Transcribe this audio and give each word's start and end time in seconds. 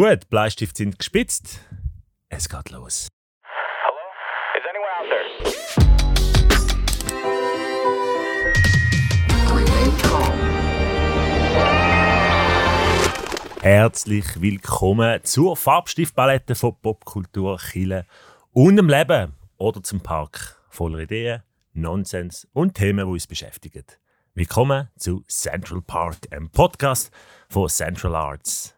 Gut, 0.00 0.30
Bleistift 0.30 0.76
sind 0.76 0.96
gespitzt. 0.96 1.58
Es 2.28 2.48
geht 2.48 2.70
los. 2.70 3.08
Hello? 3.82 3.98
Is 4.54 4.62
anyone 4.70 4.92
out 4.94 5.08
there? 13.50 13.68
Herzlich 13.68 14.40
willkommen 14.40 15.24
zur 15.24 15.56
Farbstiftpalette 15.56 16.54
von 16.54 16.76
Popkultur, 16.80 17.58
Chile 17.58 18.06
und 18.52 18.76
dem 18.76 18.88
Leben 18.88 19.34
oder 19.56 19.82
zum 19.82 20.00
Park 20.00 20.62
voller 20.68 21.00
Ideen, 21.00 21.42
Nonsens 21.72 22.46
und 22.52 22.74
Themen, 22.74 23.04
die 23.04 23.12
uns 23.12 23.26
beschäftigen. 23.26 23.86
Willkommen 24.34 24.90
zu 24.96 25.24
Central 25.26 25.82
Park, 25.82 26.18
einem 26.30 26.50
Podcast 26.50 27.10
von 27.48 27.68
Central 27.68 28.14
Arts. 28.14 28.77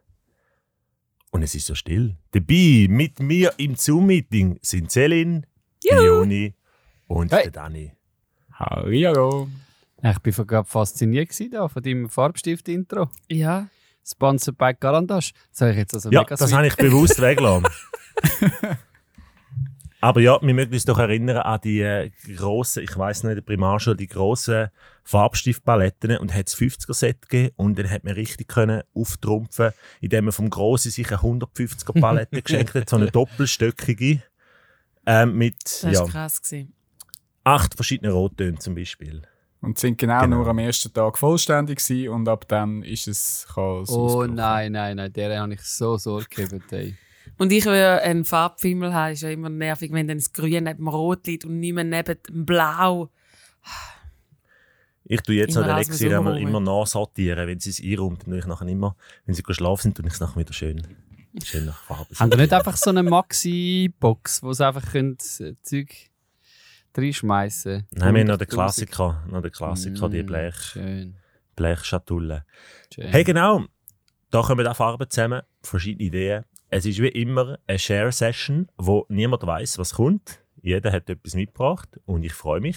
Und 1.30 1.42
es 1.42 1.54
ist 1.54 1.66
so 1.66 1.74
still. 1.74 2.16
Dabei 2.32 2.86
mit 2.88 3.20
mir 3.20 3.52
im 3.56 3.76
Zoom-Meeting 3.76 4.58
sind 4.62 4.90
Celine, 4.90 5.42
Leonie 5.84 6.54
und 7.06 7.32
Hey. 7.32 7.44
der 7.44 7.52
Dani. 7.52 7.92
Hallo. 8.52 9.48
Ich 10.24 10.38
war 10.38 10.44
gerade 10.46 10.68
fasziniert 10.68 11.30
da 11.52 11.68
von 11.68 11.82
deinem 11.82 12.08
Farbstift-Intro. 12.08 13.08
Ja. 13.30 13.68
Sponsored 14.04 14.56
by 14.58 14.72
Garandash. 14.78 15.32
Das 15.52 15.60
habe 15.60 15.70
ich 15.72 15.76
jetzt 15.78 15.94
also 15.94 16.10
Ja, 16.10 16.20
mega 16.22 16.34
das 16.36 16.52
habe 16.52 16.66
ich 16.66 16.76
bewusst 16.76 17.18
weggelassen. 17.20 17.66
Aber 20.02 20.20
ja, 20.20 20.38
wir 20.40 20.54
möchten 20.54 20.72
uns 20.72 20.84
doch 20.86 20.98
erinnern 20.98 21.36
an 21.38 21.60
die 21.62 21.80
äh, 21.80 22.10
grossen, 22.36 22.82
ich 22.82 22.96
weiß 22.96 23.24
nicht, 23.24 23.36
der 23.36 23.42
Primarschule, 23.42 23.96
die 23.96 24.06
grossen 24.06 24.68
Farbstiftpaletten 25.04 26.16
und 26.18 26.34
hat 26.34 26.48
es 26.48 26.56
50er-Set 26.56 27.28
gegeben 27.28 27.52
und 27.56 27.78
dann 27.78 27.90
hat 27.90 28.04
man 28.04 28.14
richtig 28.14 28.48
können 28.48 28.82
auftrumpfen, 28.94 29.72
indem 30.00 30.24
man 30.24 30.32
vom 30.32 30.48
Grossen 30.48 30.90
sich 30.90 31.08
eine 31.10 31.20
150er-Palette 31.20 32.40
geschenkt 32.42 32.74
hat, 32.74 32.88
so 32.88 32.96
eine 32.96 33.10
doppelstöckige, 33.10 34.22
ähm, 35.06 35.36
mit 35.36 35.56
Das 35.64 35.84
war 35.84 35.92
ja, 35.92 36.04
krass. 36.04 36.40
Gewesen. 36.42 36.72
acht 37.44 37.74
verschiedenen 37.74 38.12
Rottönen 38.12 38.58
zum 38.60 38.74
Beispiel. 38.74 39.22
Und 39.60 39.78
sind 39.78 39.98
genau, 39.98 40.22
Genau. 40.22 40.36
nur 40.38 40.46
am 40.46 40.58
ersten 40.58 40.90
Tag 40.94 41.18
vollständig 41.18 41.84
gewesen 41.84 42.08
und 42.08 42.26
ab 42.28 42.46
dann 42.48 42.82
ist 42.82 43.06
es 43.06 43.46
Chaos. 43.54 43.90
Oh 43.90 44.24
nein, 44.24 44.72
nein, 44.72 44.96
nein, 44.96 45.12
der 45.12 45.38
habe 45.40 45.52
ich 45.52 45.60
so 45.60 45.98
Sorge 45.98 46.26
gehabt. 46.30 46.72
Und 47.40 47.52
ich, 47.52 47.64
der 47.64 48.02
einen 48.02 48.26
Farbfimmel 48.26 48.92
habe, 48.92 49.12
ist 49.12 49.22
ja 49.22 49.30
immer 49.30 49.48
nervig, 49.48 49.90
wenn 49.92 50.06
dann 50.06 50.18
das 50.18 50.30
Grün 50.34 50.64
neben 50.64 50.76
dem 50.76 50.88
Rot 50.88 51.26
liegt 51.26 51.46
und 51.46 51.58
nicht 51.58 51.72
mehr 51.72 51.84
neben 51.84 52.16
dem 52.28 52.44
Blau. 52.44 53.08
Ich 55.04 55.22
tue 55.22 55.36
jetzt 55.36 55.56
an 55.56 55.66
Lexi 55.74 55.94
so 55.94 56.06
immer, 56.06 56.34
rum. 56.34 56.36
immer 56.48 56.60
nachsortieren, 56.60 57.48
wenn 57.48 57.58
sie 57.58 57.70
es 57.70 57.82
einräumt. 57.82 58.22
Dann 58.24 58.30
tue 58.32 58.38
ich 58.40 58.46
nachher 58.46 58.68
immer, 58.68 58.94
wenn 59.24 59.34
sie 59.34 59.42
geschlafen 59.42 59.80
sind, 59.84 59.96
tue 59.96 60.06
ich 60.06 60.12
es 60.12 60.20
nachher 60.20 60.38
wieder 60.38 60.52
schön, 60.52 60.86
schön 61.42 61.64
nach 61.64 61.82
Farbe. 61.82 62.14
Haben 62.14 62.30
ihr 62.32 62.36
nicht 62.36 62.52
einfach 62.52 62.76
so 62.76 62.90
eine 62.90 63.02
Maxi-Box, 63.02 64.42
wo 64.42 64.52
sie 64.52 64.66
einfach 64.66 64.92
könnt, 64.92 65.22
äh, 65.40 65.54
Zeug 65.62 66.10
reinschmeißen 66.94 67.86
Nein, 67.92 68.14
wir 68.14 68.20
haben 68.20 68.26
noch 68.28 68.36
den 68.36 68.48
100'000. 68.48 68.50
Klassiker, 68.50 69.24
noch 69.30 69.40
den 69.40 69.50
Klassiker, 69.52 70.08
die 70.10 70.22
Mm, 70.22 70.26
Blech, 70.26 70.56
Schön. 70.56 71.14
Blechschatulle. 71.56 72.44
schön. 72.94 73.06
Hey, 73.06 73.24
genau, 73.24 73.64
da 74.30 74.42
kommen 74.42 74.66
auch 74.66 74.76
Farben 74.76 75.08
zusammen, 75.08 75.40
verschiedene 75.62 76.04
Ideen. 76.06 76.44
Es 76.72 76.86
ist 76.86 77.02
wie 77.02 77.08
immer 77.08 77.58
eine 77.66 77.78
Share-Session, 77.80 78.68
wo 78.78 79.04
niemand 79.08 79.44
weiß, 79.44 79.78
was 79.78 79.94
kommt. 79.94 80.40
Jeder 80.62 80.92
hat 80.92 81.10
etwas 81.10 81.34
mitgebracht 81.34 81.88
und 82.06 82.22
ich 82.22 82.32
freue 82.32 82.60
mich 82.60 82.76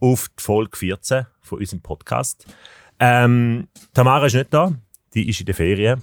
auf 0.00 0.28
die 0.36 0.42
Folge 0.42 0.76
14 0.76 1.26
von 1.40 1.60
unserem 1.60 1.82
Podcast. 1.82 2.52
Ähm, 2.98 3.68
Tamara 3.94 4.26
ist 4.26 4.34
nicht 4.34 4.52
da, 4.52 4.76
die 5.14 5.28
ist 5.28 5.38
in 5.38 5.46
der 5.46 5.54
Ferien. 5.54 6.00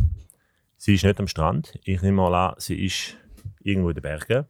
Sie 0.78 0.96
ist 0.96 1.04
nicht 1.04 1.20
am 1.20 1.28
Strand. 1.28 1.78
Ich 1.84 2.02
nehme 2.02 2.22
mal 2.22 2.52
an, 2.52 2.56
sie 2.58 2.86
ist 2.86 3.18
irgendwo 3.62 3.90
in 3.90 3.96
den 3.96 4.02
Bergen. 4.02 4.46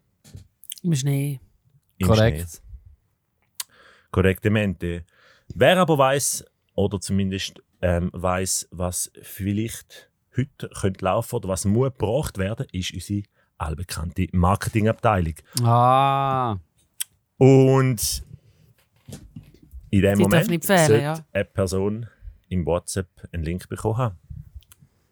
Im 0.83 0.93
Schnee. 0.93 1.39
im 1.97 2.07
Korrekt. 2.07 2.49
Schnee. 2.51 3.73
Korrektemente. 4.11 5.05
Wer 5.55 5.77
aber 5.79 5.97
weiß 5.97 6.45
oder 6.75 7.01
zumindest 7.01 7.63
ähm, 7.81 8.11
weiß, 8.13 8.67
was 8.69 9.11
vielleicht 9.23 10.08
heute 10.37 10.69
könnte 10.69 11.05
laufen 11.05 11.35
oder 11.35 11.49
was 11.49 11.65
muss 11.65 11.91
gebracht 11.91 12.37
werden, 12.37 12.65
ist 12.71 12.93
unsere 12.93 13.23
allbekannte 13.57 14.27
Marketingabteilung. 14.31 15.33
Ah, 15.63 16.57
Und 17.37 18.23
in 19.91 20.01
dem 20.01 20.17
Die 20.17 20.23
darf 20.23 20.31
Moment 20.47 20.65
fehlen, 20.65 20.87
sollte 20.87 21.01
ja. 21.03 21.25
eine 21.33 21.45
Person 21.45 22.07
im 22.49 22.65
WhatsApp 22.65 23.07
einen 23.31 23.43
Link 23.43 23.67
bekommen 23.69 23.97
haben. 23.97 24.17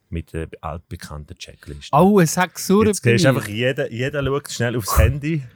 Mit 0.09 0.31
der 0.31 0.47
altbekannten 0.61 1.37
Checkliste. 1.37 1.89
oh, 1.93 2.21
es 2.21 2.37
hat 2.37 2.55
gesurrt 2.55 2.87
Jetzt 2.87 3.03
siehst 3.03 3.25
einfach, 3.25 3.47
jeder, 3.47 3.91
jeder 3.91 4.23
schaut 4.23 4.49
schnell 4.51 4.77
aufs 4.77 4.97
Handy. 4.97 5.43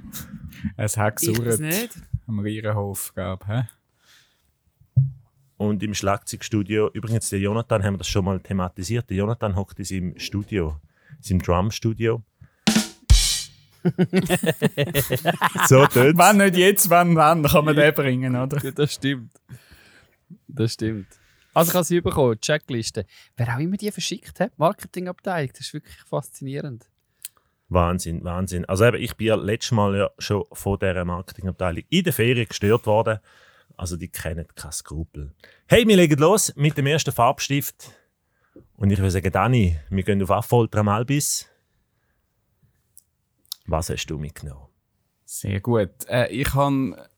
Es 0.78 0.98
hat 0.98 1.22
Ich 1.24 1.30
weiß 1.30 1.36
gesurrt 1.38 1.60
nicht. 1.62 1.94
am 2.28 2.40
Rierenhof, 2.40 3.14
glaube 3.16 3.46
ich. 3.48 3.81
Und 5.62 5.84
im 5.84 5.94
Schlagzeugstudio, 5.94 6.90
übrigens, 6.92 7.30
der 7.30 7.38
Jonathan 7.38 7.84
haben 7.84 7.94
wir 7.94 8.00
das 8.00 8.08
schon 8.08 8.26
mal 8.26 8.40
thematisiert. 8.40 9.08
Der 9.12 9.18
Jonathan 9.18 9.56
hockt 9.56 9.78
in 9.78 9.86
seinem 9.86 10.18
Studio, 10.18 10.82
in 11.18 11.22
seinem 11.22 11.44
Drumstudio. 11.44 12.24
so 15.68 15.86
tönt 15.86 16.18
Wenn 16.18 16.38
nicht 16.38 16.58
jetzt, 16.58 16.90
wenn 16.90 17.14
dann, 17.14 17.44
kann 17.44 17.64
man 17.64 17.76
den 17.76 17.94
bringen, 17.94 18.36
oder? 18.36 18.58
Ja, 18.64 18.72
das 18.72 18.94
stimmt. 18.94 19.34
Das 20.48 20.74
stimmt. 20.74 21.06
Also 21.54 21.70
ich 21.70 21.76
habe 21.76 21.86
sie 21.86 22.02
bekommen, 22.02 22.42
Checkliste. 22.42 23.06
Wer 23.38 23.56
auch 23.56 23.60
immer 23.60 23.78
die 23.78 23.92
verschickt 23.92 24.40
hat, 24.40 24.58
Marketingabteilung, 24.58 25.52
das 25.52 25.68
ist 25.68 25.76
wirklich 25.76 25.96
faszinierend. 26.10 26.90
Wahnsinn, 27.70 28.24
Wahnsinn. 28.24 28.66
Also 28.66 28.86
eben, 28.86 28.98
ich 28.98 29.16
bin 29.16 29.28
ja 29.28 29.36
letztes 29.36 29.74
Mal 29.74 29.96
ja 29.96 30.10
schon 30.18 30.44
von 30.54 30.80
dieser 30.80 31.06
Marketingabteilung 31.06 31.84
in 31.88 32.04
der 32.04 32.14
Ferien 32.14 32.48
gestört 32.48 32.88
worden. 32.88 33.20
Also 33.82 33.98
die 33.98 34.10
kennen 34.10 34.46
keine 34.54 34.72
Skrupel. 34.72 35.34
Hey, 35.66 35.88
wir 35.88 35.96
legen 35.96 36.20
los 36.20 36.54
mit 36.56 36.78
dem 36.78 36.86
ersten 36.86 37.12
Farbstift. 37.12 37.92
Und 38.78 38.92
ich 38.92 39.00
würde 39.00 39.10
sagen, 39.10 39.32
Dani, 39.32 39.76
wir 39.90 40.04
gehen 40.04 40.22
auf 40.22 40.30
Affolter 40.30 40.84
Malbis. 40.84 41.50
Was 43.66 43.90
hast 43.90 44.06
du 44.06 44.20
mitgenommen? 44.20 44.68
Sehr 45.26 45.60
gut. 45.62 45.90
Äh, 46.08 46.28
ich 46.28 46.54
habe 46.54 47.10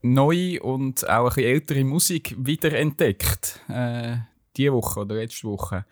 neue 0.00 0.62
und 0.62 1.06
auch 1.06 1.36
ein 1.36 1.44
ältere 1.44 1.84
Musik 1.84 2.34
wiederentdeckt. 2.38 3.60
Äh, 3.68 4.16
diese 4.56 4.72
Woche 4.72 5.00
oder 5.00 5.16
letzte 5.16 5.46
Woche. 5.46 5.84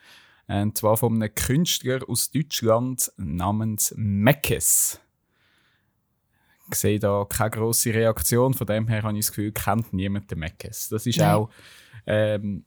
Äh, 0.48 0.62
Und 0.62 0.78
zwar 0.78 0.96
von 0.96 1.22
einem 1.22 1.34
Künstler 1.34 2.00
aus 2.08 2.30
Deutschland 2.30 3.12
namens 3.18 3.92
Meckes. 3.98 4.98
Ich 6.70 6.76
sehe 6.78 6.98
da 6.98 7.26
keine 7.28 7.50
grosse 7.50 7.92
Reaktion, 7.92 8.54
von 8.54 8.66
dem 8.66 8.88
her 8.88 9.02
habe 9.02 9.18
ich 9.18 9.26
das 9.26 9.32
Gefühl, 9.34 9.52
kennt 9.52 9.92
niemand 9.92 10.30
den 10.30 10.38
Meckes. 10.38 10.88
Das 10.88 11.06
ist 11.06 11.18
Nein. 11.18 11.34
auch 11.34 11.50
ähm, 12.06 12.64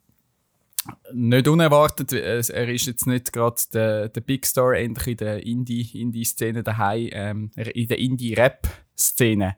nicht 1.13 1.47
unerwartet. 1.47 2.13
Es- 2.13 2.49
Er 2.49 2.69
ist 2.69 2.85
jetzt 2.85 3.07
nicht 3.07 3.33
gerade 3.33 3.59
der, 3.73 4.09
der 4.09 4.21
Big 4.21 4.45
Star 4.45 4.73
endlich 4.75 5.07
in 5.07 5.17
der 5.17 5.43
Indie- 5.45 5.99
Indie-Szene 5.99 6.63
daheim, 6.63 7.09
ähm, 7.11 7.51
in 7.55 7.87
der 7.87 7.97
Indie-Rap-Szene. 7.99 9.57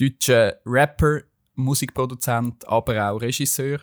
Deutscher 0.00 0.56
Rapper, 0.66 1.20
Musikproduzent, 1.54 2.66
aber 2.66 3.10
auch 3.10 3.20
Regisseur. 3.20 3.80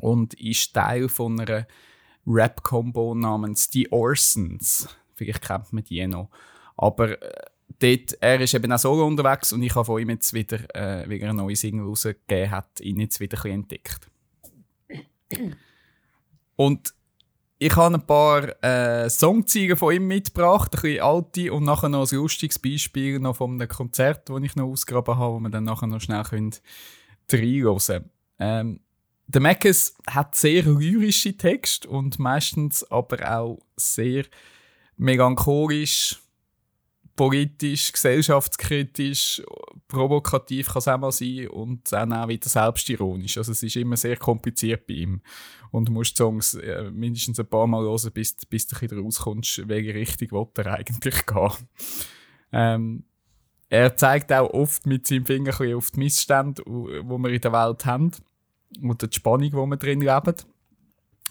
Und 0.00 0.34
ist 0.34 0.74
Teil 0.74 1.08
von 1.08 1.38
einer 1.40 1.66
Rap-Combo 2.26 3.14
namens 3.14 3.68
The 3.70 3.90
Orsons. 3.90 4.88
Vielleicht 5.14 5.42
kennt 5.42 5.72
man 5.72 5.84
die 5.84 6.06
noch. 6.06 6.30
Aber 6.76 7.20
äh, 7.22 7.50
dort, 7.78 8.16
er 8.20 8.40
ist 8.40 8.54
eben 8.54 8.72
auch 8.72 8.78
solo 8.78 9.06
unterwegs 9.06 9.52
und 9.52 9.62
ich 9.62 9.74
habe 9.74 9.84
von 9.84 10.00
ihm 10.00 10.10
jetzt 10.10 10.32
wieder, 10.32 10.58
äh, 10.74 11.08
wieder 11.08 11.28
eine 11.28 11.34
neue 11.34 11.56
Single 11.56 11.86
rausgegeben, 11.86 12.50
hat 12.50 12.80
ihn 12.80 13.00
jetzt 13.00 13.20
wieder 13.20 13.44
ein 13.44 13.52
entdeckt. 13.52 14.08
Und 16.56 16.94
ich 17.58 17.76
habe 17.76 17.94
ein 17.94 18.06
paar 18.06 18.64
äh, 18.64 19.08
Songzeigen 19.08 19.76
von 19.76 19.94
ihm 19.94 20.08
mitgebracht, 20.08 20.74
ein 20.74 20.82
bisschen 20.82 21.00
alte 21.02 21.52
und 21.52 21.64
nachher 21.64 21.88
noch 21.88 22.10
ein 22.10 22.16
lustiges 22.16 22.58
Beispiel 22.58 23.20
noch 23.20 23.36
von 23.36 23.52
einem 23.52 23.68
Konzert, 23.68 24.28
das 24.28 24.42
ich 24.42 24.56
noch 24.56 24.66
ausgegraben 24.66 25.16
habe, 25.16 25.34
wo 25.34 25.40
wir 25.40 25.50
dann 25.50 25.64
nachher 25.64 25.86
noch 25.86 26.00
schnell 26.00 26.24
können. 26.24 26.50
Ähm, 28.38 28.80
der 29.28 29.40
Mackes 29.40 29.94
hat 30.10 30.34
sehr 30.34 30.64
lyrische 30.64 31.36
Texte 31.36 31.88
und 31.88 32.18
meistens 32.18 32.84
aber 32.90 33.38
auch 33.38 33.60
sehr 33.76 34.24
melancholisch, 34.96 36.21
politisch, 37.14 37.92
gesellschaftskritisch, 37.92 39.42
provokativ 39.88 40.68
kann 40.68 40.78
es 40.78 40.88
auch 40.88 40.98
mal 40.98 41.12
sein 41.12 41.48
und 41.48 41.92
dann 41.92 42.12
auch 42.12 42.28
wieder 42.28 42.48
selbstironisch. 42.48 43.38
Also 43.38 43.52
es 43.52 43.62
ist 43.62 43.76
immer 43.76 43.96
sehr 43.96 44.16
kompliziert 44.16 44.86
bei 44.86 44.94
ihm. 44.94 45.20
Und 45.70 45.88
du 45.88 45.92
musst 45.92 46.18
die 46.18 46.22
Songs 46.22 46.54
äh, 46.54 46.90
mindestens 46.90 47.38
ein 47.38 47.46
paar 47.46 47.66
Mal 47.66 47.82
hören, 47.82 48.12
bis, 48.12 48.34
bis 48.46 48.66
du 48.66 48.80
wieder 48.80 48.98
rauskommst, 48.98 49.68
welche 49.68 49.94
Richtung 49.94 50.48
er 50.56 50.74
eigentlich 50.74 51.26
gehen. 51.26 51.50
Ähm, 52.52 53.04
er 53.68 53.96
zeigt 53.96 54.32
auch 54.32 54.50
oft 54.50 54.84
mit 54.86 55.06
seinem 55.06 55.24
Finger 55.24 55.52
ein 55.52 55.58
bisschen 55.58 55.76
auf 55.76 55.90
die 55.92 56.00
Missstände, 56.00 56.62
wo 56.66 57.18
wir 57.18 57.30
in 57.30 57.40
der 57.40 57.52
Welt 57.52 57.86
haben 57.86 58.10
und 58.82 59.02
die 59.02 59.16
Spannung, 59.16 59.52
wo 59.52 59.66
wir 59.66 59.76
drin 59.78 60.02
leben. 60.02 60.34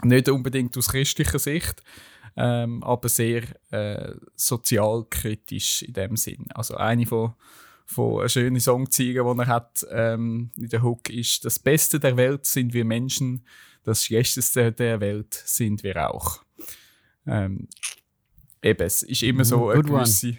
Nicht 0.03 0.29
unbedingt 0.29 0.75
aus 0.75 0.89
christlicher 0.89 1.37
Sicht, 1.37 1.83
ähm, 2.35 2.83
aber 2.83 3.09
sehr 3.09 3.43
äh, 3.71 4.13
sozialkritisch 4.35 5.83
in 5.83 5.93
dem 5.93 6.15
Sinn. 6.15 6.47
Also 6.53 6.75
eine 6.75 7.05
von 7.05 7.33
von 7.91 8.21
einer 8.21 8.29
schönen 8.29 8.59
Songzeige, 8.59 9.23
die 9.23 9.39
er 9.39 9.47
hat 9.47 9.85
ähm, 9.91 10.49
in 10.55 10.69
der 10.69 10.81
Hook 10.81 11.09
ist 11.09 11.43
das 11.43 11.59
Beste 11.59 11.99
der 11.99 12.15
Welt 12.15 12.45
sind 12.45 12.73
wir 12.73 12.85
Menschen, 12.85 13.45
das 13.83 14.05
Schlechteste 14.05 14.71
der 14.71 15.01
Welt 15.01 15.33
sind 15.33 15.83
wir 15.83 16.09
auch. 16.09 16.41
Ähm, 17.25 17.67
eben, 18.61 18.83
es 18.83 19.03
ist 19.03 19.23
immer 19.23 19.43
so 19.43 19.69
eine 19.69 19.83
gewisse, 19.83 20.37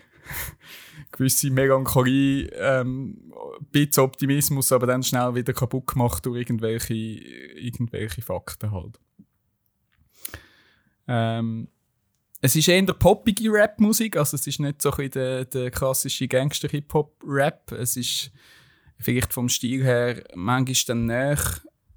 gewisse 1.12 1.50
Melancholie, 1.50 2.46
ähm, 2.54 3.32
ein 3.60 3.66
bisschen 3.70 4.04
Optimismus, 4.04 4.72
aber 4.72 4.86
dann 4.86 5.02
schnell 5.02 5.34
wieder 5.34 5.52
kaputt 5.52 5.88
gemacht 5.88 6.24
durch 6.24 6.38
irgendwelche, 6.38 6.94
irgendwelche 6.94 8.22
Fakten 8.22 8.70
halt. 8.70 8.98
Ähm, 11.06 11.68
es 12.44 12.56
ist 12.56 12.66
eher 12.66 12.82
poppige 12.82 13.52
Rap-Musik, 13.52 14.16
also 14.16 14.34
es 14.34 14.44
ist 14.48 14.58
nicht 14.58 14.82
so 14.82 14.90
ein 14.90 15.10
der, 15.12 15.44
der 15.44 15.70
klassische 15.70 16.26
Gangster-Hip-Hop-Rap. 16.26 17.70
Es 17.70 17.96
ist 17.96 18.32
vielleicht 18.98 19.32
vom 19.32 19.48
Stil 19.48 19.84
her 19.84 20.24
manchmal 20.34 20.74
dann 20.88 21.06
näher, 21.06 21.38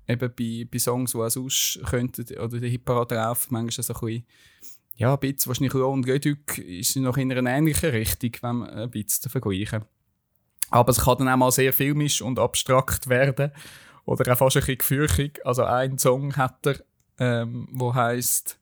eben 0.08 0.32
bei, 0.38 0.68
bei 0.72 0.78
Songs, 0.78 1.14
die 1.14 1.18
auch 1.18 1.30
sonst 1.30 1.80
könnten, 1.86 2.38
oder 2.38 2.60
der 2.60 2.70
Hip-Parade 2.70 3.16
laufen, 3.16 3.54
manchmal 3.54 3.84
so 3.84 3.94
ein 3.96 4.00
bisschen, 4.00 4.26
ja, 4.98 5.14
ein 5.14 5.20
bisschen, 5.20 5.48
wahrscheinlich 5.48 5.74
und 5.74 6.08
Redück 6.08 6.60
ist 6.60 6.96
noch 6.98 7.18
in 7.18 7.32
einer 7.32 7.50
ähnlichen 7.50 7.90
Richtung, 7.90 8.32
wenn 8.42 8.56
man 8.58 8.70
ein 8.70 8.92
bisschen 8.92 9.32
vergleichen. 9.32 9.84
Aber 10.70 10.92
es 10.92 11.02
kann 11.02 11.18
dann 11.18 11.30
auch 11.30 11.38
mal 11.38 11.52
sehr 11.52 11.74
filmisch 11.74 12.22
und 12.22 12.38
abstrakt 12.38 13.10
werden 13.10 13.52
oder 14.06 14.32
auch 14.32 14.38
fast 14.38 14.58
ein 14.58 14.60
bisschen 14.60 14.78
gefürchtig. 14.78 15.44
Also 15.44 15.64
ein 15.64 15.98
Song 15.98 16.36
hat 16.38 16.68
er, 16.68 16.76
ähm, 17.18 17.68
wo 17.72 17.96
heißt 17.96 18.60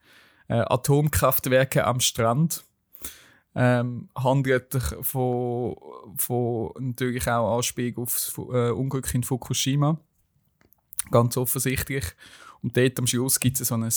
äh, 0.47 0.63
Atomkraftwerke 0.67 1.85
am 1.85 1.99
Strand. 1.99 2.63
Ähm, 3.55 4.09
handelt 4.17 4.73
von, 5.01 5.75
von 6.17 6.71
natürlich 6.79 7.27
auch 7.29 7.57
Anspielung 7.57 8.03
auf 8.03 8.13
das 8.15 8.33
äh, 8.37 8.71
Unglück 8.71 9.13
in 9.13 9.23
Fukushima. 9.23 9.99
Ganz 11.11 11.37
offensichtlich. 11.37 12.03
Und 12.63 12.77
dort 12.77 12.97
am 12.97 13.05
Schluss 13.05 13.41
gibt 13.41 13.59
es 13.59 13.67
so 13.67 13.75
ein 13.75 13.89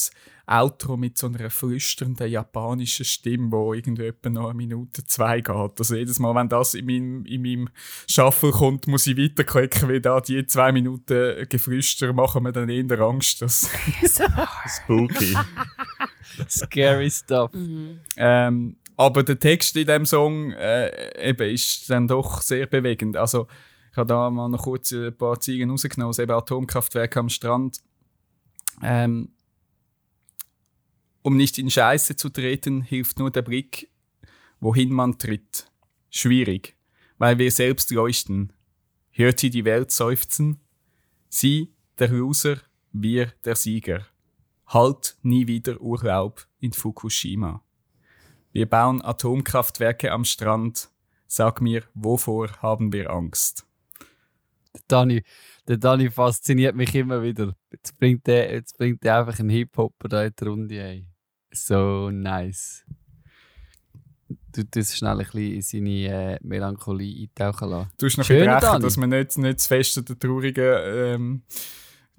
Outro 0.47 0.97
mit 0.97 1.17
so 1.17 1.29
einer 1.29 1.51
flüsternden 1.51 2.29
japanischen 2.29 3.05
Stimme, 3.05 3.53
wo 3.53 3.73
irgendwie 3.73 4.07
etwa 4.07 4.29
noch 4.29 4.47
eine 4.47 4.55
Minute, 4.55 5.05
zwei 5.05 5.41
geht. 5.41 5.79
Also 5.79 5.95
jedes 5.95 6.19
Mal, 6.19 6.35
wenn 6.35 6.49
das 6.49 6.75
in 6.75 6.85
meinem, 6.85 7.25
in 7.27 7.43
meinem 7.43 7.69
Shuffle 8.09 8.51
kommt, 8.51 8.89
muss 8.89 9.07
ich 9.07 9.17
weiterklicken, 9.17 9.89
weil 9.89 10.01
da 10.01 10.21
die 10.21 10.45
zwei 10.47 10.73
Minuten 10.73 11.49
Geflüster 11.49 12.13
machen 12.13 12.43
mir 12.43 12.53
dann 12.53 12.69
eher 12.69 13.01
Angst, 13.01 13.41
dass 13.41 13.71
Spooky. 14.83 15.37
Scary 16.49 17.11
stuff. 17.11 17.53
Ähm, 18.17 18.77
aber 18.97 19.23
der 19.23 19.39
Text 19.39 19.77
in 19.77 19.87
dem 19.87 20.07
Song 20.07 20.51
äh, 20.53 21.29
eben 21.31 21.51
ist 21.51 21.89
dann 21.89 22.09
doch 22.09 22.41
sehr 22.41 22.67
bewegend. 22.67 23.17
Also 23.17 23.47
ich 23.93 23.97
habe 23.97 24.09
da 24.09 24.29
mal 24.29 24.49
noch 24.49 24.62
kurz 24.62 24.93
ein 24.93 25.17
paar 25.17 25.39
Zeilen 25.41 25.71
rausgenommen, 25.71 26.09
also 26.09 26.23
eben 26.23 26.33
Atomkraftwerke 26.33 27.21
am 27.21 27.29
Strand. 27.29 27.79
Ähm, 28.82 29.31
um 31.23 31.37
nicht 31.37 31.58
in 31.58 31.70
Scheiße 31.70 32.17
zu 32.17 32.28
treten, 32.28 32.82
hilft 32.82 33.19
nur 33.19 33.31
der 33.31 33.43
Blick, 33.43 33.90
wohin 34.61 34.93
man 34.93 35.19
tritt. 35.19 35.70
Schwierig, 36.11 36.76
weil 37.19 37.38
wir 37.38 37.50
selbst 37.50 37.90
leuchten. 37.90 38.52
Hört 39.11 39.40
sie 39.40 39.50
die 39.50 39.64
Welt 39.64 39.90
seufzen? 39.90 40.61
Sie, 41.28 41.75
der 41.99 42.08
Loser, 42.08 42.58
wir, 42.93 43.32
der 43.44 43.56
Sieger. 43.56 44.06
Halt 44.67 45.17
nie 45.23 45.46
wieder 45.46 45.81
Urlaub 45.81 46.46
in 46.61 46.73
Fukushima. 46.73 47.62
Wir 48.52 48.67
bauen 48.67 49.02
Atomkraftwerke 49.02 50.12
am 50.12 50.25
Strand. 50.25 50.90
Sag 51.26 51.61
mir, 51.61 51.82
wovor 51.94 52.50
haben 52.62 52.93
wir 52.93 53.11
Angst? 53.11 53.67
Dani, 54.88 55.23
der 55.69 55.77
Dani 55.77 56.11
fasziniert 56.11 56.77
mich 56.77 56.95
immer 56.95 57.23
wieder. 57.23 57.55
Jetzt 57.73 57.99
bringt 57.99 58.27
er, 58.29 58.53
jetzt 58.53 58.77
bringt 58.77 59.05
er 59.05 59.21
einfach 59.21 59.39
einen 59.39 59.51
Hip-Hopper 59.51 60.09
da 60.09 60.25
in 60.25 60.33
die 60.39 60.45
Runde. 60.45 60.75
Ey. 60.81 61.09
So 61.53 62.11
nice. 62.11 62.85
Du 64.53 64.65
tust 64.65 64.97
schnell 64.97 65.13
ein 65.13 65.19
bisschen 65.19 65.53
in 65.53 65.63
seine 65.63 66.35
äh, 66.35 66.39
Melancholie 66.43 67.29
eintauchen 67.29 67.69
lassen. 67.71 67.91
Du 67.99 68.07
hast 68.07 68.17
noch 68.17 68.31
ein 68.31 68.49
recht, 68.49 68.83
dass 68.83 68.97
man 68.97 69.11
nicht, 69.11 69.37
nicht 69.39 69.61
zu 69.61 69.69
fest 69.69 69.99
an 69.99 70.05
den 70.05 70.19
traurigen, 70.19 70.79
ähm, 70.85 71.43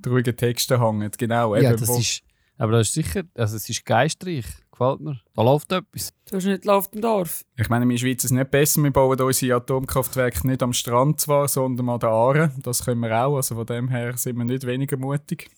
traurigen 0.02 0.36
Texten 0.36 0.80
hängt. 0.80 1.18
Genau, 1.18 1.56
Ja, 1.56 1.72
eben, 1.72 1.80
das 1.80 1.98
ist. 1.98 2.24
Aber 2.58 2.74
das 2.74 2.88
ist 2.88 2.94
sicher, 2.94 3.24
also 3.36 3.56
es 3.56 3.70
ist 3.70 3.86
geistreich. 3.86 4.46
Gefällt 4.78 5.00
mir. 5.00 5.20
Da 5.34 5.42
läuft 5.42 5.72
etwas. 5.72 6.14
Du 6.30 6.36
hast 6.36 6.46
nicht 6.46 6.66
läuft 6.66 6.94
im 6.94 7.02
Dorf. 7.02 7.44
Ich 7.56 7.68
meine, 7.68 7.84
in 7.84 7.90
der 7.90 7.98
Schweiz 7.98 8.24
ist 8.24 8.26
es 8.26 8.32
nicht 8.32 8.52
besser. 8.52 8.84
Wir 8.84 8.92
bauen 8.92 9.20
unsere 9.20 9.56
Atomkraftwerke 9.56 10.46
nicht 10.46 10.62
am 10.62 10.72
Strand 10.72 11.20
zwar, 11.20 11.48
sondern 11.48 11.90
an 11.90 12.00
der 12.00 12.10
Aare. 12.10 12.52
Das 12.62 12.86
können 12.86 13.02
wir 13.02 13.26
auch. 13.26 13.38
Also 13.38 13.56
von 13.56 13.66
dem 13.66 13.90
her 13.90 14.16
sind 14.18 14.38
wir 14.38 14.46
nicht 14.46 14.68
weniger 14.68 14.98
mutig. 14.98 15.50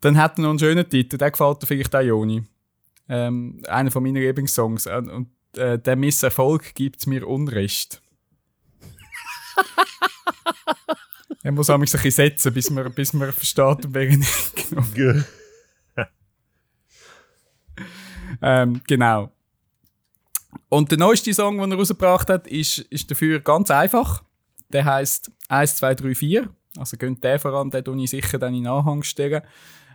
Dann 0.00 0.16
hat 0.16 0.38
er 0.38 0.42
noch 0.42 0.50
einen 0.50 0.58
schönen 0.58 0.88
Titel. 0.88 1.18
Der 1.18 1.30
gefällt 1.30 1.62
dir 1.62 1.66
vielleicht 1.66 1.94
auch 1.94 2.00
Joni. 2.00 2.44
Ähm, 3.10 3.62
einer 3.68 3.90
von 3.90 4.02
meinen 4.02 4.16
Lieblingssongs. 4.16 4.86
Äh, 4.86 4.96
Und 4.96 5.28
äh, 5.58 5.78
der 5.78 5.96
Misserfolg 5.96 6.74
gibt 6.74 7.06
mir 7.06 7.28
Unrecht. 7.28 8.00
er 11.42 11.52
muss 11.52 11.68
auch 11.68 11.74
ein 11.74 11.82
bisschen 11.82 12.10
setzen, 12.10 12.54
bis 12.54 12.70
man, 12.70 12.90
bis 12.94 13.12
man 13.12 13.32
versteht, 13.32 13.84
um 13.84 13.92
welchen 13.92 14.24
genau. 14.70 14.82
Ähm, 18.42 18.80
genau. 18.86 19.30
Und 20.68 20.90
der 20.90 20.98
neueste 20.98 21.32
Song, 21.32 21.58
den 21.58 21.72
er 21.72 21.78
rausgebracht 21.78 22.28
hat, 22.28 22.46
ist, 22.46 22.78
ist 22.78 23.10
dafür 23.10 23.40
ganz 23.40 23.70
einfach. 23.70 24.22
Der 24.70 24.84
heißt 24.84 25.30
1, 25.48 25.76
2, 25.76 25.94
3, 25.94 26.14
4. 26.14 26.48
Also 26.76 26.96
geht 26.96 27.24
der 27.24 27.38
voran, 27.38 27.70
den 27.70 27.84
tue 27.84 28.02
ich 28.02 28.10
sicher 28.10 28.38
dann 28.38 28.54
in 28.54 28.64
den 28.64 28.72
Anhang 28.72 29.02
stellen. 29.02 29.42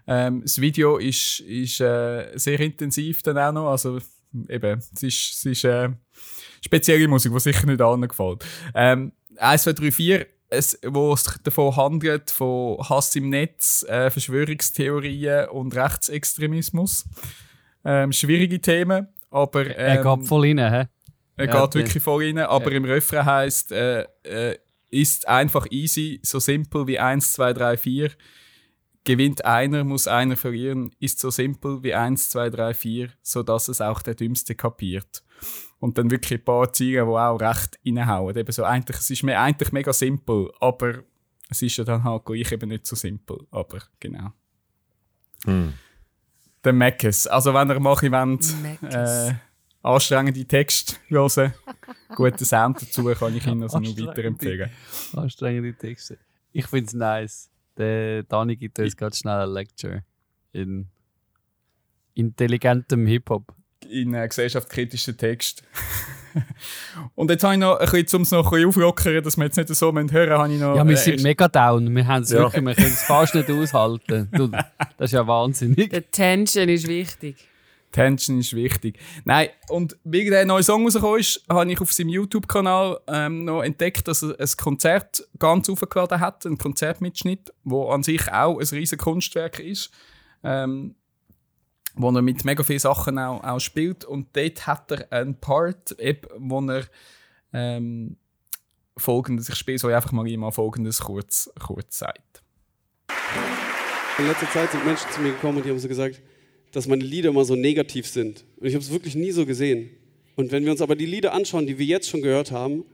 Ähm, 0.07 0.42
das 0.42 0.60
Video 0.60 0.98
ist, 0.98 1.40
ist 1.42 1.80
äh, 1.80 2.31
sehr 2.36 2.60
intensiv 2.60 3.22
dann 3.24 3.38
auch 3.38 3.51
noch. 3.51 3.69
Also 3.69 4.00
eben, 4.50 4.80
es 4.94 5.04
ist, 5.04 5.34
es 5.36 5.46
ist 5.46 5.63
äh, 5.63 5.89
spezielle 6.62 7.07
Musik, 7.07 7.31
die 7.34 7.39
sicher 7.39 7.66
nicht 7.68 7.81
allen 7.81 8.07
gefällt. 8.07 8.44
Ähm, 8.74 9.13
1, 9.38 9.63
2, 9.63 9.74
3, 9.74 9.92
4, 9.92 10.25
es, 10.50 10.80
wo 10.86 11.13
es 11.13 11.39
davon 11.44 11.75
handelt, 11.75 12.31
von 12.31 12.78
Hass 12.89 13.16
im 13.16 13.30
Netz, 13.30 13.84
äh, 13.84 14.10
Verschwörungstheorien 14.10 15.50
und 15.50 15.75
Rechtsextremismus. 15.75 17.06
Ähm, 17.86 18.12
schwierige 18.12 18.62
Themen, 18.62 19.08
aber 19.30 19.66
ähm, 19.66 19.74
er 19.76 20.04
geht 20.04 20.28
voll 20.28 20.48
rein, 20.48 20.60
hä? 20.60 20.88
er 21.36 21.46
Ja, 21.46 21.66
geht 21.66 21.75
wirklich 21.75 22.04
voll 22.04 22.25
rein, 22.25 22.38
aber 22.38 22.72
im 22.72 22.86
Refrain 22.86 23.25
heißt 23.25 23.72
äh, 23.72 24.06
äh, 24.24 24.58
ist 24.94 25.28
einfach 25.28 25.66
easy, 25.72 26.20
so 26.22 26.40
simpel 26.40 26.86
wie 26.88 27.00
1, 27.00 27.34
2, 27.34 27.54
3, 27.54 27.78
4. 27.78 28.12
Gewinnt 29.04 29.44
einer, 29.44 29.84
muss 29.84 30.08
einer 30.08 30.38
verlieren, 30.38 30.92
ist 31.00 31.20
so 31.20 31.30
simpel 31.30 31.84
wie 31.84 31.94
1, 31.94 32.30
2, 32.30 32.52
3, 32.52 32.74
4, 32.74 33.10
sodass 33.22 33.68
es 33.68 33.82
auch 33.82 34.02
der 34.02 34.13
Dümmste 34.13 34.56
kapiert. 34.56 35.24
Und 35.80 35.98
dann 35.98 36.12
wirklich 36.12 36.40
ein 36.40 36.46
paar 36.46 36.72
Ziele, 36.72 37.04
die 37.04 37.10
auch 37.10 37.42
recht 37.42 37.80
reinhauen. 37.86 38.38
Eben 38.38 38.52
so, 38.52 38.63
eigentlich, 38.63 38.98
es 38.98 39.10
ist 39.10 39.24
mir 39.24 39.40
eigentlich 39.40 39.74
mega 39.74 39.92
simpel, 39.92 40.52
aber 40.62 41.04
es 41.50 41.62
ist 41.62 41.75
ja 41.75 41.84
dann 41.84 42.04
halt 42.04 42.24
gleich 42.24 42.52
eben 42.52 42.70
nicht 42.70 42.86
so 42.86 42.96
simpel. 42.96 43.40
Aber 43.52 43.80
genau. 44.00 44.32
Hm. 45.44 45.74
Der 46.63 46.74
Meckes. 46.74 47.27
Also 47.27 47.53
wenn 47.53 47.70
ihr 47.70 47.79
Meckes. 47.79 48.53
wollt, 48.62 48.93
äh, 48.93 49.34
anstrengende 49.82 50.46
Texte 50.46 50.96
hören 51.08 51.53
guten 52.15 52.46
Sound 52.46 52.82
dazu, 52.82 53.03
kann 53.13 53.36
ich 53.36 53.46
Ihnen 53.46 53.63
also 53.63 53.79
nur 53.79 53.98
weiterempfehlen. 53.98 54.70
Anstrengende 55.15 55.74
Texte. 55.74 56.17
Ich 56.51 56.67
finde 56.67 56.86
es 56.88 56.93
nice. 56.93 57.50
Der 57.77 58.24
Dani 58.24 58.55
gibt 58.55 58.79
uns 58.79 58.96
ganz 58.96 59.17
schnell 59.17 59.41
eine 59.41 59.51
Lecture 59.51 60.03
in 60.51 60.88
intelligentem 62.13 63.08
Hip-Hop. 63.08 63.53
In 63.89 64.13
äh, 64.13 64.27
gesellschaftskritischen 64.27 65.17
Text. 65.17 65.63
Und 67.16 67.30
jetzt 67.30 67.44
habe 67.44 67.54
ich 67.54 67.60
noch 67.60 67.78
ein 67.80 67.90
bisschen, 67.90 68.18
um 68.18 68.22
es 68.24 68.32
noch 68.32 68.46
ein 68.46 68.50
bisschen 68.52 68.70
auflockern, 68.70 69.24
dass 69.24 69.38
wir 69.38 69.46
jetzt 69.46 69.58
nicht 69.58 69.70
so 69.75 69.86
hören 69.94 70.06
müssen, 70.06 70.30
habe 70.30 70.54
ich 70.54 70.60
noch... 70.60 70.75
Ja, 70.75 70.84
wir 70.86 70.94
äh, 70.94 70.98
sind 70.98 71.13
erst- 71.13 71.24
mega 71.24 71.48
down. 71.48 71.96
Wir 71.96 72.08
haben 72.08 72.24
es 72.24 72.32
Ja. 72.32 72.40
wirklich, 72.40 72.66
wir 72.66 72.75
können 72.75 72.88
es 72.88 73.04
fast 73.04 73.36
nicht 73.36 73.50
aushalten. 73.50 74.30
Du, 74.32 74.48
das 74.48 74.62
ist 75.00 75.12
ja 75.12 75.25
wahnsinnig. 75.28 75.90
Der 75.90 76.10
Tension 76.10 76.70
ist 76.70 76.88
wichtig. 76.88 77.36
Tension 77.92 78.40
ist 78.40 78.56
wichtig. 78.56 78.98
Nein, 79.24 79.50
und 79.70 79.96
wie 80.04 80.28
der 80.28 80.46
neue 80.46 80.63
Song 80.63 80.84
rausgekommen 80.84 81.20
ist, 81.20 81.44
habe 81.48 81.72
ich 81.72 81.80
auf 81.80 81.94
seinem 81.94 82.10
YouTube-Kanal 82.10 83.00
ähm, 83.08 83.46
noch 83.46 83.62
entdeckt, 83.62 84.08
dass 84.08 84.24
er 84.24 84.40
ein 84.40 84.50
Konzert 84.58 85.24
ganz 85.38 85.70
aufgeladen 85.70 86.20
hat, 86.20 86.44
ein 86.46 86.58
Konzertmitschnitt, 86.58 87.54
wo 87.63 87.90
an 87.90 88.02
sich 88.02 88.32
auch 88.32 88.60
ein 88.60 88.66
riesen 88.68 88.98
Kunstwerk 88.98 89.60
ist, 89.60 89.92
ähm, 90.44 90.96
wo 91.96 92.10
er 92.10 92.22
mit 92.22 92.44
mega 92.46 92.64
vielen 92.64 92.80
Sachen 92.80 93.20
auch, 93.20 93.44
auch 93.44 93.60
spielt. 93.60 94.06
Und 94.06 94.36
dort 94.36 94.66
hat 94.68 94.92
er 94.92 95.12
einen 95.12 95.36
Part, 95.36 96.00
eben, 96.00 96.28
wo 96.38 96.60
er 96.62 96.86
ähm, 97.54 98.18
folgendes, 98.98 99.50
ich 99.50 99.56
spiele 99.56 99.78
so 99.78 99.88
einfach 99.88 100.12
mal 100.12 100.28
immer 100.30 100.52
folgendes 100.52 101.02
kurz, 101.02 101.52
kurz 101.60 102.00
sagt. 102.00 102.44
In 104.18 104.28
letzter 104.28 104.50
Zeit 104.52 104.72
sind 104.72 104.86
Menschen 104.86 105.10
zu 105.12 105.22
mir 105.22 105.32
gekommen 105.32 105.58
und 105.58 105.66
die 105.66 105.70
haben 105.70 105.80
so 105.80 105.88
gesagt, 105.88 106.22
dass 106.72 106.88
meine 106.88 107.04
Lieder 107.04 107.30
immer 107.30 107.46
so 107.46 107.56
negativ 107.56 108.08
sind. 108.08 108.44
Und 108.58 108.68
ich 108.68 108.74
habe 108.74 108.84
es 108.84 108.92
wirklich 108.92 109.16
nie 109.16 109.32
so 109.32 109.46
gesehen. 109.46 109.90
Und 110.36 110.52
wenn 110.52 110.64
wir 110.66 110.72
uns 110.72 110.82
aber 110.82 110.96
die 110.96 111.06
Lieder 111.06 111.34
anschauen, 111.34 111.68
die 111.68 111.78
wir 111.78 111.86
jetzt 111.86 112.10
schon 112.10 112.22
gehört 112.22 112.52
haben, 112.52 112.86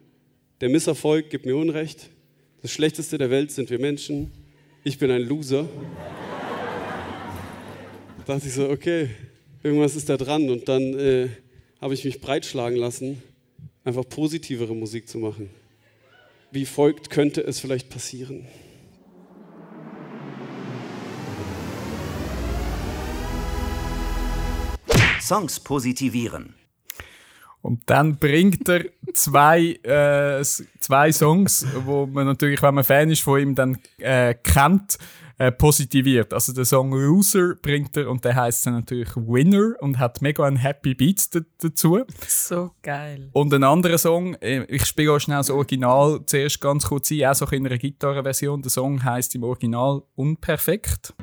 der 0.62 0.70
Misserfolg 0.70 1.30
gibt 1.30 1.46
mir 1.46 1.56
Unrecht, 1.56 2.10
das 2.62 2.72
Schlechteste 2.72 3.18
der 3.18 3.30
Welt 3.30 3.52
sind 3.52 3.70
wir 3.70 3.80
Menschen, 3.80 4.32
ich 4.84 4.98
bin 4.98 5.12
ein 5.12 5.22
Loser, 5.22 5.68
dachte 8.30 8.48
ich 8.48 8.54
so, 8.54 8.70
okay, 8.70 9.10
irgendwas 9.64 9.96
ist 9.96 10.08
da 10.08 10.16
dran. 10.16 10.50
Und 10.50 10.70
dann 10.70 10.82
äh, 11.00 11.30
habe 11.82 11.96
ich 11.96 12.06
mich 12.06 12.22
breitschlagen 12.22 12.78
lassen, 12.78 13.22
einfach 13.84 14.08
positivere 14.08 14.76
Musik 14.76 15.08
zu 15.08 15.18
machen. 15.18 15.50
Wie 16.52 16.66
folgt 16.66 17.10
könnte 17.10 17.42
es 17.42 17.60
vielleicht 17.60 17.90
passieren? 17.90 18.46
Songs 25.20 25.60
positivieren. 25.60 26.54
Und 27.62 27.82
dann 27.88 28.18
bringt 28.18 28.70
er 28.70 28.86
zwei, 29.14 29.74
äh, 29.84 30.44
zwei 30.80 31.12
Songs, 31.12 31.66
wo 31.86 32.06
man 32.06 32.26
natürlich, 32.26 32.62
wenn 32.62 32.76
man 32.76 32.84
Fan 32.84 33.10
ist 33.10 33.22
von 33.22 33.40
ihm, 33.42 33.56
dann 33.56 33.80
äh, 33.98 34.34
kennt, 34.36 34.98
äh, 35.40 35.52
positiviert. 35.52 36.34
Also 36.34 36.54
der 36.54 36.66
Song 36.66 36.92
Loser 36.92 37.56
bringt 37.56 37.96
er 37.98 38.10
und 38.10 38.24
der 38.26 38.36
heißt 38.36 38.68
dann 38.68 38.74
natürlich 38.74 39.16
Winner 39.16 39.74
und 39.80 39.98
hat 39.98 40.22
mega 40.22 40.44
einen 40.44 40.58
Happy 40.58 40.94
Beat 40.94 41.30
dazu. 41.60 42.02
So 42.28 42.72
geil. 42.84 43.30
Und 43.32 43.54
ein 43.54 43.64
anderer 43.64 43.98
Song, 43.98 44.36
äh, 44.36 44.66
ich 44.66 44.86
spiele 44.86 45.14
auch 45.14 45.20
schnell 45.20 45.38
das 45.38 45.50
Original 45.50 46.20
zuerst 46.26 46.60
ganz 46.60 46.86
kurz 46.86 47.10
ein, 47.12 47.26
auch 47.26 47.34
so 47.34 47.46
in 47.48 47.66
einer 47.66 47.78
Gitarrenversion. 47.78 48.62
Der 48.62 48.70
Song 48.70 49.02
heißt 49.04 49.34
im 49.36 49.44
Original 49.44 50.04
Unperfekt. 50.16 51.14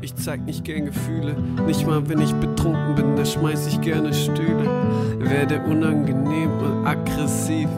Ich 0.00 0.14
zeig 0.14 0.46
nicht 0.46 0.64
gern 0.64 0.86
Gefühle, 0.86 1.38
nicht 1.66 1.86
mal 1.86 2.08
wenn 2.08 2.22
ich 2.22 2.32
betrunken 2.32 2.94
bin, 2.94 3.16
da 3.16 3.24
schmeiß 3.26 3.66
ich 3.66 3.82
gerne 3.82 4.14
Stühle. 4.14 4.64
Werde 5.18 5.60
unangenehm 5.60 6.50
und 6.58 6.86
aggressiv. 6.86 7.68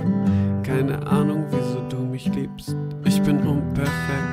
Keine 0.63 1.05
Ahnung, 1.05 1.47
wieso 1.51 1.81
du 1.89 1.97
mich 2.05 2.27
liebst. 2.27 2.77
Ich 3.05 3.21
bin 3.23 3.39
unperfekt. 3.41 4.32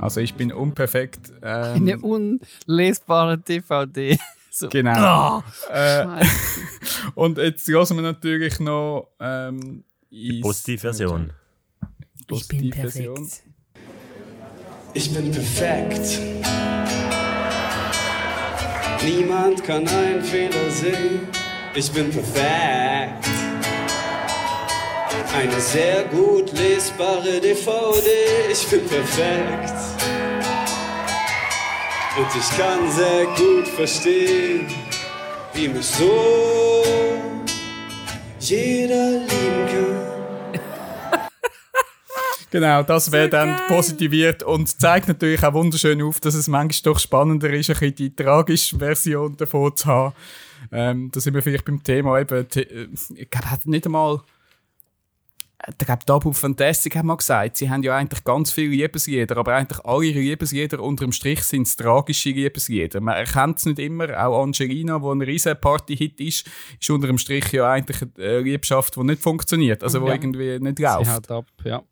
Also 0.00 0.20
ich 0.20 0.34
bin 0.34 0.52
unperfekt. 0.52 1.32
Ähm, 1.42 1.74
Eine 1.76 1.98
unlesbare 1.98 3.38
DVD. 3.38 4.18
so. 4.50 4.68
Genau. 4.68 5.42
Äh, 5.70 6.04
Scheiße. 6.04 6.30
und 7.14 7.38
jetzt 7.38 7.66
hören 7.68 7.96
wir 7.96 8.02
natürlich 8.02 8.60
noch 8.60 9.08
ähm, 9.20 9.84
ins- 10.10 10.40
Positivversion. 10.42 11.32
Ich 12.30 12.46
bin 12.48 12.70
perfekt. 12.70 13.42
Ich 14.94 15.12
bin 15.14 15.30
perfekt. 15.30 16.18
Niemand 19.04 19.62
kann 19.64 19.86
einen 19.88 20.22
Fehler 20.22 20.70
sehen. 20.70 21.20
Ich 21.74 21.90
bin 21.92 22.10
perfekt. 22.10 23.24
Eine 25.34 25.60
sehr 25.60 26.04
gut 26.04 26.52
lesbare 26.52 27.40
DVD. 27.40 28.08
Ich 28.50 28.66
bin 28.68 28.86
perfekt. 28.86 29.74
Und 32.16 32.26
ich 32.34 32.58
kann 32.58 32.90
sehr 32.90 33.26
gut 33.36 33.68
verstehen, 33.68 34.66
wie 35.54 35.68
mich 35.68 35.86
so 35.86 36.82
jeder 38.40 39.20
lieben 39.20 39.66
kann. 39.66 40.60
Genau, 42.50 42.82
das 42.82 43.12
wäre 43.12 43.28
dann 43.28 43.60
positiviert 43.68 44.42
und 44.42 44.80
zeigt 44.80 45.06
natürlich 45.06 45.44
auch 45.44 45.52
wunderschön 45.52 46.00
auf, 46.00 46.18
dass 46.18 46.34
es 46.34 46.48
manchmal 46.48 46.94
doch 46.94 46.98
spannender 46.98 47.50
ist, 47.50 47.68
ein 47.68 47.74
bisschen 47.74 47.94
die 47.94 48.16
tragische 48.16 48.78
Version 48.78 49.36
davon 49.36 49.76
zu 49.76 49.86
haben. 49.86 50.14
Ähm, 50.72 51.10
da 51.12 51.20
sind 51.20 51.34
wir 51.34 51.42
vielleicht 51.42 51.66
beim 51.66 51.82
Thema 51.82 52.18
eben, 52.18 52.46
äh, 52.54 52.88
ich 53.14 53.30
glaube, 53.30 53.50
hat 53.50 53.66
nicht 53.66 53.84
einmal, 53.84 54.22
ich 55.66 55.78
glaube, 55.78 56.04
Tabu 56.04 56.32
Fantastic 56.32 56.94
hat 56.96 57.04
mal 57.04 57.16
gesagt, 57.16 57.56
sie 57.56 57.68
haben 57.68 57.82
ja 57.82 57.96
eigentlich 57.96 58.22
ganz 58.22 58.52
viele 58.52 58.68
Liebeslieder, 58.76 59.36
aber 59.36 59.56
eigentlich 59.56 59.84
alle 59.84 60.04
ihre 60.04 60.20
Liebeslieder 60.20 60.80
unterm 60.80 61.10
Strich 61.10 61.42
sind 61.42 61.66
es 61.66 61.74
tragische 61.74 62.30
Liebeslieder. 62.30 63.00
Man 63.00 63.16
erkennt 63.16 63.58
es 63.58 63.66
nicht 63.66 63.80
immer, 63.80 64.24
auch 64.24 64.42
Angelina, 64.42 65.02
wo 65.02 65.10
ein 65.12 65.20
riesen 65.20 65.60
Party-Hit 65.60 66.20
ist, 66.20 66.46
ist 66.80 66.90
unterm 66.90 67.18
Strich 67.18 67.50
ja 67.52 67.70
eigentlich 67.72 68.00
eine 68.16 68.38
Liebschaft, 68.40 68.94
die 68.96 69.02
nicht 69.02 69.20
funktioniert, 69.20 69.82
also 69.82 70.00
wo 70.00 70.06
Ja. 70.06 70.14
irgendwie 70.14 70.58
nicht 70.60 70.78
Sie 70.78 70.84
läuft. 70.84 71.10
haut 71.10 71.30
ab, 71.30 71.46
ja. 71.64 71.82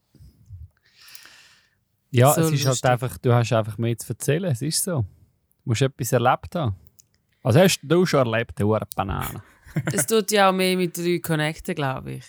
Ja, 2.13 2.33
So 2.35 2.43
es 2.43 2.53
ist 2.53 2.67
halt 2.67 2.87
einfach, 2.87 3.19
du 3.19 3.33
hast 3.35 3.53
einfach 3.53 3.79
mehr 3.79 3.99
zu 3.99 4.13
erzählen, 4.13 4.51
es 4.53 4.63
ist 4.63 4.83
so. 4.85 5.01
Du 5.03 5.07
musst 5.71 5.83
etwas 5.83 6.13
erlebt 6.13 6.55
haben. 6.55 6.77
Was 7.43 7.57
hast 7.57 7.81
du 7.83 8.07
schon 8.07 8.27
erlebt, 8.27 8.59
du 8.61 8.77
Banane? 8.95 9.43
Es 9.93 10.07
tut 10.07 10.31
ja 10.31 10.49
auch 10.49 10.53
mehr 10.53 10.77
mit 10.77 10.97
den 10.97 11.05
Leuten 11.05 11.23
connecten, 11.23 11.75
glaube 11.75 12.13
ich. 12.15 12.25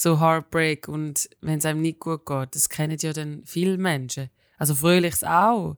So 0.00 0.20
Heartbreak 0.20 0.86
und 0.86 1.28
wenn 1.40 1.58
es 1.58 1.64
einem 1.64 1.80
nicht 1.80 1.98
gut 1.98 2.24
geht, 2.24 2.54
das 2.54 2.68
kennen 2.68 2.96
ja 3.00 3.12
dann 3.12 3.42
viele 3.44 3.76
Menschen. 3.78 4.30
Also 4.56 4.76
Fröhliches 4.76 5.24
auch. 5.24 5.76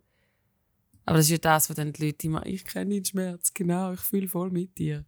Aber 1.06 1.16
das 1.16 1.24
ist 1.24 1.30
ja 1.30 1.38
das, 1.38 1.70
was 1.70 1.76
dann 1.76 1.94
die 1.94 2.04
Leute 2.04 2.26
immer, 2.26 2.44
ich 2.44 2.62
kenne 2.66 2.96
den 2.96 3.04
Schmerz, 3.06 3.54
genau, 3.54 3.94
ich 3.94 4.00
fühle 4.00 4.28
voll 4.28 4.50
mit 4.50 4.76
dir. 4.76 5.06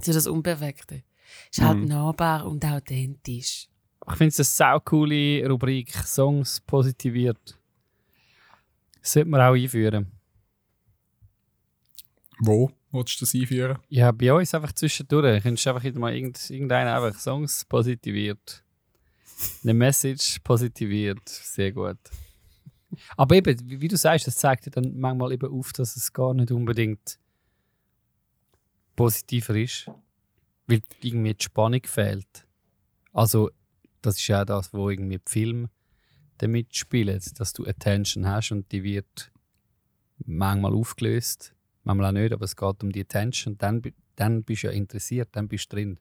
So 0.00 0.12
das 0.12 0.28
Unperfekte. 0.28 1.02
Ist 1.50 1.60
halt 1.62 1.78
Mhm. 1.78 1.86
nahbar 1.86 2.46
und 2.46 2.64
authentisch. 2.64 3.68
Ich 4.08 4.16
finde 4.16 4.28
es 4.28 4.38
eine 4.38 4.44
sau 4.44 4.80
coole 4.80 5.44
Rubrik, 5.48 5.92
Songs 5.92 6.60
positiviert. 6.60 7.58
Das 9.00 9.12
sollte 9.14 9.30
man 9.30 9.40
auch 9.40 9.54
einführen. 9.54 10.12
Wo 12.38 12.70
willst 12.92 13.20
du 13.20 13.24
das 13.24 13.34
einführen? 13.34 13.78
Ja, 13.88 14.12
bei 14.12 14.32
uns 14.32 14.54
einfach 14.54 14.72
zwischendurch. 14.72 15.42
Könntest 15.42 15.66
du 15.66 15.70
einfach 15.70 15.84
wieder 15.84 15.98
mal 15.98 16.14
irgend, 16.14 16.50
irgendeinen 16.50 16.88
einfach 16.88 17.18
Songs 17.18 17.64
positiviert. 17.64 18.64
Eine 19.62 19.74
Message 19.74 20.40
positiviert. 20.40 21.28
Sehr 21.28 21.72
gut. 21.72 21.98
Aber 23.16 23.36
eben, 23.36 23.56
wie, 23.68 23.80
wie 23.80 23.88
du 23.88 23.96
sagst, 23.96 24.26
das 24.26 24.36
zeigt 24.36 24.66
ja 24.66 24.70
dann 24.70 24.98
manchmal 24.98 25.32
eben 25.32 25.50
auf, 25.50 25.72
dass 25.72 25.96
es 25.96 26.12
gar 26.12 26.34
nicht 26.34 26.50
unbedingt 26.50 27.18
positiver 28.96 29.54
ist. 29.54 29.86
Weil 30.66 30.82
irgendwie 31.00 31.34
die 31.34 31.44
Spannung 31.44 31.82
fehlt. 31.84 32.46
Also, 33.12 33.50
das 34.02 34.16
ist 34.16 34.26
ja 34.28 34.44
das, 34.44 34.72
wo 34.72 34.90
irgendwie 34.90 35.18
die 35.18 35.30
Filme 35.30 35.70
damit 36.38 36.74
spielen, 36.74 37.20
dass 37.36 37.52
du 37.52 37.66
Attention 37.66 38.26
hast 38.26 38.50
und 38.50 38.70
die 38.72 38.82
wird 38.82 39.30
manchmal 40.24 40.74
aufgelöst, 40.74 41.54
manchmal 41.84 42.08
auch 42.08 42.20
nicht, 42.20 42.32
aber 42.32 42.44
es 42.44 42.56
geht 42.56 42.82
um 42.82 42.92
die 42.92 43.00
Attention. 43.00 43.56
Dann, 43.58 43.82
dann 44.16 44.44
bist 44.44 44.62
du 44.62 44.68
ja 44.68 44.72
interessiert, 44.72 45.30
dann 45.32 45.48
bist 45.48 45.72
du 45.72 45.76
drin. 45.76 45.98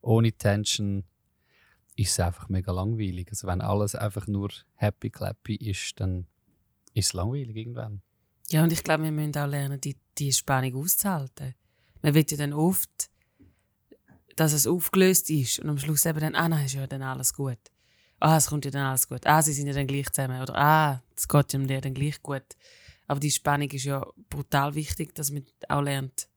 Ohne 0.00 0.28
Attention 0.28 1.04
ist 1.96 2.12
es 2.12 2.20
einfach 2.20 2.48
mega 2.48 2.72
langweilig. 2.72 3.28
Also 3.30 3.46
wenn 3.46 3.60
alles 3.60 3.94
einfach 3.94 4.26
nur 4.26 4.50
happy 4.74 5.10
clappy 5.10 5.56
ist, 5.56 6.00
dann 6.00 6.26
ist 6.94 7.06
es 7.06 7.12
langweilig 7.12 7.56
irgendwann. 7.56 8.02
Ja, 8.50 8.62
und 8.62 8.72
ich 8.72 8.82
glaube, 8.82 9.04
wir 9.04 9.12
müssen 9.12 9.36
auch 9.36 9.46
lernen, 9.46 9.80
die, 9.80 9.96
die 10.18 10.32
Spannung 10.32 10.74
auszuhalten. 10.76 11.54
Man 12.02 12.14
will 12.14 12.26
ja 12.28 12.36
dann 12.36 12.52
oft, 12.52 13.10
dass 14.36 14.52
es 14.52 14.66
aufgelöst 14.66 15.30
ist 15.30 15.60
und 15.60 15.68
am 15.68 15.78
Schluss 15.78 16.04
eben 16.04 16.20
dann, 16.20 16.34
ah 16.34 16.48
nein, 16.48 16.66
ist 16.66 16.74
ja 16.74 16.86
dann 16.86 17.02
alles 17.02 17.32
gut. 17.34 17.58
Ah, 18.18 18.36
es 18.36 18.46
kommt 18.46 18.64
ja 18.64 18.70
dann 18.70 18.86
alles 18.86 19.08
gut. 19.08 19.26
Ah, 19.26 19.42
sie 19.42 19.52
sind 19.52 19.66
ja 19.66 19.72
dann 19.72 19.86
gleich 19.86 20.10
zusammen. 20.10 20.40
Oder 20.40 20.56
ah, 20.56 21.02
es 21.16 21.26
geht 21.26 21.52
ja 21.52 21.80
dann 21.80 21.94
gleich 21.94 22.22
gut. 22.22 22.44
Aber 23.12 23.20
die 23.20 23.30
Spannung 23.30 23.68
ist 23.68 23.84
ja 23.84 24.06
brutal 24.30 24.74
wichtig, 24.74 25.14
dass 25.14 25.30
man 25.30 25.44
auch 25.68 25.82
lernt, 25.82 26.28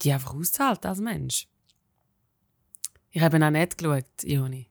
die 0.00 0.10
einfach 0.10 0.32
auszuhalten 0.32 0.88
als 0.88 1.00
Mensch. 1.00 1.48
Ich 3.10 3.20
habe 3.20 3.44
auch 3.44 3.50
nicht 3.50 3.76
geschaut, 3.76 4.06
Joni. 4.24 4.70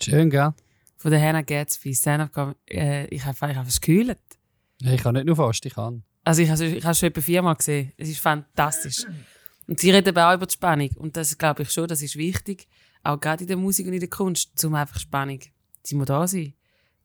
Schön, 0.00 0.30
gell? 0.30 0.54
Von 0.96 1.10
der 1.10 1.20
Hannah 1.20 1.42
Gatsby, 1.42 1.94
Stand-up 1.94 2.56
äh, 2.70 3.06
ich 3.08 3.22
habe 3.22 3.36
fast 3.36 3.82
gekühlt. 3.82 4.18
Ich 4.80 5.02
kann 5.02 5.12
nicht 5.12 5.26
nur 5.26 5.36
fast, 5.36 5.66
ich 5.66 5.74
kann. 5.74 6.02
Also 6.24 6.40
ich 6.40 6.48
habe 6.48 6.64
ich 6.64 6.82
habe 6.82 6.92
es 6.92 6.98
schon 6.98 7.10
etwa 7.10 7.20
viermal 7.20 7.56
gesehen. 7.56 7.92
Es 7.98 8.08
ist 8.08 8.20
fantastisch. 8.20 9.04
Und 9.66 9.78
sie 9.78 9.90
reden 9.90 10.08
aber 10.08 10.30
auch 10.30 10.36
über 10.36 10.46
die 10.46 10.54
Spannung. 10.54 10.88
Und 10.96 11.18
das 11.18 11.36
glaube 11.36 11.64
ich 11.64 11.70
schon, 11.70 11.86
das 11.86 12.00
ist 12.00 12.16
wichtig. 12.16 12.66
Auch 13.02 13.20
gerade 13.20 13.44
in 13.44 13.48
der 13.48 13.58
Musik 13.58 13.86
und 13.86 13.92
in 13.92 14.00
der 14.00 14.08
Kunst, 14.08 14.64
um 14.64 14.74
einfach 14.74 15.00
Spannung. 15.00 15.40
Die 15.84 15.94
muss 15.94 16.06
da 16.06 16.26
sein. 16.26 16.54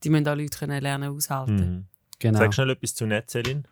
Die 0.02 0.08
müssen 0.08 0.26
auch 0.26 0.36
Leute 0.36 0.58
können 0.58 0.80
lernen 0.80 1.14
aushalten. 1.14 1.56
Mhm. 1.56 1.86
Genau. 2.18 2.38
Sag 2.38 2.54
schnell 2.54 2.70
etwas 2.70 2.94
zu 2.94 3.06
Netzelin. 3.06 3.66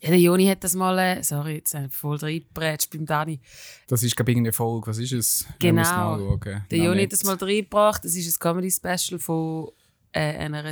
Ja, 0.00 0.10
der 0.10 0.20
Joni 0.20 0.46
hat 0.46 0.62
das 0.62 0.74
mal, 0.74 0.96
äh, 0.98 1.22
sorry, 1.24 1.56
jetzt 1.56 1.74
habe 1.74 1.86
ich 1.86 1.92
voll 1.92 2.16
reingeprätscht 2.18 2.90
beim 2.92 3.04
Dani. 3.04 3.40
Das 3.88 4.02
ist, 4.04 4.14
glaube 4.14 4.30
ich, 4.30 4.36
irgendeine 4.36 4.52
Folge. 4.52 4.86
Was 4.86 4.98
ist 4.98 5.12
es? 5.12 5.46
Genau. 5.58 6.36
Der 6.44 6.62
Noch 6.70 6.70
Joni 6.70 6.96
nicht. 6.96 7.04
hat 7.06 7.12
das 7.14 7.24
mal 7.24 7.34
reingebracht. 7.36 8.04
Das 8.04 8.14
ist 8.14 8.36
ein 8.36 8.38
Comedy-Special 8.38 9.18
von 9.18 9.70
äh, 10.12 10.36
einer 10.38 10.64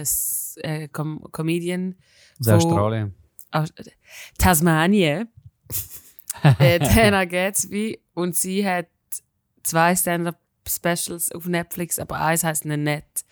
äh, 0.58 0.88
Com 0.88 1.26
Comedian 1.32 1.96
Aus 2.38 2.46
von- 2.46 2.54
Australien. 2.54 3.14
aus 3.50 3.72
Tasmanien. 4.38 5.28
äh, 6.60 6.78
die 6.78 6.86
Hannah 6.86 7.24
Gatsby. 7.26 8.00
Und 8.14 8.36
sie 8.36 8.64
hat 8.66 8.86
zwei 9.64 9.96
Stand-Up-Specials 9.96 11.32
auf 11.32 11.46
Netflix, 11.46 11.98
aber 11.98 12.20
eins 12.20 12.44
heißt 12.44 12.64
Nett. 12.64 13.24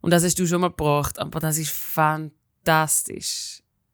Und 0.00 0.10
das 0.12 0.22
hast 0.22 0.38
du 0.38 0.46
schon 0.46 0.60
mal 0.60 0.68
gebracht, 0.68 1.18
aber 1.18 1.40
das 1.40 1.56
ist 1.58 1.70
fantastisch. 1.70 2.36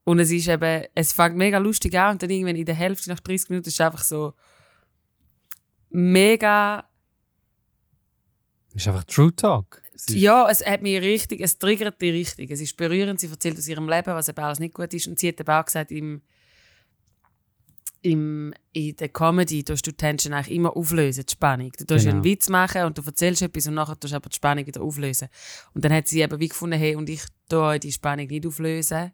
Und 0.04 0.18
es 0.18 0.30
ist 0.30 0.49
eben, 0.49 0.85
es 0.94 1.12
fängt 1.12 1.37
mega 1.37 1.59
lustig 1.59 1.99
an 1.99 2.12
und 2.12 2.23
dann 2.23 2.30
irgendwann 2.30 2.56
in 2.56 2.66
der 2.66 2.75
Hälfte, 2.75 3.11
nach 3.11 3.21
30 3.21 3.50
Minuten, 3.50 3.68
ist 3.68 3.75
es 3.75 3.80
einfach 3.80 4.02
so 4.02 4.35
mega 5.90 6.85
ist 8.75 8.88
einfach 8.88 9.04
True 9.04 9.35
Talk. 9.35 9.83
Es 9.94 10.09
ja, 10.09 10.49
es 10.50 10.66
hat 10.66 10.83
mich 10.83 11.00
richtig, 11.00 11.40
es 11.40 11.59
triggert 11.59 12.02
dich 12.02 12.12
richtig. 12.12 12.50
Es 12.50 12.61
ist 12.61 12.76
berührend. 12.76 13.21
Sie 13.21 13.28
erzählt 13.28 13.56
aus 13.56 13.68
ihrem 13.68 13.88
Leben, 13.88 14.12
was 14.12 14.28
eben 14.28 14.42
alles 14.42 14.59
nicht 14.59 14.75
gut 14.75 14.92
ist. 14.92 15.06
Und 15.06 15.18
sie 15.18 15.28
hat 15.28 15.38
eben 15.38 15.49
auch 15.49 15.64
gesagt, 15.64 15.92
im, 15.92 16.23
im, 18.05 18.53
in 18.73 18.95
der 18.97 19.09
Comedy 19.09 19.65
tust 19.65 19.87
du 19.87 19.91
die 19.91 19.97
Tension 19.97 20.35
eigentlich 20.35 20.55
immer 20.55 20.77
auflösen, 20.77 21.25
die 21.27 21.33
Spannung. 21.33 21.73
Du 21.79 21.87
tust 21.87 22.05
Genau. 22.05 22.17
einen 22.17 22.25
Witz 22.25 22.51
machen 22.51 22.83
und 22.85 22.99
du 22.99 23.03
erzählst 23.03 23.41
etwas 23.41 23.67
und 23.67 23.75
nachher 23.75 23.99
tust 23.99 24.13
du 24.13 24.17
aber 24.17 24.29
die 24.29 24.37
Spannung 24.37 24.67
wieder 24.67 24.83
auflösen. 24.83 25.29
Und 25.73 25.85
dann 25.85 25.93
hat 25.93 26.07
sie 26.09 26.21
eben 26.21 26.39
wie 26.39 26.49
gefunden, 26.49 26.79
hey, 26.79 26.97
und 26.97 27.09
ich 27.09 27.23
tue 27.49 27.79
die 27.81 27.93
Spannung 27.93 28.27
nicht 28.27 28.47
auflösen, 28.47 29.13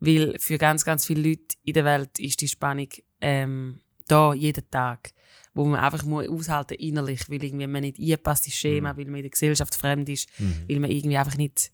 weil 0.00 0.38
für 0.38 0.56
ganz, 0.56 0.84
ganz 0.84 1.04
viele 1.04 1.28
Leute 1.28 1.56
in 1.62 1.74
der 1.74 1.84
Welt 1.84 2.18
ist 2.18 2.40
die 2.40 2.48
Spannung 2.48 2.88
ähm, 3.20 3.80
da, 4.08 4.32
jeden 4.34 4.68
Tag 4.70 5.10
wo 5.52 5.64
man 5.64 5.80
einfach 5.80 6.04
muss 6.04 6.28
aushalten 6.28 6.74
innerlich, 6.74 7.28
weil 7.28 7.42
irgendwie 7.42 7.66
man 7.66 7.80
nicht 7.82 7.98
einpasst 7.98 8.46
ins 8.46 8.54
Schema, 8.54 8.96
weil 8.96 9.06
man 9.06 9.16
in 9.16 9.22
der 9.22 9.30
Gesellschaft 9.30 9.74
fremd 9.74 10.08
ist, 10.08 10.28
weil 10.68 10.78
man 10.78 10.88
irgendwie 10.90 11.16
einfach 11.18 11.36
nicht 11.36 11.72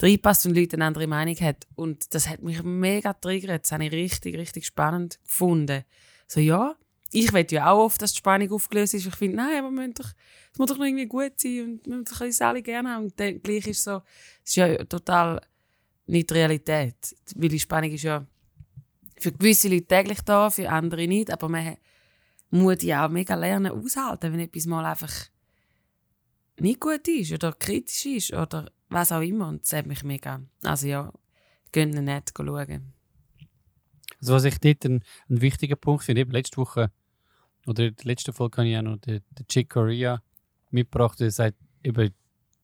reinpasst 0.00 0.46
und 0.46 0.54
Leute 0.54 0.76
eine 0.76 0.86
andere 0.86 1.06
Meinung 1.06 1.36
hat. 1.40 1.66
Und 1.74 2.14
das 2.14 2.28
hat 2.28 2.42
mich 2.42 2.62
mega 2.62 3.12
triggert. 3.12 3.64
Das 3.64 3.72
habe 3.72 3.86
ich 3.86 3.92
richtig, 3.92 4.36
richtig 4.36 4.66
spannend 4.66 5.18
gefunden. 5.24 5.84
So, 6.26 6.40
ja, 6.40 6.76
ich 7.10 7.32
will 7.32 7.46
ja 7.50 7.70
auch 7.70 7.84
oft, 7.84 8.02
dass 8.02 8.12
die 8.12 8.18
Spannung 8.18 8.52
aufgelöst 8.52 8.94
ist. 8.94 9.06
Ich 9.06 9.16
finde, 9.16 9.38
nein, 9.38 9.64
aber 9.64 9.70
es 9.82 10.58
muss 10.58 10.68
doch 10.68 10.78
noch 10.78 10.84
irgendwie 10.84 11.06
gut 11.06 11.32
sein 11.36 11.62
und 11.62 11.86
wir 11.86 11.96
müssen 11.96 12.22
uns 12.22 12.40
alle 12.40 12.62
gerne 12.62 12.90
haben. 12.90 13.04
Und 13.04 13.18
dann 13.18 13.42
gleich 13.42 13.66
ist 13.66 13.82
so, 13.82 14.02
es 14.44 14.50
ist 14.50 14.56
ja 14.56 14.84
total 14.84 15.40
nicht 16.06 16.30
Realität. 16.32 17.16
Weil 17.34 17.48
die 17.48 17.60
Spannung 17.60 17.90
ist 17.92 18.02
ja 18.02 18.26
für 19.18 19.32
gewisse 19.32 19.68
Leute 19.68 19.86
täglich 19.86 20.20
da, 20.20 20.50
für 20.50 20.68
andere 20.68 21.06
nicht. 21.08 21.30
Aber 21.30 21.48
man 21.48 21.76
muss 22.50 22.82
ja 22.82 23.06
auch 23.06 23.10
mega 23.10 23.34
lernen 23.34 23.72
aushalten, 23.72 24.32
wenn 24.32 24.40
etwas 24.40 24.66
mal 24.66 24.84
einfach 24.84 25.12
nicht 26.60 26.80
gut 26.80 27.06
ist 27.08 27.32
oder 27.32 27.52
kritisch 27.52 28.04
ist 28.06 28.32
oder 28.32 28.70
was 28.88 29.12
auch 29.12 29.20
immer. 29.20 29.48
Und 29.48 29.62
das 29.62 29.72
hat 29.72 29.86
mich 29.86 30.04
mega. 30.04 30.40
Also 30.62 30.86
ja, 30.86 31.12
gehen 31.72 31.90
nicht 31.90 32.32
schauen. 32.36 32.92
Also 34.20 34.34
was 34.34 34.44
ich 34.44 34.58
dort 34.58 34.84
einen, 34.84 35.04
einen 35.28 35.40
wichtigen 35.40 35.78
Punkt 35.78 36.04
finde, 36.04 36.22
eben 36.22 36.32
letzte 36.32 36.56
Woche 36.56 36.90
oder 37.66 37.86
in 37.86 37.94
der 37.94 38.06
letzten 38.06 38.32
Folge 38.32 38.58
habe 38.58 38.68
ich 38.68 38.76
auch 38.76 38.82
noch 38.82 38.96
den, 38.96 39.22
den 39.30 39.46
Chick 39.46 39.70
Corea 39.70 40.22
mitgebracht, 40.70 41.20
der 41.20 41.30
sagt, 41.30 41.56
eben, 41.84 42.12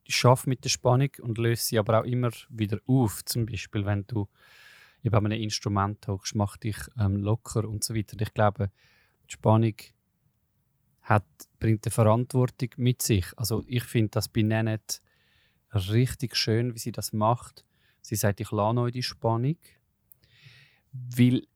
schaff 0.09 0.47
mit 0.47 0.64
der 0.64 0.71
Spannung 0.71 1.11
und 1.23 1.38
löse 1.38 1.62
sie 1.62 1.78
aber 1.78 2.00
auch 2.00 2.04
immer 2.04 2.31
wieder 2.49 2.78
auf. 2.87 3.25
Zum 3.25 3.47
Beispiel, 3.47 3.87
wenn 3.87 4.07
du 4.07 4.28
eben 5.02 5.14
an 5.14 5.26
einem 5.26 5.43
Instrument 5.43 6.07
hockst, 6.07 6.35
mach 6.35 6.57
dich 6.57 6.76
ähm, 6.99 7.16
locker 7.16 7.69
und 7.69 7.85
so 7.85 7.95
weiter. 7.95 8.14
Und 8.14 8.23
ich 8.23 8.35
glaube, 8.35 8.71
die 9.28 9.33
Spannung 9.33 9.75
hat, 11.02 11.25
bringt 11.59 11.87
eine 11.87 11.93
Verantwortung 11.93 12.71
mit 12.76 13.02
sich. 13.02 13.26
Also 13.37 13.62
ich 13.66 13.85
finde 13.85 14.11
das 14.11 14.28
bei 14.28 14.43
Nanette 14.43 14.99
richtig 15.75 16.37
schön, 16.37 16.75
wie 16.75 16.78
sie 16.78 16.93
das 16.93 17.12
macht. 17.12 17.64
Sie 18.00 18.16
sagt, 18.16 18.40
ich 18.40 18.50
lade 18.50 18.81
euch 18.81 18.93
die 18.93 19.02
Spannung, 19.02 19.57
weil 20.93 21.47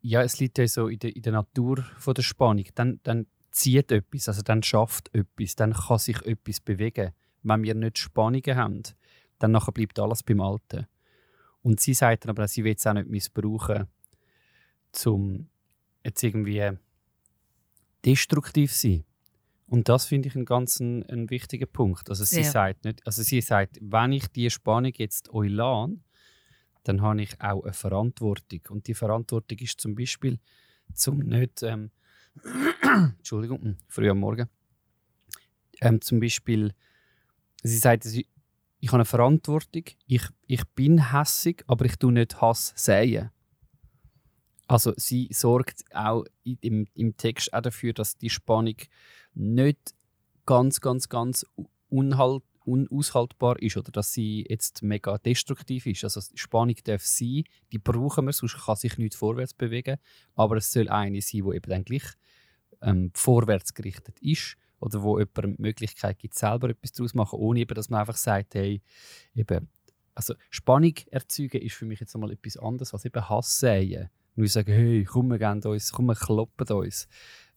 ja, 0.00 0.22
es 0.22 0.38
liegt 0.38 0.58
ja 0.58 0.66
so 0.66 0.88
in 0.88 0.98
der, 0.98 1.14
in 1.14 1.22
der 1.22 1.32
Natur 1.32 1.82
von 1.98 2.14
der 2.14 2.22
Spannung. 2.22 2.64
Dann, 2.74 3.00
dann 3.02 3.26
zieht 3.50 3.90
etwas, 3.90 4.28
also 4.28 4.42
dann 4.42 4.62
schafft 4.62 5.14
etwas, 5.14 5.56
dann 5.56 5.72
kann 5.72 5.98
sich 5.98 6.24
etwas 6.24 6.60
bewegen. 6.60 7.12
Wenn 7.42 7.62
wir 7.62 7.74
nicht 7.74 7.98
Spannungen 7.98 8.56
haben, 8.56 8.82
dann 9.38 9.52
nachher 9.52 9.72
bleibt 9.72 9.98
alles 9.98 10.22
beim 10.22 10.40
Alten. 10.40 10.86
Und 11.62 11.80
sie 11.80 11.94
sagt 11.94 12.24
dann 12.24 12.30
aber, 12.30 12.48
sie 12.48 12.64
will 12.64 12.74
es 12.76 12.86
auch 12.86 12.94
nicht 12.94 13.08
missbrauchen, 13.08 13.86
zum 14.92 15.48
jetzt 16.04 16.22
irgendwie 16.22 16.70
destruktiv 18.04 18.72
zu 18.72 18.88
sein. 18.88 19.04
Und 19.68 19.88
das 19.90 20.06
finde 20.06 20.28
ich 20.28 20.34
einen 20.34 20.46
ganz 20.46 20.80
einen, 20.80 21.28
wichtigen 21.30 21.68
Punkt. 21.70 22.08
Also 22.08 22.24
sie 22.24 22.42
Sehr. 22.42 22.50
sagt 22.50 22.84
nicht, 22.84 23.06
also 23.06 23.22
sie 23.22 23.42
sagt, 23.42 23.78
wenn 23.82 24.12
ich 24.12 24.26
die 24.28 24.48
Spannung 24.48 24.92
jetzt 24.96 25.28
euch 25.30 25.50
lasse, 25.50 25.98
dann 26.84 27.02
habe 27.02 27.20
ich 27.20 27.38
auch 27.40 27.64
eine 27.64 27.74
Verantwortung. 27.74 28.60
Und 28.70 28.86
die 28.86 28.94
Verantwortung 28.94 29.58
ist 29.58 29.78
zum 29.78 29.94
Beispiel, 29.94 30.38
zum 30.94 31.18
nicht, 31.18 31.62
ähm, 31.62 31.90
Entschuldigung, 32.82 33.60
hm, 33.60 33.76
früh 33.88 34.08
am 34.08 34.20
Morgen, 34.20 34.48
ähm, 35.82 36.00
zum 36.00 36.18
Beispiel, 36.18 36.72
sie 37.62 37.76
sagt, 37.76 38.06
ich 38.06 38.26
habe 38.88 38.94
eine 38.96 39.04
Verantwortung, 39.04 39.84
ich, 40.06 40.22
ich 40.46 40.64
bin 40.68 41.12
hässig, 41.12 41.62
aber 41.66 41.84
ich 41.84 41.96
tue 41.96 42.12
nicht 42.12 42.40
Hass 42.40 42.72
säen. 42.74 43.30
Also 44.66 44.92
sie 44.96 45.28
sorgt 45.32 45.84
auch 45.94 46.24
im, 46.44 46.86
im 46.94 47.16
Text 47.16 47.52
auch 47.54 47.62
dafür, 47.62 47.94
dass 47.94 48.18
die 48.18 48.30
Spannung 48.30 48.76
nicht 49.38 49.94
ganz, 50.46 50.80
ganz, 50.80 51.08
ganz 51.08 51.46
unhalt, 51.88 52.42
unaushaltbar 52.64 53.62
ist 53.62 53.76
oder 53.78 53.90
dass 53.90 54.12
sie 54.12 54.44
jetzt 54.48 54.82
mega 54.82 55.16
destruktiv 55.18 55.86
ist. 55.86 56.04
Also 56.04 56.20
Spannung 56.34 56.76
darf 56.84 57.02
sein, 57.02 57.44
die 57.72 57.78
brauchen 57.78 58.26
wir, 58.26 58.32
sonst 58.32 58.58
kann 58.58 58.76
sich 58.76 58.98
nicht 58.98 59.14
vorwärts 59.14 59.54
bewegen. 59.54 59.96
Aber 60.34 60.56
es 60.56 60.70
soll 60.70 60.88
eine 60.88 61.22
sein, 61.22 61.44
die 61.44 61.56
eben 61.56 61.70
dann 61.70 61.84
gleich 61.84 62.02
ähm, 62.82 63.10
vorwärts 63.14 63.72
gerichtet 63.72 64.18
ist 64.20 64.56
oder 64.80 65.02
wo 65.02 65.18
jemand 65.18 65.58
die 65.58 65.62
Möglichkeit 65.62 66.18
gibt, 66.18 66.34
selber 66.34 66.68
etwas 66.68 66.92
daraus 66.92 67.12
zu 67.12 67.16
machen, 67.16 67.38
ohne 67.38 67.60
eben, 67.60 67.74
dass 67.74 67.88
man 67.88 68.00
einfach 68.00 68.16
sagt, 68.16 68.54
hey, 68.54 68.82
eben, 69.34 69.68
also 70.14 70.34
Spannung 70.50 70.94
erzeugen 71.10 71.62
ist 71.62 71.74
für 71.74 71.86
mich 71.86 72.00
jetzt 72.00 72.14
einmal 72.14 72.32
etwas 72.32 72.56
anderes 72.56 72.92
als 72.92 73.04
eben 73.04 73.28
Hass 73.28 73.60
säen. 73.60 74.10
Wir 74.34 74.48
sagen, 74.48 74.72
hey, 74.72 75.04
komm, 75.04 75.28
wir 75.28 75.38
geben 75.38 75.62
uns, 75.62 75.92
komm, 75.92 76.06
wir 76.06 76.14
kloppen 76.14 76.68
uns. 76.68 77.08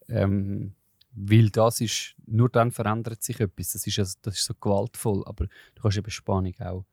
Ähm, 0.07 0.73
weil 1.13 1.49
das 1.49 1.81
ist, 1.81 2.15
nur 2.25 2.49
dann 2.49 2.71
verändert 2.71 3.21
sich 3.21 3.39
etwas. 3.39 3.73
Das 3.73 3.85
ist, 3.85 3.99
also, 3.99 4.17
das 4.21 4.35
ist 4.35 4.45
so 4.45 4.53
gewaltvoll. 4.53 5.23
Aber 5.25 5.47
du 5.75 5.81
kannst 5.81 5.97
eben 5.97 6.11
Spannung 6.11 6.53
auch 6.59 6.85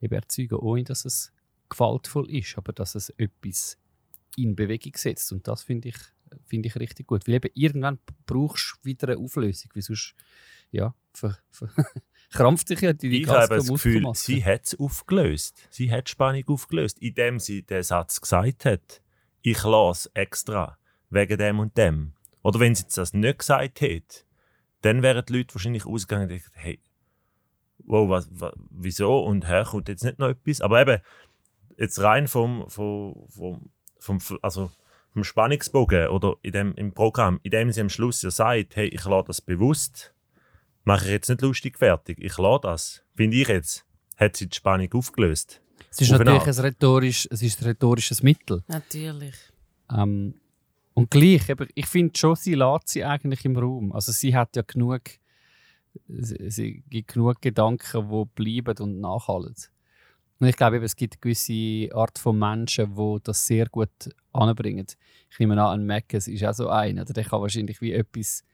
eben 0.00 0.14
erzeugen, 0.14 0.56
ohne 0.56 0.84
dass 0.84 1.04
es 1.04 1.32
gewaltvoll 1.68 2.30
ist, 2.30 2.56
aber 2.58 2.72
dass 2.72 2.94
es 2.94 3.10
etwas 3.10 3.78
in 4.36 4.56
Bewegung 4.56 4.92
setzt. 4.96 5.32
Und 5.32 5.46
das 5.46 5.62
finde 5.62 5.90
ich, 5.90 5.96
finde 6.46 6.68
ich 6.68 6.76
richtig 6.76 7.06
gut. 7.06 7.26
Weil 7.26 7.36
eben 7.36 7.50
irgendwann 7.54 7.98
brauchst 8.26 8.78
du 8.82 8.88
wieder 8.88 9.08
eine 9.08 9.18
Auflösung, 9.18 9.70
weil 9.74 9.82
sonst 9.82 10.14
ja, 10.72 10.94
ver, 11.12 11.38
ver, 11.50 11.70
krampft 12.30 12.68
sich 12.68 12.80
ja 12.80 12.92
die, 12.92 13.22
Ich 13.22 13.28
habe 13.28 13.56
das 13.56 13.68
Gefühl, 13.68 14.04
sie 14.14 14.44
hat 14.44 14.66
es 14.66 14.78
aufgelöst. 14.78 15.66
Sie 15.70 15.90
hat 15.90 16.08
Spannung 16.08 16.44
aufgelöst, 16.46 16.98
indem 17.00 17.38
sie 17.38 17.62
den 17.62 17.82
Satz 17.82 18.20
gesagt 18.20 18.64
hat. 18.64 19.02
Ich 19.42 19.62
lasse 19.64 20.10
extra, 20.14 20.78
wegen 21.08 21.38
dem 21.38 21.58
und 21.58 21.76
dem. 21.76 22.14
Oder 22.42 22.60
wenn 22.60 22.74
sie 22.74 22.82
jetzt 22.82 22.96
das 22.96 23.12
nicht 23.12 23.38
gesagt 23.38 23.80
hätte, 23.80 24.24
dann 24.82 25.02
wären 25.02 25.24
die 25.26 25.32
Leute 25.34 25.54
wahrscheinlich 25.54 25.86
ausgegangen 25.86 26.30
und 26.30 26.36
gedacht, 26.36 26.52
hey, 26.54 26.80
wow, 27.84 28.08
was, 28.08 28.28
was, 28.32 28.52
wieso 28.70 29.24
und 29.24 29.46
her 29.46 29.64
kommt 29.64 29.88
jetzt 29.88 30.04
nicht 30.04 30.18
noch 30.18 30.28
etwas. 30.28 30.60
Aber 30.60 30.80
eben, 30.80 31.00
jetzt 31.76 32.00
rein 32.00 32.28
vom, 32.28 32.68
vom, 32.68 33.26
vom, 33.28 33.70
vom, 33.98 34.38
also 34.42 34.70
vom 35.12 35.24
Spannungsbogen 35.24 36.08
oder 36.08 36.36
in 36.42 36.52
dem, 36.52 36.74
im 36.74 36.92
Programm, 36.92 37.40
in 37.42 37.50
dem 37.50 37.72
sie 37.72 37.80
am 37.80 37.88
Schluss 37.88 38.22
ja 38.22 38.30
sagt, 38.30 38.76
hey, 38.76 38.88
ich 38.88 39.04
lasse 39.04 39.26
das 39.26 39.40
bewusst, 39.40 40.14
mache 40.84 41.06
ich 41.06 41.10
jetzt 41.10 41.28
nicht 41.28 41.42
lustig 41.42 41.78
fertig, 41.78 42.18
ich 42.20 42.38
lasse 42.38 42.60
das. 42.62 43.02
Finde 43.16 43.36
ich 43.36 43.48
jetzt, 43.48 43.84
hat 44.16 44.36
sie 44.36 44.48
die 44.48 44.56
Spannung 44.56 44.92
aufgelöst. 44.92 45.60
es 45.90 46.00
ist 46.00 46.10
natürlich 46.10 46.46
ein, 46.46 46.64
rhetorisch, 46.64 47.28
es 47.30 47.42
ist 47.42 47.60
ein 47.60 47.66
rhetorisches 47.66 48.22
Mittel. 48.22 48.62
Natürlich. 48.68 49.34
Ähm, 49.90 50.39
und 51.00 51.10
gleich, 51.10 51.48
eben, 51.48 51.66
ich 51.74 51.86
finde 51.86 52.12
schon, 52.14 52.36
sie 52.36 52.54
lässt 52.54 52.88
sie 52.88 53.02
eigentlich 53.02 53.46
im 53.46 53.56
Raum. 53.56 53.90
Also 53.92 54.12
sie 54.12 54.36
hat 54.36 54.54
ja 54.54 54.60
genug, 54.60 55.00
sie, 56.06 56.84
gibt 56.90 57.14
genug 57.14 57.40
Gedanken, 57.40 58.10
die 58.10 58.24
bleiben 58.34 58.76
und 58.84 59.00
nachhalten. 59.00 59.72
Und 60.38 60.48
ich 60.48 60.56
glaube, 60.56 60.76
eben, 60.76 60.84
es 60.84 60.96
gibt 60.96 61.14
eine 61.14 61.20
gewisse 61.22 61.88
Art 61.96 62.18
von 62.18 62.38
Menschen, 62.38 62.94
die 62.94 63.16
das 63.22 63.46
sehr 63.46 63.64
gut 63.70 63.88
anbringen. 64.34 64.88
Ich 65.30 65.38
nehme 65.38 65.54
an, 65.54 65.80
ein 65.80 65.86
Mackes 65.86 66.28
ist 66.28 66.44
auch 66.44 66.52
so 66.52 66.68
einer. 66.68 67.06
Der 67.06 67.24
kann 67.24 67.40
wahrscheinlich 67.40 67.80
wie 67.80 67.92
etwas 67.92 68.44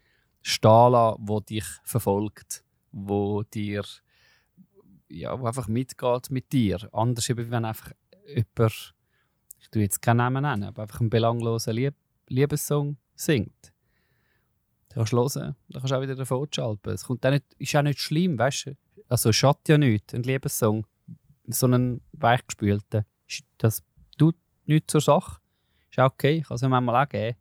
stehen 0.40 0.92
lassen, 0.92 1.22
wo 1.26 1.40
dich 1.40 1.66
verfolgt, 1.82 2.62
wo 2.92 3.42
dir 3.42 3.82
ja, 5.08 5.40
wo 5.40 5.46
einfach 5.46 5.66
mitgeht 5.66 6.30
mit 6.30 6.52
dir. 6.52 6.88
Anders 6.92 7.28
eben, 7.28 7.50
wenn 7.50 7.64
einfach 7.64 7.90
jemand 8.28 8.94
ich 9.58 9.70
tue 9.70 9.82
jetzt 9.82 10.00
keinen 10.00 10.18
Namen 10.18 10.44
nennen, 10.44 10.62
aber 10.62 10.82
einfach 10.82 11.00
einen 11.00 11.10
belanglosen 11.10 11.74
Lieb 11.74 11.94
Liebessong 12.28 12.96
singt. 13.14 13.72
Da 14.88 14.96
kannst 14.96 15.12
du 15.12 15.18
hören, 15.18 15.56
da 15.68 15.78
kannst 15.78 15.92
du 15.92 15.96
auch 15.96 16.02
wieder 16.02 16.14
davon 16.14 16.48
schalten. 16.50 16.90
Es 16.90 17.04
kommt 17.04 17.24
auch 17.26 17.30
nicht, 17.30 17.44
ist 17.58 17.76
auch 17.76 17.82
nicht 17.82 18.00
schlimm, 18.00 18.38
weißt 18.38 18.66
du? 18.66 18.76
Also 19.08 19.30
es 19.30 19.36
schadet 19.36 19.68
ja 19.68 19.78
nichts, 19.78 20.14
ein 20.14 20.22
Liebessong, 20.22 20.86
so 21.46 21.66
einen 21.66 22.00
weichgespülten. 22.12 23.04
Das 23.58 23.84
tut 24.18 24.36
nichts 24.64 24.92
zur 24.92 25.00
Sache. 25.00 25.40
Ist 25.90 25.98
auch 25.98 26.12
okay, 26.12 26.40
kann 26.40 26.54
es 26.54 26.60
ja 26.60 26.68
manchmal 26.68 27.04
auch 27.04 27.08
geben. 27.08 27.36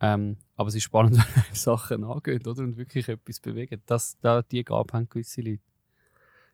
Ähm, 0.00 0.36
Aber 0.56 0.68
es 0.68 0.74
ist 0.74 0.82
spannend, 0.84 1.16
wenn 1.34 1.54
Sachen 1.54 2.04
angehen 2.04 2.46
oder? 2.46 2.62
und 2.62 2.76
wirklich 2.76 3.08
etwas 3.08 3.40
bewegen. 3.40 3.82
Das, 3.86 4.18
da, 4.20 4.42
die 4.42 4.64
Gabe 4.64 4.92
haben 4.92 5.08
gewisse 5.08 5.40
Leute. 5.40 5.62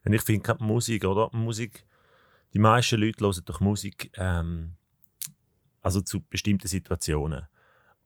Und 0.04 0.12
ich 0.12 0.22
finde 0.22 0.56
Musik, 0.60 1.04
oder? 1.04 1.30
Musik, 1.32 1.84
die 2.54 2.58
meisten 2.58 3.00
Leute 3.00 3.24
hören 3.24 3.42
doch 3.44 3.60
Musik 3.60 4.10
ähm, 4.16 4.76
also 5.82 6.00
zu 6.00 6.20
bestimmten 6.20 6.68
Situationen. 6.68 7.46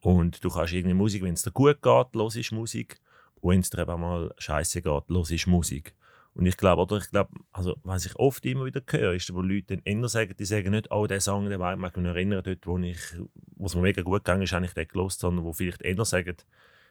Und 0.00 0.44
du 0.44 0.50
kannst 0.50 0.72
irgendwie 0.72 0.94
Musik, 0.94 1.22
wenn 1.22 1.34
es 1.34 1.42
dir 1.42 1.50
gut 1.50 1.82
geht, 1.82 2.06
hörst 2.14 2.52
Musik. 2.52 3.00
Und 3.40 3.52
wenn 3.52 3.60
es 3.60 3.70
dir 3.70 3.82
eben 3.82 4.00
mal 4.00 4.34
scheiße 4.38 4.82
geht, 4.82 5.04
hörst 5.08 5.46
Musik. 5.46 5.94
Und 6.34 6.46
ich 6.46 6.56
glaube, 6.56 6.82
oder 6.82 6.96
ich 6.96 7.10
glaube, 7.10 7.30
also 7.52 7.76
was 7.84 8.06
ich 8.06 8.16
oft 8.16 8.44
immer 8.44 8.64
wieder 8.64 8.82
höre, 8.90 9.14
ist, 9.14 9.32
wo 9.32 9.40
Leute 9.40 9.76
dann 9.76 9.82
eher 9.84 10.08
sagen, 10.08 10.34
die 10.36 10.44
sagen 10.44 10.72
nicht, 10.72 10.90
oh, 10.90 11.06
der 11.06 11.20
Song, 11.20 11.48
der 11.48 11.60
war, 11.60 11.74
ich 11.74 11.80
mich 11.80 11.94
erinnern, 11.94 12.42
dort, 12.42 12.66
wo 12.66 12.76
ich, 12.78 12.98
wo 13.54 13.66
es 13.66 13.74
mir 13.76 13.82
mega 13.82 14.02
gut 14.02 14.24
gegangen 14.24 14.42
ist, 14.42 14.52
habe 14.52 14.66
ich 14.66 14.74
den 14.74 14.88
gelost, 14.88 15.20
sondern 15.20 15.44
wo 15.44 15.52
vielleicht 15.52 15.82
eher 15.82 16.04
sagen, 16.04 16.36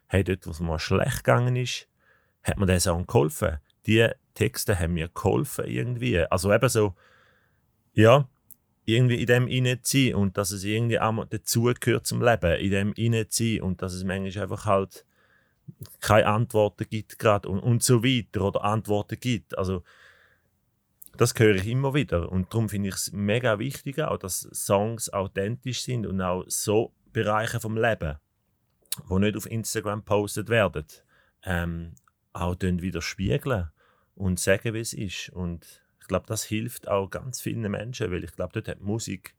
hey, 0.07 0.23
dort, 0.23 0.47
wo 0.47 0.51
es 0.51 0.61
mir 0.61 0.67
mal 0.67 0.79
schlecht 0.79 1.25
gegangen 1.25 1.57
ist, 1.57 1.89
hat 2.41 2.57
mir 2.57 2.65
der 2.65 2.79
Song 2.79 3.05
geholfen. 3.05 3.57
Die 3.85 4.07
Texte 4.33 4.79
haben 4.79 4.93
mir 4.93 5.09
geholfen 5.09 5.65
irgendwie. 5.65 6.19
Also 6.19 6.53
eben 6.53 6.69
so, 6.69 6.95
ja, 7.91 8.29
irgendwie 8.85 9.21
in 9.21 9.27
dem 9.27 9.47
reinziehen 9.47 10.15
und 10.15 10.37
dass 10.37 10.51
es 10.51 10.63
irgendwie 10.63 10.99
auch 10.99 11.11
mal 11.11 11.25
dazugehört 11.25 12.05
zum 12.05 12.21
Leben, 12.21 12.59
in 12.59 12.71
dem 12.71 12.93
reinziehen 12.97 13.63
und 13.63 13.81
dass 13.81 13.93
es 13.93 14.03
manchmal 14.03 14.43
einfach 14.43 14.65
halt 14.65 15.05
keine 16.01 16.27
Antworten 16.27 16.85
gibt 16.89 17.19
gerade 17.19 17.47
und, 17.47 17.59
und 17.59 17.83
so 17.83 18.03
weiter 18.03 18.41
oder 18.41 18.63
Antworten 18.63 19.19
gibt. 19.19 19.57
Also 19.57 19.83
das 21.15 21.33
höre 21.37 21.55
ich 21.55 21.67
immer 21.67 21.93
wieder 21.93 22.31
und 22.31 22.53
darum 22.53 22.69
finde 22.69 22.89
ich 22.89 22.95
es 22.95 23.11
mega 23.11 23.59
wichtig 23.59 23.99
auch, 23.99 24.17
dass 24.17 24.41
Songs 24.51 25.11
authentisch 25.13 25.83
sind 25.83 26.05
und 26.05 26.19
auch 26.21 26.43
so 26.47 26.93
Bereiche 27.13 27.59
vom 27.59 27.77
Leben, 27.77 28.17
wo 29.05 29.19
nicht 29.19 29.37
auf 29.37 29.49
Instagram 29.49 30.03
postet 30.03 30.49
werden, 30.49 30.85
ähm, 31.43 31.93
auch 32.33 32.59
wieder 32.59 33.01
spiegeln 33.01 33.69
und 34.15 34.39
sagen, 34.39 34.73
wie 34.73 34.79
es 34.79 34.93
ist. 34.93 35.29
Und 35.29 35.82
ich 36.03 36.07
glaube, 36.09 36.25
das 36.27 36.43
hilft 36.43 36.89
auch 36.89 37.09
ganz 37.09 37.39
vielen 37.39 37.71
Menschen, 37.71 38.11
weil 38.11 38.25
ich 38.25 38.33
glaube, 38.33 38.51
dort 38.51 38.67
hat 38.67 38.81
Musik 38.81 39.35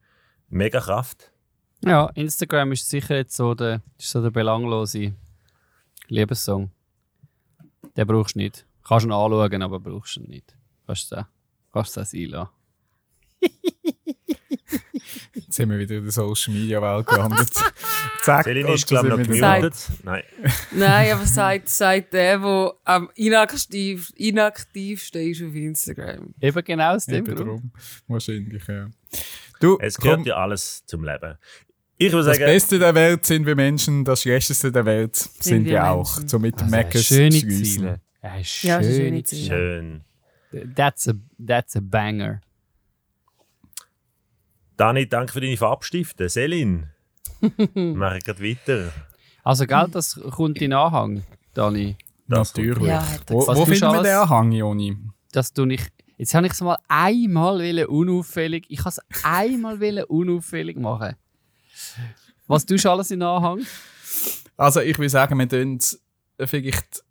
mega 0.49 0.81
Kraft. 0.81 1.31
Ja, 1.85 2.07
Instagram 2.15 2.73
ist 2.73 2.89
sicher 2.89 3.17
jetzt 3.17 3.37
so 3.37 3.55
der, 3.55 3.83
ist 3.99 4.11
so 4.11 4.23
der 4.23 4.31
belanglose 4.31 5.13
Liebessong. 6.09 6.71
Den 7.95 8.07
brauchst 8.07 8.35
du 8.35 8.39
nicht. 8.39 8.65
Kannst 8.83 9.05
du 9.05 9.11
ihn 9.11 9.13
anschauen, 9.13 9.63
aber 9.63 9.79
brauchst 9.79 10.17
du 10.17 10.21
ihn 10.21 10.29
nicht. 10.29 10.57
Kannst 10.87 11.13
du 11.13 11.17
das 11.75 12.15
einlassen. 12.15 12.49
Jetzt 15.55 15.59
sind 15.59 15.71
wir 15.71 15.79
wieder 15.79 15.95
in 15.99 16.03
der 16.03 16.11
Social 16.11 16.53
Media 16.53 16.83
Welt 16.83 17.07
gelandet. 17.07 17.49
Zack, 18.25 18.43
Celine 18.43 18.73
ist, 18.75 18.89
glaube 18.89 19.07
ich, 19.07 19.11
noch 19.13 19.19
sind 19.25 19.41
gemutet. 19.41 19.75
Nein. 20.03 20.23
Nein, 20.73 21.13
aber 21.13 21.27
sagt, 21.27 21.69
sagt 21.69 22.13
der, 22.13 22.41
der 22.41 22.73
am 22.83 23.09
inaktiv, 23.15 24.11
inaktivsten 24.17 25.31
ist 25.31 25.45
auf 25.45 25.55
Instagram. 25.55 26.35
Eben 26.41 26.65
genau 26.65 26.95
aus 26.97 27.07
dem 27.07 27.15
Eben 27.25 27.37
Grund. 27.37 27.39
drum. 27.49 27.71
Wahrscheinlich, 28.09 28.67
ja. 28.67 28.89
Du, 29.61 29.79
Es 29.81 29.97
gehört 29.97 30.17
komm, 30.23 30.27
ja 30.27 30.35
alles 30.39 30.85
zum 30.87 31.05
Leben. 31.05 31.39
Ich 31.99 32.11
würde 32.13 32.27
das 32.27 32.37
sagen, 32.37 32.47
Beste 32.51 32.79
der 32.81 32.95
Welt 32.97 33.25
sind 33.25 33.47
wir 33.47 33.55
Menschen, 33.55 34.05
das 34.05 34.23
Schlechteste 34.23 34.73
der 34.73 34.85
Welt 34.85 35.15
sind, 35.15 35.67
wir 35.67 35.71
wir 35.75 35.89
auch. 35.89 36.17
Menschen. 36.17 36.29
So 36.31 36.39
mit 36.41 36.57
dem 36.57 36.65
Also, 36.65 36.77
Mackes 36.77 37.05
schöne. 37.07 37.31
Ziele. 37.31 38.01
Ja, 38.25 38.43
schöne 38.43 39.23
Ziele. 39.23 39.47
schön. 40.51 40.75
That's 40.75 41.07
a, 41.07 41.13
that's 41.47 41.77
a 41.77 41.81
banger. 41.81 42.41
Dani, 44.77 45.09
danke 45.09 45.33
für 45.33 45.41
deine 45.41 45.57
Farbstifte. 45.57 46.29
Selin, 46.29 46.89
mache 47.75 48.19
ich 48.19 48.25
gerade 48.25 48.43
weiter. 48.43 48.93
Also, 49.43 49.67
gell, 49.67 49.87
das 49.91 50.21
kommt 50.31 50.61
in 50.61 50.73
Anhang, 50.73 51.25
Dani. 51.53 51.97
Das 52.27 52.55
Natürlich. 52.55 52.89
Ja, 52.89 53.07
wo 53.27 53.47
wo 53.47 53.67
wir 53.67 53.83
alles? 53.89 54.03
den 54.03 54.17
Anhang, 54.17 54.53
Joni? 54.53 54.97
Dass 55.33 55.53
du 55.53 55.67
nicht. 55.67 55.93
Jetzt 56.17 56.35
habe 56.35 56.47
ich 56.47 56.53
es 56.53 56.61
mal 56.61 56.79
einmal 56.89 57.85
unauffällig. 57.87 58.65
Ich 58.69 58.81
habe 58.81 58.91
es 58.91 59.01
einmal 59.25 60.05
unauffällig 60.05 60.77
machen. 60.79 61.17
Was 62.47 62.65
tust 62.65 62.85
du 62.85 62.91
alles 62.91 63.11
in 63.11 63.23
Anhang? 63.23 63.61
Also 64.57 64.81
ich 64.81 64.99
will 64.99 65.09
sagen, 65.09 65.39
wir 65.39 65.49
tun 65.49 65.79
vielleicht 66.41 67.05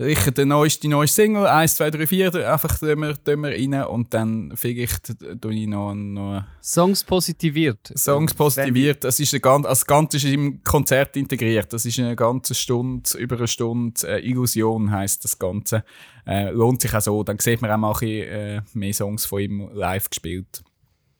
sicher 0.00 0.30
die 0.30 0.44
neueste, 0.44 0.82
die 0.82 0.88
neueste 0.88 1.22
Single, 1.22 1.46
1, 1.46 1.74
2, 1.76 1.90
3, 1.90 2.06
4, 2.06 2.52
einfach 2.52 2.78
tun 2.78 3.00
wir, 3.00 3.14
tun 3.24 3.40
wir 3.42 3.50
rein 3.50 3.74
und 3.88 4.14
dann 4.14 4.52
vielleicht 4.54 5.12
tue 5.40 5.54
ich 5.54 5.66
noch, 5.66 5.92
noch 5.94 6.44
Songs 6.62 7.02
positiviert. 7.02 7.92
Songs 7.96 8.32
positiviert. 8.32 9.02
Das 9.02 9.18
ist 9.18 9.34
ein 9.34 9.40
ganz, 9.40 9.66
das 9.66 9.84
Ganze 9.84 10.18
ist 10.18 10.24
im 10.24 10.62
Konzert 10.62 11.16
integriert. 11.16 11.72
Das 11.72 11.84
ist 11.84 11.98
eine 11.98 12.14
ganze 12.14 12.54
Stunde, 12.54 13.10
über 13.18 13.36
eine 13.36 13.48
Stunde. 13.48 14.00
Äh, 14.06 14.28
Illusion 14.28 14.90
heisst 14.92 15.24
das 15.24 15.36
Ganze. 15.38 15.82
Äh, 16.24 16.50
lohnt 16.50 16.80
sich 16.80 16.94
auch 16.94 17.00
so. 17.00 17.24
Dann 17.24 17.38
sieht 17.40 17.60
man 17.60 17.70
auch 17.72 17.76
mal 17.76 17.88
ein 17.92 17.98
bisschen, 17.98 18.28
äh, 18.28 18.62
mehr 18.74 18.94
Songs 18.94 19.26
von 19.26 19.40
ihm 19.40 19.68
live 19.72 20.08
gespielt. 20.10 20.62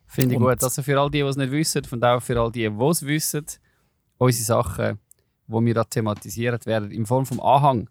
Finde 0.07 0.35
ich 0.35 0.41
Und- 0.41 0.47
gut. 0.47 0.63
Also 0.63 0.83
für 0.83 1.01
all 1.01 1.11
die, 1.11 1.19
die 1.19 1.25
es 1.25 1.37
nicht 1.37 1.51
wissen, 1.51 1.83
und 1.91 2.05
auch 2.05 2.23
für 2.23 2.41
all 2.41 2.53
die, 2.53 2.69
die 2.71 2.85
es 2.85 3.05
wissen, 3.05 3.45
unsere 4.19 4.45
Sachen, 4.45 4.99
die 5.49 5.65
wir 5.67 5.75
da 5.75 5.83
thematisieren, 5.85 6.61
werden 6.65 6.93
in 6.93 7.07
Form 7.07 7.27
vom 7.27 7.41
Anhang 7.41 7.89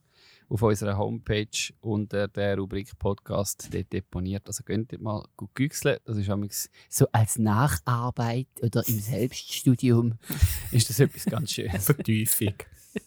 auf 0.49 0.61
unserer 0.61 0.97
Homepage 0.97 1.73
unter 1.81 2.27
der 2.27 2.57
Rubrik 2.57 2.97
Podcast 2.97 3.69
dort 3.71 3.91
deponiert. 3.91 4.43
Also 4.47 4.63
könnt 4.63 4.93
ihr 4.93 4.99
mal 4.99 5.25
gut 5.35 5.53
güchseln. 5.55 5.97
Das 6.05 6.17
ist 6.17 6.29
amigs 6.29 6.69
so 6.89 7.05
als 7.11 7.37
Nacharbeit 7.37 8.47
oder 8.61 8.87
im 8.87 8.99
Selbststudium 8.99 10.15
ist 10.71 10.89
das 10.89 10.99
etwas 10.99 11.25
ganz 11.25 11.51
Schönes. 11.51 11.85
Vertiefung. 11.85 12.53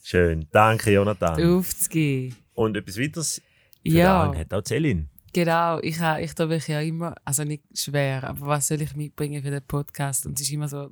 Schön. 0.02 0.46
Danke, 0.50 0.92
Jonathan. 0.92 1.42
Aufzugehen. 1.58 2.36
Und 2.54 2.76
etwas 2.76 2.98
weiteres 2.98 3.36
für 3.82 3.88
den 3.88 3.96
Ja, 3.96 4.34
hat 4.34 4.52
auch 4.52 4.62
Selin. 4.64 5.08
genau. 5.32 5.78
Ich, 5.80 5.98
ich 6.20 6.34
tue 6.34 6.46
mich 6.46 6.68
ja 6.68 6.80
immer, 6.80 7.14
also 7.24 7.44
nicht 7.44 7.64
schwer, 7.74 8.24
aber 8.24 8.46
was 8.46 8.68
soll 8.68 8.82
ich 8.82 8.94
mitbringen 8.94 9.42
für 9.42 9.50
den 9.50 9.62
Podcast? 9.62 10.26
Und 10.26 10.34
es 10.38 10.42
ist 10.42 10.52
immer 10.52 10.68
so, 10.68 10.90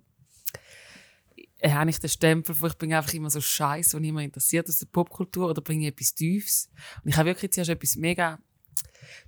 habe 1.65 1.91
ich 1.91 1.99
den 1.99 2.11
Stempel 2.11 2.55
von, 2.55 2.71
ich 2.71 2.77
bin 2.77 2.93
einfach 2.93 3.13
immer 3.15 3.31
so 3.31 3.41
scheiße 3.41 3.97
und 3.97 4.05
immer 4.05 4.23
interessiert 4.23 4.69
aus 4.69 4.79
der 4.79 4.87
Popkultur 4.87 5.51
oder 5.51 5.61
bringe 5.61 5.87
ich 5.87 5.93
etwas 5.93 6.15
Tiefes. 6.15 6.71
Und 7.05 7.11
ich 7.11 7.17
habe 7.17 7.29
wirklich 7.29 7.53
zuerst 7.53 7.71
etwas 7.71 7.97
mega 7.97 8.39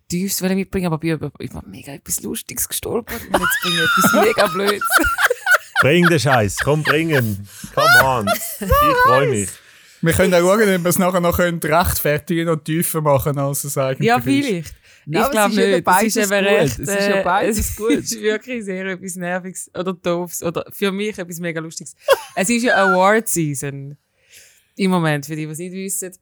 Tiefes 0.09 0.43
wollen 0.43 0.57
mitbringen, 0.57 0.87
aber 0.87 0.99
bin 0.99 1.11
über, 1.11 1.33
über 1.39 1.63
mega 1.67 1.93
etwas 1.93 2.23
Lustiges 2.23 2.69
gestolpert 2.69 3.21
und 3.33 3.41
jetzt 3.41 3.61
bringe 3.63 3.77
ich 3.77 3.83
etwas 3.83 4.25
mega 4.25 4.47
Blödes. 4.47 4.89
Bring 5.81 6.07
den 6.09 6.21
Scheiß, 6.21 6.59
komm 6.59 6.83
bringen. 6.83 7.49
Come 7.75 8.05
on. 8.05 8.29
Ich 8.29 8.69
freue 9.07 9.29
mich. 9.29 9.49
Wir 10.03 10.13
können 10.13 10.35
auch 10.35 10.41
schauen, 10.41 10.75
ob 10.75 10.83
wir 10.83 10.87
es 10.87 10.99
nachher 10.99 11.21
noch 11.21 11.37
können 11.37 11.59
rechtfertigen 11.59 12.49
und 12.49 12.65
tiefer 12.65 13.01
machen, 13.01 13.39
als 13.39 13.65
es 13.65 13.77
eigentlich 13.79 14.07
Ja, 14.07 14.17
ist. 14.17 14.75
Nein, 15.11 15.25
ich 15.25 15.31
glaube 15.31 15.51
es 15.51 15.57
nicht. 15.57 15.67
Es 15.67 15.77
ist 15.77 15.85
beides 15.85 16.17
eben 16.17 16.45
gut. 16.45 16.49
recht. 16.49 16.79
Es 16.79 16.89
ist 16.89 17.09
ja 17.09 17.17
äh, 17.17 17.25
beides 17.25 17.59
es 17.59 17.77
gut. 17.77 17.91
ist 17.99 18.21
wirklich 18.21 18.65
sehr 18.65 18.87
etwas 18.87 19.17
Nerviges 19.17 19.71
oder 19.75 19.93
Doofes 19.93 20.43
oder 20.43 20.65
für 20.71 20.93
mich 20.93 21.19
etwas 21.19 21.41
mega 21.41 21.61
Lustiges. 21.61 21.95
es 22.35 22.49
ist 22.49 22.63
ja 22.63 22.77
Award 22.77 23.29
Season. 23.29 23.97
Im 24.77 24.91
Moment, 24.91 25.27
für 25.27 25.37
die, 25.37 25.47
die 25.47 25.53
es 25.53 25.59
nicht 25.59 25.73
wissen. 25.73 26.13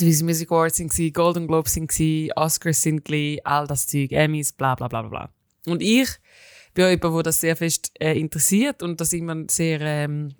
Die 0.00 0.04
Swiss 0.04 0.22
Music 0.22 0.50
Awards 0.50 0.76
sind 0.76 0.90
gewesen, 0.90 1.12
Golden 1.12 1.46
Globes 1.46 1.74
sind 1.74 1.88
gewesen, 1.88 2.32
Oscars 2.34 2.82
sind 2.82 3.04
gewesen, 3.04 3.40
all 3.44 3.66
das 3.66 3.86
Zeug, 3.86 4.12
Emmys, 4.12 4.52
bla 4.52 4.74
bla 4.74 4.88
bla 4.88 5.02
bla 5.02 5.08
bla. 5.08 5.30
Und 5.72 5.80
ich 5.80 6.08
bin 6.74 6.88
jemand, 6.88 7.14
der 7.14 7.22
das 7.22 7.40
sehr 7.40 7.56
fest 7.56 7.92
äh, 8.00 8.18
interessiert 8.18 8.82
und 8.82 9.00
das 9.00 9.12
immer 9.12 9.44
sehr 9.48 9.80
ähm, 9.80 10.34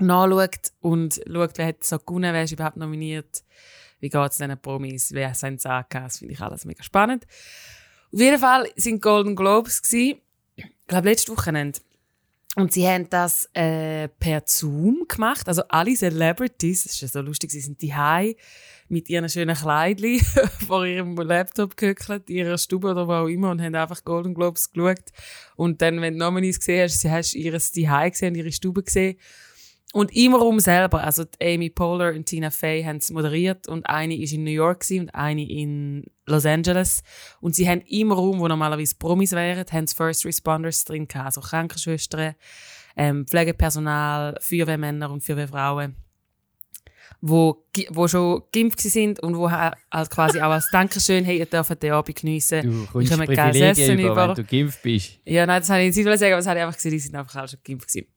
nachschaut 0.00 0.72
und 0.80 1.20
schaut, 1.26 1.58
wer 1.58 1.66
hat 1.66 1.84
so 1.84 1.98
gewonnen, 1.98 2.34
wer 2.34 2.42
ist 2.42 2.52
überhaupt 2.52 2.76
nominiert, 2.76 3.44
wie 4.02 4.10
geht 4.10 4.30
es 4.30 4.36
diesen 4.36 4.58
Promis, 4.60 5.12
wer 5.12 5.30
es 5.30 5.44
angehört, 5.44 5.86
das 5.90 6.18
finde 6.18 6.34
ich 6.34 6.40
alles 6.40 6.64
mega 6.64 6.82
spannend. 6.82 7.24
Auf 8.12 8.20
jeden 8.20 8.38
Fall 8.38 8.68
sind 8.76 9.00
Golden 9.00 9.36
Globes 9.36 9.80
ich 9.92 10.16
glaube 10.86 11.08
letztes 11.08 11.34
Wochenende. 11.34 11.78
Und 12.56 12.72
sie 12.72 12.86
haben 12.86 13.08
das 13.08 13.48
äh, 13.54 14.08
per 14.08 14.42
Zoom 14.44 15.06
gemacht. 15.08 15.48
Also 15.48 15.62
alle 15.68 15.94
Celebrities, 15.94 16.82
das 16.82 16.92
ist 16.92 17.00
ja 17.00 17.08
so 17.08 17.20
lustig, 17.22 17.50
sie 17.50 17.60
sind 17.60 17.80
die 17.80 17.94
mit 18.88 19.08
ihren 19.08 19.28
schönen 19.30 19.56
Kleidchen 19.56 20.20
vor 20.66 20.84
ihrem 20.84 21.16
Laptop 21.16 21.78
gehöckelt, 21.78 22.28
ihrer 22.28 22.58
Stube 22.58 22.90
oder 22.90 23.08
wo 23.08 23.12
auch 23.12 23.28
immer 23.28 23.50
und 23.50 23.62
haben 23.62 23.74
einfach 23.74 24.04
Golden 24.04 24.34
Globes 24.34 24.70
geschaut. 24.70 25.12
Und 25.56 25.80
dann, 25.80 26.02
wenn 26.02 26.18
du 26.18 26.18
Nominees 26.18 26.58
gesehen 26.58 26.82
hast, 26.82 27.02
hast 27.04 27.32
du 27.32 27.38
ihres 27.38 27.72
Zuhause 27.72 28.10
gesehen, 28.10 28.34
ihre 28.34 28.52
Stube 28.52 28.82
gesehen. 28.82 29.16
Und 29.94 30.10
immer 30.16 30.40
um 30.40 30.58
selber, 30.58 31.04
also 31.04 31.24
Amy 31.42 31.68
Poehler 31.68 32.14
und 32.14 32.24
Tina 32.24 32.48
Fey 32.50 32.82
haben 32.82 32.96
es 32.96 33.10
moderiert 33.10 33.68
und 33.68 33.84
eine 33.84 34.16
ist 34.16 34.32
in 34.32 34.42
New 34.42 34.50
York 34.50 34.86
und 34.92 35.10
eine 35.14 35.46
in 35.46 36.06
Los 36.24 36.46
Angeles. 36.46 37.02
Und 37.42 37.54
sie 37.54 37.68
haben 37.68 37.82
immer 37.82 38.14
rum, 38.14 38.38
wo 38.40 38.48
normalerweise 38.48 38.94
Promis 38.98 39.32
wären, 39.32 39.66
haben 39.70 39.86
First 39.88 40.24
Responders 40.24 40.84
drin 40.84 41.06
gehabt, 41.08 41.26
also 41.26 41.42
Krankenschwestern, 41.42 42.34
ähm, 42.96 43.26
Pflegepersonal, 43.26 44.38
Feuerwehrmänner 44.40 45.10
und 45.10 45.22
Feuerwehrfrauen, 45.22 45.94
wo, 47.20 47.66
wo 47.90 48.08
schon 48.08 48.42
geimpft 48.52 48.80
sind 48.80 49.20
und 49.22 49.36
wo 49.36 49.50
ha- 49.50 49.74
halt 49.92 50.08
quasi 50.10 50.40
auch 50.40 50.50
als 50.52 50.68
Dankeschön, 50.72 51.24
hey, 51.24 51.38
ihr 51.38 51.46
dürft 51.46 51.82
den 51.82 51.92
Abend 51.92 52.16
geniessen. 52.16 52.62
Du 52.62 52.86
kommst 52.92 53.10
Privilegien 53.26 53.70
Essen 53.70 53.98
über, 53.98 54.12
über. 54.12 54.28
wenn 54.28 54.34
du 54.36 54.44
geimpft 54.44 54.82
bist. 54.82 55.18
Ja, 55.26 55.44
nein, 55.46 55.60
das 55.60 55.68
habe 55.70 55.82
ich 55.82 55.94
nicht 55.94 56.04
sagen, 56.18 56.32
aber 56.32 56.36
das 56.36 56.46
habe 56.46 56.58
ich 56.58 56.64
einfach 56.64 56.76
gesehen, 56.76 56.90
die 56.92 56.98
sind 56.98 57.14
einfach 57.14 57.36
alle 57.36 57.48
schon 57.48 57.60
geimpft 57.62 57.88
gewesen. 57.88 58.08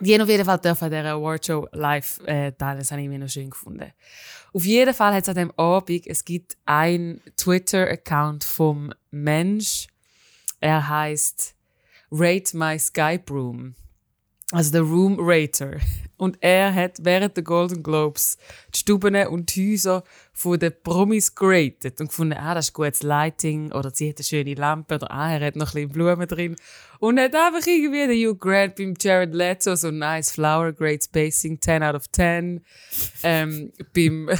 Die 0.00 0.14
haben 0.14 0.22
auf 0.22 0.28
jeden 0.28 0.44
Fall 0.44 0.58
dürfen 0.58 0.84
an 0.84 0.90
dieser 0.90 1.12
Awardshow 1.12 1.68
live 1.72 2.20
äh, 2.26 2.52
teilen. 2.52 2.78
Das 2.78 2.90
habe 2.90 3.02
ich 3.02 3.08
mir 3.08 3.18
noch 3.18 3.28
schön 3.28 3.50
gefunden. 3.50 3.92
Auf 4.52 4.64
jeden 4.64 4.94
Fall 4.94 5.14
hat 5.14 5.22
es 5.22 5.28
an 5.28 5.34
dem 5.36 5.52
Abend, 5.58 6.06
es 6.06 6.24
gibt 6.24 6.56
einen 6.64 7.20
Twitter-Account 7.36 8.44
vom 8.44 8.92
Mensch. 9.10 9.88
Er 10.60 10.88
heißt 10.88 11.54
Rate 12.10 12.56
My 12.56 12.78
Skype 12.78 13.24
Room. 13.30 13.74
Also 14.52 14.72
der 14.72 14.82
Room 14.82 15.16
Rater. 15.18 15.80
Und 16.16 16.36
er 16.40 16.72
hat 16.74 16.98
während 17.02 17.36
der 17.36 17.44
Golden 17.44 17.82
Globes 17.82 18.38
die 18.74 18.78
Stuben 18.78 19.16
und 19.26 19.54
die 19.54 19.72
Häuser 19.72 20.04
von 20.32 20.58
den 20.58 20.72
Promis 20.82 21.34
geratet 21.34 22.00
und 22.00 22.08
gefunden, 22.08 22.34
ah, 22.38 22.54
das 22.54 22.66
ist 22.66 22.72
gutes 22.72 23.02
Lighting 23.02 23.72
oder 23.72 23.90
sie 23.90 24.10
hat 24.10 24.18
eine 24.18 24.24
schöne 24.24 24.54
Lampe 24.54 24.96
oder 24.96 25.10
ah, 25.10 25.32
er 25.32 25.46
hat 25.46 25.56
noch 25.56 25.68
ein 25.68 25.88
bisschen 25.88 25.90
Blumen 25.90 26.28
drin. 26.28 26.56
Und 27.00 27.18
hat 27.18 27.34
einfach 27.34 27.66
irgendwie 27.66 28.06
den 28.06 28.28
Hugh 28.28 28.38
Grant 28.38 28.76
beim 28.76 28.94
Jared 28.98 29.34
Leto 29.34 29.74
so 29.74 29.90
nice 29.90 30.30
flower, 30.30 30.72
great 30.72 31.02
spacing, 31.02 31.60
10 31.60 31.82
out 31.82 31.94
of 31.94 32.10
10. 32.12 32.64
Ähm, 33.22 33.72
beim 33.92 34.30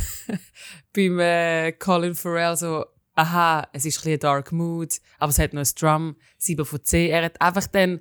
beim 0.95 1.19
äh, 1.19 1.73
Colin 1.73 2.15
Farrell 2.15 2.57
so, 2.57 2.85
aha, 3.15 3.69
es 3.73 3.85
ist 3.85 3.99
ein 3.99 4.05
bisschen 4.05 4.21
dark 4.21 4.53
mood, 4.53 5.01
aber 5.19 5.31
es 5.31 5.39
hat 5.39 5.53
noch 5.53 5.63
ein 5.63 5.75
Drum, 5.79 6.17
7 6.39 6.65
von 6.65 6.85
10. 6.85 7.11
Er 7.11 7.25
hat 7.25 7.41
einfach 7.41 7.67
dann 7.67 8.01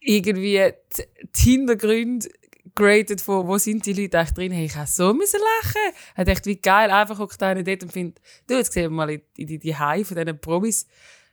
irgendwie 0.00 0.72
die, 0.96 1.04
Hintergründe 1.36 2.28
geratet 2.74 3.20
von, 3.20 3.46
wo 3.46 3.58
sind 3.58 3.84
die 3.86 3.92
Leute 3.92 4.18
echt 4.18 4.36
drin? 4.36 4.52
Hey, 4.52 4.66
ich 4.66 4.76
habe 4.76 4.86
so 4.86 5.12
müssen 5.12 5.40
lachen. 5.40 5.94
Hat 6.16 6.28
echt 6.28 6.46
wie 6.46 6.56
geil. 6.56 6.90
Einfach 6.90 7.16
guckt 7.16 7.42
einer 7.42 7.62
dort 7.62 7.82
und 7.82 7.92
findet, 7.92 8.20
du, 8.46 8.54
jetzt 8.54 8.72
sehen 8.72 8.84
wir 8.84 8.90
mal 8.90 9.10
in 9.10 9.22
die, 9.36 9.46
die, 9.46 9.58
die 9.58 9.76
High 9.76 10.06
von 10.06 10.16
diesen 10.16 10.40
Promis. 10.40 10.86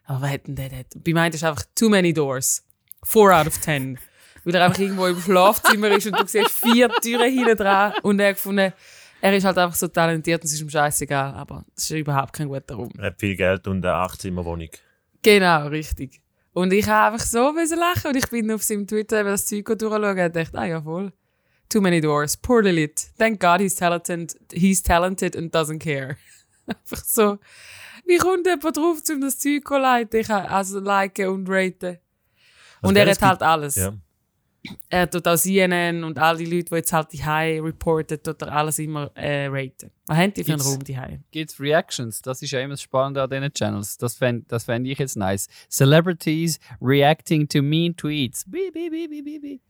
Aber 0.06 0.22
was 0.22 0.32
hat 0.32 0.48
denn 0.48 0.56
der 0.56 0.70
dort? 0.70 1.04
Bei 1.04 1.14
mir 1.14 1.34
ist 1.34 1.44
einfach 1.44 1.64
too 1.76 1.90
many 1.90 2.14
doors. 2.14 2.64
Four 3.04 3.34
out 3.34 3.48
of 3.48 3.58
ten. 3.60 4.00
Weil 4.44 4.56
er 4.56 4.66
einfach 4.66 4.80
irgendwo 4.80 5.08
im 5.08 5.20
Schlafzimmer 5.20 5.90
ist 5.90 6.08
und 6.08 6.20
du 6.20 6.28
siehst 6.28 6.52
vier 6.52 6.90
Türen 7.02 7.32
hinten 7.32 7.58
dran 7.58 7.94
und 8.04 8.20
er 8.20 8.34
gefunden, 8.34 8.74
er 9.22 9.36
ist 9.36 9.44
halt 9.44 9.58
einfach 9.58 9.76
so 9.76 9.88
talentiert 9.88 10.42
und 10.42 10.46
es 10.46 10.54
ist 10.54 10.62
ihm 10.62 10.70
scheißegal. 10.70 11.34
Aber 11.34 11.66
das 11.74 11.86
ist 11.86 11.92
überhaupt 11.92 12.34
kein 12.34 12.48
guter 12.48 12.76
Raum. 12.76 12.92
Er 12.98 13.06
hat 13.06 13.20
viel 13.20 13.36
Geld 13.36 13.68
und 13.68 13.84
eine 13.86 13.96
Achtzimmerwohnung. 13.96 14.70
Genau, 15.24 15.68
richtig. 15.68 16.22
Und 16.56 16.72
ich 16.72 16.88
habe 16.88 17.16
einfach 17.16 17.28
so 17.28 17.52
müssen 17.52 17.78
lachen 17.78 18.12
und 18.12 18.16
ich 18.16 18.30
bin 18.30 18.50
auf 18.50 18.64
seinem 18.64 18.88
Twitter 18.88 19.20
eben 19.20 19.28
das 19.28 19.46
Zeug 19.46 19.66
durchschauen 19.66 20.06
und 20.06 20.36
dachte, 20.36 20.58
ah 20.58 20.66
ja 20.66 20.82
voll. 20.82 21.12
Too 21.68 21.82
many 21.82 22.00
doors. 22.00 22.38
Poor 22.38 22.64
Lilith. 22.64 23.12
Thank 23.18 23.42
God 23.42 23.60
he's 23.60 23.76
talented, 23.76 24.34
he's 24.54 24.82
talented 24.82 25.36
and 25.36 25.54
doesn't 25.54 25.80
care. 25.80 26.16
einfach 26.66 27.04
so. 27.04 27.40
Wie 28.06 28.16
kommt 28.16 28.48
jemand 28.48 28.78
drauf, 28.78 29.02
um 29.10 29.20
das 29.20 29.38
Zeug 29.38 29.68
zu 29.68 29.78
leiten? 29.78 30.22
Ich 30.22 30.30
also 30.30 30.80
liken 30.80 31.28
und 31.28 31.50
raten. 31.50 31.98
Also 32.82 32.88
und 32.88 32.96
er 32.96 33.10
hat 33.10 33.22
halt 33.22 33.42
alles. 33.42 33.76
Ja. 33.76 33.94
Er 34.90 35.10
tut 35.10 35.28
auch 35.28 35.36
CNN 35.36 36.04
und 36.04 36.18
all 36.18 36.38
die 36.38 36.46
Leute, 36.46 36.70
die 36.70 36.76
jetzt 36.76 36.94
halt 36.94 37.12
die 37.14 37.24
High 37.24 37.62
reporten, 37.62 38.22
tut 38.22 38.42
er 38.42 38.52
alles 38.52 38.80
immer 38.80 39.12
äh, 39.16 39.48
raten. 39.48 39.92
Was 40.08 40.18
haben 40.18 40.34
die 40.34 40.44
für 40.44 40.54
einen 40.54 40.62
Raum 40.62 40.84
die 40.84 40.98
High? 40.98 41.20
Gibt 41.32 41.60
Reactions? 41.60 42.22
Das 42.22 42.42
ist 42.42 42.52
ja 42.52 42.60
immer 42.60 42.74
das 42.74 42.82
Spannende 42.82 43.24
an 43.24 43.30
diesen 43.30 43.54
Channels. 43.54 43.98
Das 43.98 44.16
fände 44.16 44.46
das 44.48 44.66
fänd 44.66 44.88
ich 44.88 45.00
jetzt 45.00 45.18
nice. 45.18 45.48
Celebrities 45.70 46.60
reacting 46.82 47.48
to 47.48 47.62
mean 47.62 47.96
tweets. 47.96 48.46
Bi, 48.46 48.72
bi, 48.72 48.90
bi, 48.90 49.08
bi, 49.08 49.22
bi, 49.22 49.40
bi. 49.40 49.62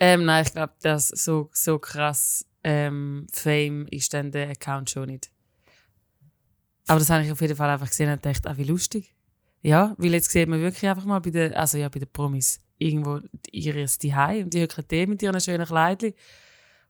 Ähm, 0.00 0.24
nein, 0.24 0.44
ich 0.44 0.52
glaube, 0.52 0.72
das 0.82 1.08
so, 1.08 1.50
so 1.52 1.78
krass 1.78 2.46
ähm, 2.64 3.26
Fame 3.30 3.86
ist 3.90 4.12
dann 4.14 4.32
der 4.32 4.50
Account 4.50 4.90
schon 4.90 5.08
nicht. 5.08 5.30
Aber 6.86 6.98
das 6.98 7.10
habe 7.10 7.24
ich 7.24 7.32
auf 7.32 7.40
jeden 7.40 7.56
Fall 7.56 7.70
einfach 7.70 7.88
gesehen 7.88 8.10
und 8.10 8.22
gedacht, 8.22 8.46
ah, 8.46 8.56
wie 8.56 8.64
lustig. 8.64 9.14
Ja, 9.62 9.94
weil 9.96 10.12
jetzt 10.12 10.30
sieht 10.30 10.48
man 10.48 10.60
wirklich 10.60 10.88
einfach 10.88 11.06
mal 11.06 11.20
bei 11.20 11.30
den, 11.30 11.54
also 11.54 11.78
ja, 11.78 11.88
bei 11.88 11.98
den 11.98 12.10
Promis 12.12 12.60
irgendwo 12.78 13.20
ihres 13.50 13.98
Zuhause 13.98 14.44
und 14.44 14.54
die 14.54 14.60
hören 14.60 14.84
die 14.90 15.06
mit 15.06 15.22
ihren 15.22 15.40
schönen 15.40 15.66
Kleidchen 15.66 16.14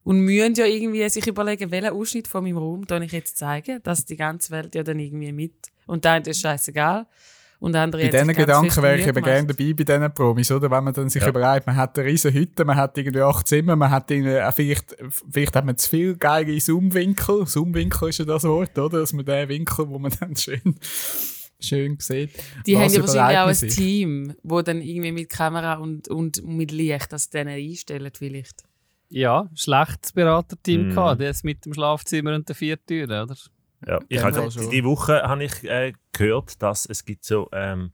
und 0.03 0.19
müssen 0.19 0.55
ja 0.55 0.65
irgendwie 0.65 1.07
sich 1.09 1.25
überlegen, 1.27 1.71
welchen 1.71 1.89
Ausschnitt 1.89 2.27
von 2.27 2.43
meinem 2.43 2.57
Raum 2.57 2.85
kann 2.85 3.01
ich 3.03 3.11
jetzt 3.11 3.37
zeigen, 3.37 3.81
dass 3.83 4.05
die 4.05 4.15
ganze 4.15 4.51
Welt 4.51 4.75
ja 4.75 4.83
dann 4.83 4.99
irgendwie 4.99 5.31
mit. 5.31 5.71
Und 5.87 6.05
eine 6.05 6.25
ist 6.29 6.41
scheißegal 6.41 7.07
und 7.59 7.73
der 7.73 7.83
andere 7.83 8.03
Bei 8.03 8.09
diesen 8.09 8.33
Gedanken 8.33 8.83
wäre 8.83 8.99
ich 8.99 9.07
eben 9.07 9.23
gerne 9.23 9.47
dabei 9.47 9.73
bei 9.73 9.83
diesen 9.83 10.13
Promis, 10.13 10.51
oder? 10.51 10.69
Wenn 10.69 10.83
man 10.83 10.93
dann 10.93 11.09
sich 11.09 11.23
Ja. 11.23 11.29
überlegt, 11.29 11.65
man 11.65 11.75
hat 11.75 11.97
eine 11.97 12.07
riesen 12.07 12.33
Hütte, 12.33 12.65
man 12.65 12.75
hat 12.75 12.97
irgendwie 12.97 13.21
acht 13.21 13.47
Zimmer, 13.47 13.75
man 13.75 13.89
hat 13.89 14.11
irgendwie, 14.11 14.39
auch 14.41 14.53
vielleicht, 14.53 14.95
vielleicht 15.31 15.55
hat 15.55 15.65
man 15.65 15.77
zu 15.77 15.89
viel 15.89 16.15
geile 16.17 16.57
Zoomwinkel. 16.59 17.47
Zoomwinkel 17.47 18.09
ist 18.09 18.19
ja 18.19 18.25
das 18.25 18.43
Wort, 18.43 18.77
oder? 18.77 18.99
Dass 18.99 19.13
man 19.13 19.25
den 19.25 19.49
Winkel, 19.49 19.89
wo 19.89 19.97
man 19.97 20.11
dann 20.19 20.35
schön, 20.35 20.75
schön 21.59 21.97
sieht. 21.99 22.31
Die 22.65 22.77
haben 22.77 22.91
ja 22.91 23.01
wahrscheinlich 23.01 23.37
auch 23.39 23.47
ein 23.47 23.53
sich? 23.55 23.75
Team, 23.75 24.35
wo 24.43 24.61
dann 24.61 24.81
irgendwie 24.81 25.11
mit 25.11 25.29
Kamera 25.29 25.75
und, 25.75 26.07
und 26.07 26.45
mit 26.45 26.71
Licht 26.71 27.11
das 27.11 27.29
dann 27.29 27.47
einstellen 27.47 28.11
vielleicht. 28.17 28.63
Ja, 29.09 29.49
schlechtes 29.55 30.11
Beraterteam 30.13 30.87
Mhm. 30.87 30.89
gehabt, 30.89 31.21
das 31.21 31.43
mit 31.43 31.65
dem 31.65 31.73
Schlafzimmer 31.73 32.35
und 32.35 32.49
den 32.49 32.55
vier 32.55 32.83
Türen, 32.85 33.23
oder? 33.23 33.35
Ja, 33.87 33.99
ich 34.09 34.21
habe 34.21 34.33
Fall 34.51 34.69
die, 34.71 34.83
Woche 34.83 35.21
habe 35.21 35.43
ich 35.43 35.63
äh, 35.63 35.93
gehört, 36.11 36.61
dass 36.61 36.85
es 36.87 37.05
gibt 37.05 37.23
so 37.23 37.49
ähm, 37.51 37.91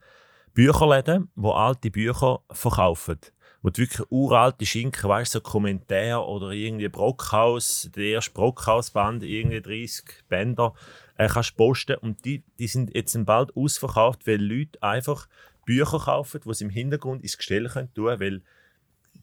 Bücherläden, 0.54 1.30
wo 1.36 1.52
alte 1.52 1.92
Bücher 1.92 2.42
verkaufen. 2.52 3.20
Wo 3.62 3.70
du 3.70 3.82
wirklich 3.82 4.08
uralte 4.10 4.66
Schinken, 4.66 5.08
weißt 5.10 5.36
du, 5.36 5.40
so 5.40 5.44
Kommentar 5.44 6.28
oder 6.28 6.50
irgendwie 6.52 6.88
Brockhaus, 6.90 7.90
der 7.96 8.06
erste 8.06 8.32
Brockhaus-Band, 8.32 9.22
irgendwie 9.24 9.62
30 9.62 10.06
Bänder, 10.30 10.74
äh, 11.22 11.28
kannst 11.28 11.56
posten. 11.56 11.96
Und 11.98 12.26
die, 12.26 12.44
die 12.60 12.68
sind 12.68 12.96
jetzt 12.96 13.18
bald 13.26 13.56
ausverkauft, 13.56 14.26
weil 14.28 14.42
Leute 14.42 14.82
einfach 14.82 15.28
Bücher 15.66 16.00
kaufen, 16.00 16.42
die 16.46 16.54
sie 16.54 16.64
im 16.66 16.70
Hintergrund 16.70 17.22
ins 17.24 17.38
Gestell 17.38 17.68
können 17.70 17.94
tun 17.94 18.20
weil 18.20 18.42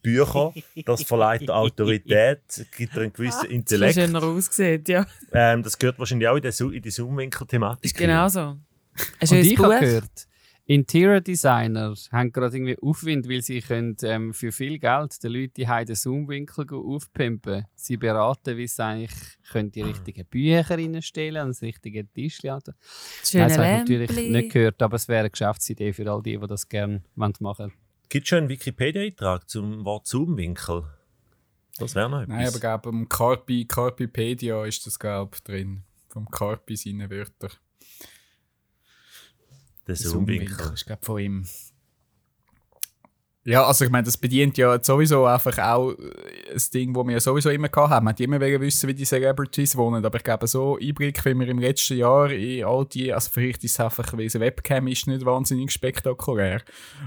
Bücher, 0.02 0.54
das 0.86 1.02
verleiht 1.02 1.50
Autorität, 1.50 2.40
gibt 2.76 2.96
einen 2.96 3.12
gewissen 3.12 3.40
Das 3.42 3.50
Intellekt. 3.50 3.94
schöner 3.94 4.22
ausgesehen, 4.22 4.84
ja. 4.86 5.04
Ähm, 5.32 5.62
das 5.64 5.76
gehört 5.76 5.98
wahrscheinlich 5.98 6.28
auch 6.28 6.36
in, 6.36 6.42
der 6.42 6.52
Su 6.52 6.70
in 6.70 6.82
die 6.82 6.90
Zoom-Winkel-Thematik. 6.90 7.84
Ist 7.84 7.96
genau 7.96 8.28
so. 8.28 8.40
Ein 8.40 8.58
Und 9.20 9.28
schönes 9.28 9.46
ich 9.48 9.56
Buch. 9.56 9.64
habe 9.64 9.80
gehört, 9.80 10.28
Interior 10.70 11.22
Designer 11.22 11.94
haben 12.12 12.30
gerade 12.30 12.54
irgendwie 12.54 12.78
Aufwind, 12.78 13.26
weil 13.26 13.40
sie 13.40 13.62
können, 13.62 13.96
ähm, 14.02 14.34
für 14.34 14.52
viel 14.52 14.78
Geld 14.78 15.22
den 15.24 15.32
Leuten 15.32 15.54
die 15.56 15.64
den 15.64 15.96
Zoomwinkel 15.96 16.66
aufpimpen 16.74 17.64
Sie 17.74 17.96
beraten, 17.96 18.58
wie 18.58 18.66
sie 18.66 18.84
eigentlich 18.84 19.38
können 19.50 19.72
die 19.72 19.80
richtigen 19.80 20.26
Bücher 20.26 20.76
reinstellen 20.76 21.44
und 21.44 21.48
das 21.48 21.62
richtige 21.62 22.06
Tischchen 22.06 22.50
haben. 22.50 22.74
Schöne 23.24 23.44
das 23.44 23.56
habe 23.56 23.66
ich 23.66 23.78
natürlich 23.78 24.30
nicht 24.30 24.52
gehört, 24.52 24.82
aber 24.82 24.96
es 24.96 25.08
wäre 25.08 25.20
eine 25.20 25.30
Geschäftsidee 25.30 25.94
für 25.94 26.12
all 26.12 26.22
die, 26.22 26.36
die 26.36 26.46
das 26.46 26.68
gerne 26.68 27.02
machen 27.14 27.36
wollen. 27.40 27.72
Gibt 28.10 28.26
es 28.26 28.28
schon 28.28 28.38
einen 28.40 28.48
Wikipedia-Eintrag 28.50 29.48
zum 29.48 29.86
Wort 29.86 30.06
Zoom-Winkel? 30.06 30.84
Das 31.78 31.94
wäre 31.94 32.10
noch 32.10 32.20
etwas. 32.20 32.36
Nein, 32.36 32.46
aber 32.46 32.58
glaube 32.58 32.90
im 32.90 33.08
Carpi, 33.08 33.64
Carpipedia 33.64 34.66
ist 34.66 34.86
das 34.86 34.98
gelb 34.98 35.42
drin. 35.44 35.84
Vom 36.10 36.28
Carpi 36.28 36.76
seine 36.76 37.08
Wörter. 37.08 37.48
Der 39.88 39.96
Zoom-Winkel. 39.96 40.72
ist 40.74 40.86
glaube 40.86 41.04
von 41.04 41.18
ihm. 41.18 41.44
Ja, 43.48 43.64
also 43.64 43.86
ich 43.86 43.90
meine, 43.90 44.04
das 44.04 44.18
bedient 44.18 44.58
ja 44.58 44.78
sowieso 44.82 45.24
einfach 45.24 45.56
auch 45.58 45.92
äh, 45.92 46.52
ein 46.52 46.62
Ding, 46.74 46.92
das 46.92 47.06
wir 47.06 47.12
ja 47.12 47.20
sowieso 47.20 47.48
immer 47.48 47.70
gehabt 47.70 47.88
haben. 47.88 48.04
Man 48.04 48.12
hat 48.12 48.20
immer 48.20 48.38
wissen, 48.40 48.88
wie 48.90 48.92
die 48.92 49.06
Celebrities 49.06 49.74
wohnen, 49.74 50.04
aber 50.04 50.18
ich 50.18 50.24
glaube, 50.24 50.46
so 50.46 50.76
Einblick, 50.78 51.24
wie 51.24 51.32
wir 51.32 51.48
im 51.48 51.58
letzten 51.58 51.96
Jahr 51.96 52.30
in 52.30 52.64
all 52.64 52.84
die, 52.84 53.10
also 53.10 53.30
vielleicht 53.32 53.64
ist 53.64 53.72
es 53.72 53.80
einfach, 53.80 54.12
weil 54.12 54.26
es 54.26 54.38
Webcam 54.38 54.86
ist, 54.88 55.06
nicht 55.06 55.24
wahnsinnig 55.24 55.70
spektakulär, 55.72 56.60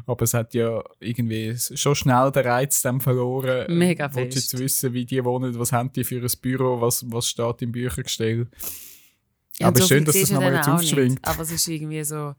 aber 0.08 0.24
es 0.24 0.34
hat 0.34 0.56
ja 0.56 0.84
irgendwie 1.00 1.56
schon 1.58 1.94
schnell 1.94 2.32
den 2.32 2.48
Reiz 2.48 2.82
dann 2.82 3.02
verloren. 3.02 3.78
Mega 3.78 4.06
Willst 4.16 4.36
du 4.36 4.40
fest. 4.40 4.54
jetzt 4.54 4.64
wissen, 4.64 4.94
wie 4.94 5.06
die 5.06 5.24
wohnen, 5.24 5.60
was 5.60 5.72
haben 5.72 5.94
die 5.94 6.04
für 6.04 6.22
ein 6.24 6.32
Büro, 6.42 6.82
was, 6.82 7.06
was 7.12 7.28
steht 7.28 7.62
im 7.62 7.72
Büchergestell. 7.72 8.48
Ja, 9.60 9.68
aber 9.68 9.80
schön, 9.82 9.98
viel 9.98 10.06
dass 10.06 10.20
das 10.20 10.32
nochmal 10.32 10.56
jetzt 10.56 10.68
auch 10.68 10.80
nicht. 10.80 10.92
aufschwingt. 10.92 11.28
Aber 11.28 11.44
es 11.44 11.52
ist 11.52 11.68
irgendwie 11.68 12.04
so, 12.04 12.34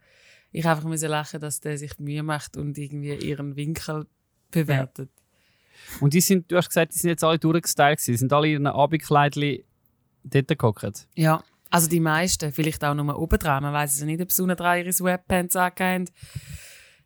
ich 0.52 0.66
einfach 0.66 0.84
müssen 0.84 1.08
lachen, 1.08 1.40
dass 1.40 1.60
der 1.60 1.78
sich 1.78 1.98
Mühe 1.98 2.22
macht 2.22 2.56
und 2.56 2.76
irgendwie 2.78 3.14
ihren 3.14 3.56
Winkel 3.56 4.06
bewertet. 4.50 5.10
Und 6.00 6.14
die 6.14 6.20
sind, 6.20 6.50
du 6.50 6.56
hast 6.56 6.68
gesagt, 6.68 6.94
die 6.94 6.98
sind 6.98 7.10
jetzt 7.10 7.24
alle 7.24 7.38
durchgestylt 7.38 7.98
gewesen. 7.98 8.12
Die 8.12 8.18
sind 8.18 8.32
alle 8.32 8.46
in 8.46 8.52
ihren 8.52 8.66
Abendkleidchen 8.66 9.64
dort 10.24 10.58
gehockt. 10.58 11.08
Ja, 11.16 11.42
also 11.70 11.88
die 11.88 12.00
meisten, 12.00 12.52
vielleicht 12.52 12.84
auch 12.84 12.94
nur 12.94 13.18
oben 13.18 13.38
dran. 13.38 13.62
Man 13.62 13.72
weiß 13.72 13.94
es 13.94 14.00
ja 14.00 14.06
nicht, 14.06 14.20
ob 14.20 14.30
sie 14.30 14.42
unten 14.42 14.56
dran 14.56 14.78
ihre 14.78 14.92
Sweatpants 14.92 15.56
angehängt 15.56 16.12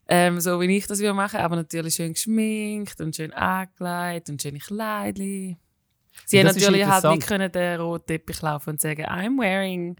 ähm, 0.09 0.41
so 0.41 0.61
wie 0.61 0.77
ich 0.77 0.87
das 0.87 1.01
würde 1.01 1.15
machen, 1.15 1.41
aber 1.41 1.57
natürlich 1.57 1.95
schön 1.95 2.13
geschminkt 2.13 3.01
und 3.01 3.17
schön 3.17 3.33
angekleidet 3.33 4.31
und 4.31 4.41
schöne 4.41 4.59
Kleidchen. 4.59 5.59
Sie 6.25 6.39
haben 6.39 6.47
natürlich 6.47 6.87
halt 6.87 7.05
nicht 7.05 7.27
können 7.27 7.51
den 7.51 7.81
roten 7.81 8.07
Teppich 8.07 8.41
laufen 8.41 8.71
und 8.71 8.81
sagen, 8.81 9.05
I'm 9.05 9.39
wearing 9.39 9.97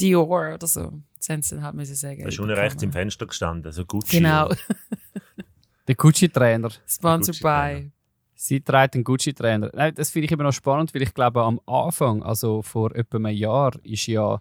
Dior 0.00 0.54
oder 0.54 0.66
so. 0.66 0.92
Das 1.16 1.28
haben 1.28 1.42
sie 1.42 1.54
dann 1.54 1.64
halt 1.64 1.74
müssen 1.74 1.94
sagen. 1.94 2.22
Da 2.22 2.28
ist 2.28 2.38
unten 2.38 2.52
rechts 2.54 2.82
im 2.82 2.92
Fenster 2.92 3.26
gestanden, 3.26 3.72
so 3.72 3.84
gut. 3.84 4.08
Genau, 4.08 4.50
Der 5.86 5.94
Gucci-Trainer. 5.94 6.70
sponsored 6.86 7.40
by. 7.40 7.90
Sie 8.34 8.60
trägt 8.60 8.94
einen 8.94 9.04
Gucci-Trainer. 9.04 9.70
Nein, 9.74 9.94
Das 9.94 10.10
finde 10.10 10.26
ich 10.26 10.32
immer 10.32 10.44
noch 10.44 10.52
spannend, 10.52 10.94
weil 10.94 11.02
ich 11.02 11.14
glaube, 11.14 11.42
am 11.42 11.60
Anfang, 11.66 12.22
also 12.22 12.62
vor 12.62 12.94
etwa 12.94 13.18
einem 13.18 13.36
Jahr, 13.36 13.72
ist 13.84 14.06
ja 14.06 14.40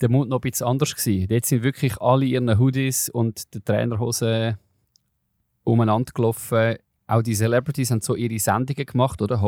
der 0.00 0.08
Mund 0.10 0.30
noch 0.30 0.38
ein 0.38 0.50
bisschen 0.50 0.66
anders 0.66 0.94
gewesen. 0.94 1.28
Dort 1.28 1.46
sind 1.46 1.62
wirklich 1.62 2.00
alle 2.00 2.24
ihren 2.24 2.58
Hoodies 2.58 3.08
und 3.08 3.54
die 3.54 3.60
Trainerhosen 3.60 4.58
umeinander 5.64 6.12
gelaufen. 6.12 6.76
auch 7.06 7.22
die 7.22 7.34
Celebrities 7.34 7.90
haben 7.90 8.00
so 8.00 8.14
ihre 8.14 8.38
Sendungen 8.38 8.86
gemacht, 8.86 9.22
oder? 9.22 9.40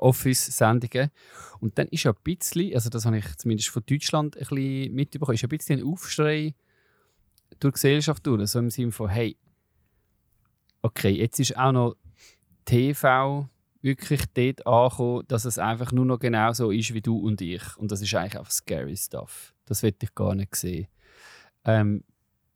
Home-Office-Sendungen. 0.00 1.10
Und 1.60 1.78
dann 1.78 1.88
ist 1.88 2.04
ja 2.04 2.12
ein 2.12 2.18
bisschen, 2.22 2.74
also 2.74 2.90
das 2.90 3.06
habe 3.06 3.18
ich 3.18 3.36
zumindest 3.36 3.68
von 3.68 3.82
Deutschland 3.86 4.36
ein 4.36 4.46
bisschen 4.46 4.94
mitbekommen, 4.94 5.34
ist 5.34 5.44
ein 5.44 5.48
bisschen 5.48 5.80
ein 5.80 5.86
Aufschrei 5.86 6.54
durch 7.60 7.74
die 7.74 7.74
Gesellschaft 7.74 8.26
durch. 8.26 8.50
So 8.50 8.58
im 8.58 8.70
Sinne 8.70 8.92
von, 8.92 9.08
hey, 9.08 9.36
okay, 10.82 11.10
jetzt 11.10 11.40
ist 11.40 11.56
auch 11.56 11.72
noch 11.72 11.96
TV 12.64 13.48
wirklich 13.80 14.22
dort 14.32 14.66
angekommen, 14.66 15.24
dass 15.28 15.44
es 15.44 15.58
einfach 15.58 15.92
nur 15.92 16.06
noch 16.06 16.18
genau 16.18 16.52
so 16.52 16.70
ist 16.70 16.94
wie 16.94 17.02
du 17.02 17.18
und 17.18 17.40
ich. 17.40 17.76
Und 17.76 17.92
das 17.92 18.00
ist 18.00 18.14
eigentlich 18.14 18.38
einfach 18.38 18.50
scary 18.50 18.96
stuff. 18.96 19.54
Das 19.66 19.82
will 19.82 19.94
ich 20.00 20.14
gar 20.14 20.34
nicht 20.34 20.54
sehen. 20.56 20.88
Ähm, 21.64 22.02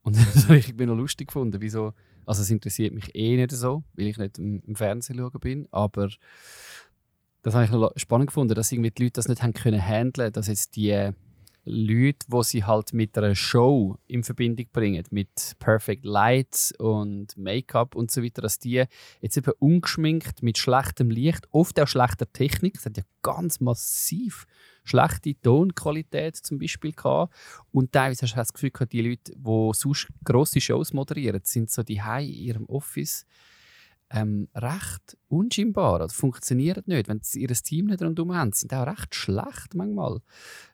und 0.03 0.17
das 0.35 0.45
habe 0.45 0.59
ich 0.59 0.75
bin 0.77 0.89
noch 0.89 0.97
lustig 0.97 1.29
gefunden, 1.29 1.61
wieso, 1.61 1.93
also 2.25 2.43
es 2.43 2.51
interessiert 2.51 2.95
mich 2.95 3.15
eh 3.15 3.37
nicht 3.37 3.53
so, 3.53 3.85
weil 3.95 4.07
ich 4.07 4.19
nicht 4.19 4.39
im, 4.39 4.63
im 4.67 4.75
Fernsehen 4.75 5.19
schauen 5.19 5.41
bin, 5.41 5.69
aber 5.71 6.09
das 7.43 7.55
habe 7.55 7.65
ich 7.65 7.71
noch 7.71 7.93
spannend 7.97 8.29
gefunden, 8.29 8.55
dass 8.55 8.73
irgendwie 8.73 8.91
die 8.91 9.05
Leute 9.05 9.15
das 9.15 9.29
nicht 9.29 9.43
haben 9.43 9.55
können 9.55 9.81
handeln, 9.81 10.33
dass 10.33 10.49
jetzt 10.49 10.77
die 10.77 11.13
Leute, 11.71 12.27
die 12.33 12.43
sie 12.45 12.65
halt 12.65 12.95
mit 12.95 13.17
einer 13.19 13.35
Show 13.35 13.99
in 14.07 14.25
Verbindung 14.25 14.67
bringen, 14.73 15.05
mit 15.11 15.55
Perfect 15.59 16.05
Lights 16.05 16.73
und 16.79 17.37
Make-up 17.37 17.95
und 17.95 18.11
so 18.11 18.23
weiter, 18.23 18.41
dass 18.41 18.59
die 18.59 18.85
jetzt 19.21 19.37
eben 19.37 19.53
ungeschminkt 19.59 20.43
mit 20.43 20.57
schlechtem 20.57 21.11
Licht, 21.11 21.47
oft 21.51 21.79
auch 21.79 21.87
schlechter 21.87 22.31
Technik, 22.33 22.77
es 22.77 22.87
hat 22.87 22.97
ja 22.97 23.03
ganz 23.23 23.61
massiv 23.61 24.47
schlechte 24.85 25.35
Tonqualität 25.43 26.37
zum 26.37 26.59
Beispiel 26.59 26.93
gehabt. 26.93 27.35
und 27.71 27.93
teilweise 27.93 28.23
hast 28.23 28.33
du 28.33 28.37
das 28.37 28.53
Gefühl 28.55 28.73
die 28.91 29.03
Leute, 29.03 29.33
die 29.37 29.71
sonst 29.75 30.09
grosse 30.25 30.63
Shows 30.63 30.95
moderieren, 30.95 31.43
sind 31.45 31.71
so 31.71 31.83
die 31.83 32.01
in 32.19 32.29
ihrem 32.29 32.65
Office 32.65 33.27
ähm, 34.11 34.49
recht 34.55 35.19
unscheinbar. 35.29 35.99
Das 35.99 36.15
funktioniert 36.15 36.89
nicht. 36.89 37.09
Wenn 37.09 37.21
sie 37.23 37.43
ihr 37.43 37.49
Team 37.49 37.87
nicht 37.87 38.03
rundherum 38.03 38.35
haben, 38.35 38.53
sind 38.53 38.73
auch 38.73 38.87
recht 38.87 39.15
schlecht 39.15 39.75
manchmal. 39.75 40.21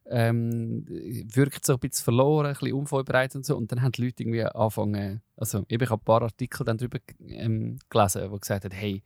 Ähm, 0.06 0.84
wirkt 0.86 1.64
so 1.64 1.74
ein 1.74 1.78
bisschen 1.80 2.04
verloren, 2.04 2.46
ein 2.46 2.52
bisschen 2.52 2.74
unvorbereitet 2.74 3.36
und 3.36 3.46
so. 3.46 3.56
Und 3.56 3.72
dann 3.72 3.82
haben 3.82 3.92
die 3.92 4.04
Leute 4.04 4.22
irgendwie 4.22 4.44
angefangen, 4.44 5.22
also 5.36 5.64
ich 5.66 5.80
habe 5.80 5.94
ein 5.94 6.04
paar 6.04 6.22
Artikel 6.22 6.64
dann 6.64 6.78
darüber 6.78 6.98
ähm, 7.26 7.78
gelesen, 7.90 8.30
die 8.32 8.40
gesagt 8.40 8.64
haben, 8.64 8.74
hey, 8.74 9.02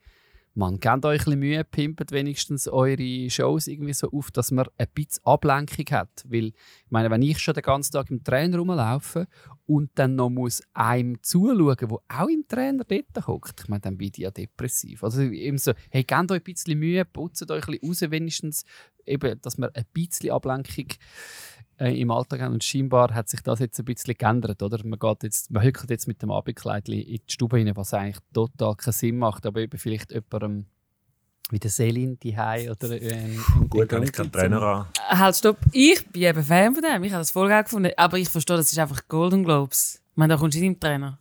man 0.55 0.81
gebt 0.81 1.05
euch 1.05 1.21
ein 1.21 1.25
bisschen 1.25 1.39
Mühe, 1.39 1.65
pimpet 1.65 2.11
wenigstens 2.11 2.67
eure 2.67 3.31
Shows 3.31 3.69
irgendwie 3.69 3.93
so 3.93 4.11
auf, 4.11 4.31
dass 4.31 4.51
man 4.51 4.67
ein 4.77 4.87
bisschen 4.95 5.25
Ablenkung 5.25 5.85
hat. 5.91 6.25
Weil, 6.29 6.47
ich 6.47 6.91
meine, 6.91 7.11
wenn 7.11 7.23
ich 7.23 7.39
schon 7.39 7.55
den 7.55 7.63
ganzen 7.63 7.93
Tag 7.93 8.11
im 8.11 8.25
Trainer 8.25 8.59
rumlaufe 8.59 9.29
und 9.67 9.91
dann 9.95 10.17
noch 10.17 10.31
muss 10.31 10.63
einem 10.75 11.23
zuschauen, 11.23 11.91
wo 11.91 12.01
auch 12.09 12.29
im 12.29 12.45
Trainer 12.49 12.85
dort 12.85 13.27
hockt, 13.27 13.61
ich 13.63 13.69
meine, 13.69 13.83
dann 13.83 13.99
bin 13.99 14.11
ich 14.13 14.19
ja 14.19 14.31
depressiv. 14.31 15.05
Also 15.05 15.23
eben 15.23 15.59
so, 15.59 15.73
hey, 15.91 16.03
gebt 16.03 16.31
euch 16.33 16.41
ein 16.41 16.45
bisschen 16.45 16.79
Mühe, 16.79 17.05
putzt 17.05 17.49
euch 17.51 17.69
ein 17.69 17.79
bisschen 17.79 17.89
raus, 17.89 18.11
wenigstens, 18.11 18.65
eben, 19.07 19.41
dass 19.41 19.59
man 19.59 19.71
ein 19.75 19.85
bisschen 19.93 20.31
Ablenkung 20.31 20.87
äh, 21.79 22.01
im 22.01 22.11
Alltag 22.11 22.41
haben. 22.41 22.55
Und 22.55 22.65
scheinbar 22.65 23.15
hat 23.15 23.29
sich 23.29 23.41
das 23.41 23.59
jetzt 23.61 23.79
ein 23.79 23.85
bisschen 23.85 24.15
geändert. 24.15 24.63
Oder? 24.63 24.85
Man, 24.85 24.99
geht 24.99 25.23
jetzt, 25.23 25.51
man 25.51 25.63
hückelt 25.63 25.91
jetzt 25.91 26.09
mit 26.09 26.21
dem 26.23 26.31
Abendkleid 26.31 26.89
in 26.89 27.05
die 27.05 27.23
Stube 27.29 27.57
rein, 27.57 27.71
was 27.75 27.95
eigentlich 27.95 28.19
total 28.33 28.75
keinen 28.77 28.93
Sinn 28.93 29.19
macht. 29.19 29.47
Aber 29.47 29.61
eben 29.61 29.79
vielleicht 29.79 30.13
jemandem 30.13 30.67
wie 31.51 31.59
der 31.59 31.71
Selin 31.71 32.19
die 32.19 32.37
oder 32.37 33.01
ähm, 33.01 33.43
Gut, 33.71 33.89
kann 33.89 34.03
ich 34.03 34.13
keinen 34.13 34.31
Trainer 34.31 34.61
an. 34.61 34.87
Äh, 35.11 35.17
Halt, 35.17 35.37
stopp. 35.37 35.59
Ich 35.73 36.07
bin 36.09 36.23
eben 36.23 36.43
Fan 36.43 36.75
von 36.75 36.83
dem. 36.83 37.03
Ich 37.05 37.13
habe 37.13 37.21
das 37.21 37.31
voll 37.31 37.49
geil 37.49 37.63
gefunden. 37.63 37.91
Aber 37.97 38.19
ich 38.19 38.29
verstehe, 38.29 38.57
das 38.57 38.71
ist 38.71 38.79
einfach 38.79 39.09
Golden 39.09 39.45
Globes. 39.45 40.03
Ich 40.11 40.17
meine, 40.17 40.35
da 40.35 40.39
kommst 40.39 40.57
du 40.57 40.61
nicht 40.61 40.69
im 40.69 40.81
Trainer. 40.81 41.19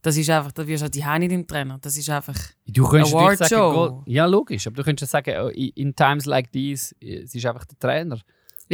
Das 0.00 0.16
ist 0.18 0.28
einfach, 0.28 0.52
da 0.52 0.66
wirst 0.66 0.82
du 0.82 0.84
halt 0.84 0.94
die 0.94 1.18
nicht 1.20 1.32
im 1.32 1.46
Trainer. 1.46 1.78
Das 1.80 1.96
ist 1.96 2.10
einfach 2.10 2.38
Du 2.66 2.86
könntest 2.86 3.14
Award 3.14 3.38
sagen, 3.38 3.48
Show. 3.48 4.02
Ja 4.06 4.26
logisch, 4.26 4.66
aber 4.66 4.76
du 4.76 4.84
könntest 4.84 5.12
ja 5.12 5.18
sagen, 5.18 5.34
oh, 5.42 5.48
in 5.48 5.70
in 5.70 5.96
times 5.96 6.26
like 6.26 6.52
these, 6.52 6.94
es 7.00 7.34
ist 7.34 7.46
einfach 7.46 7.64
der 7.64 7.78
Trainer. 7.78 8.20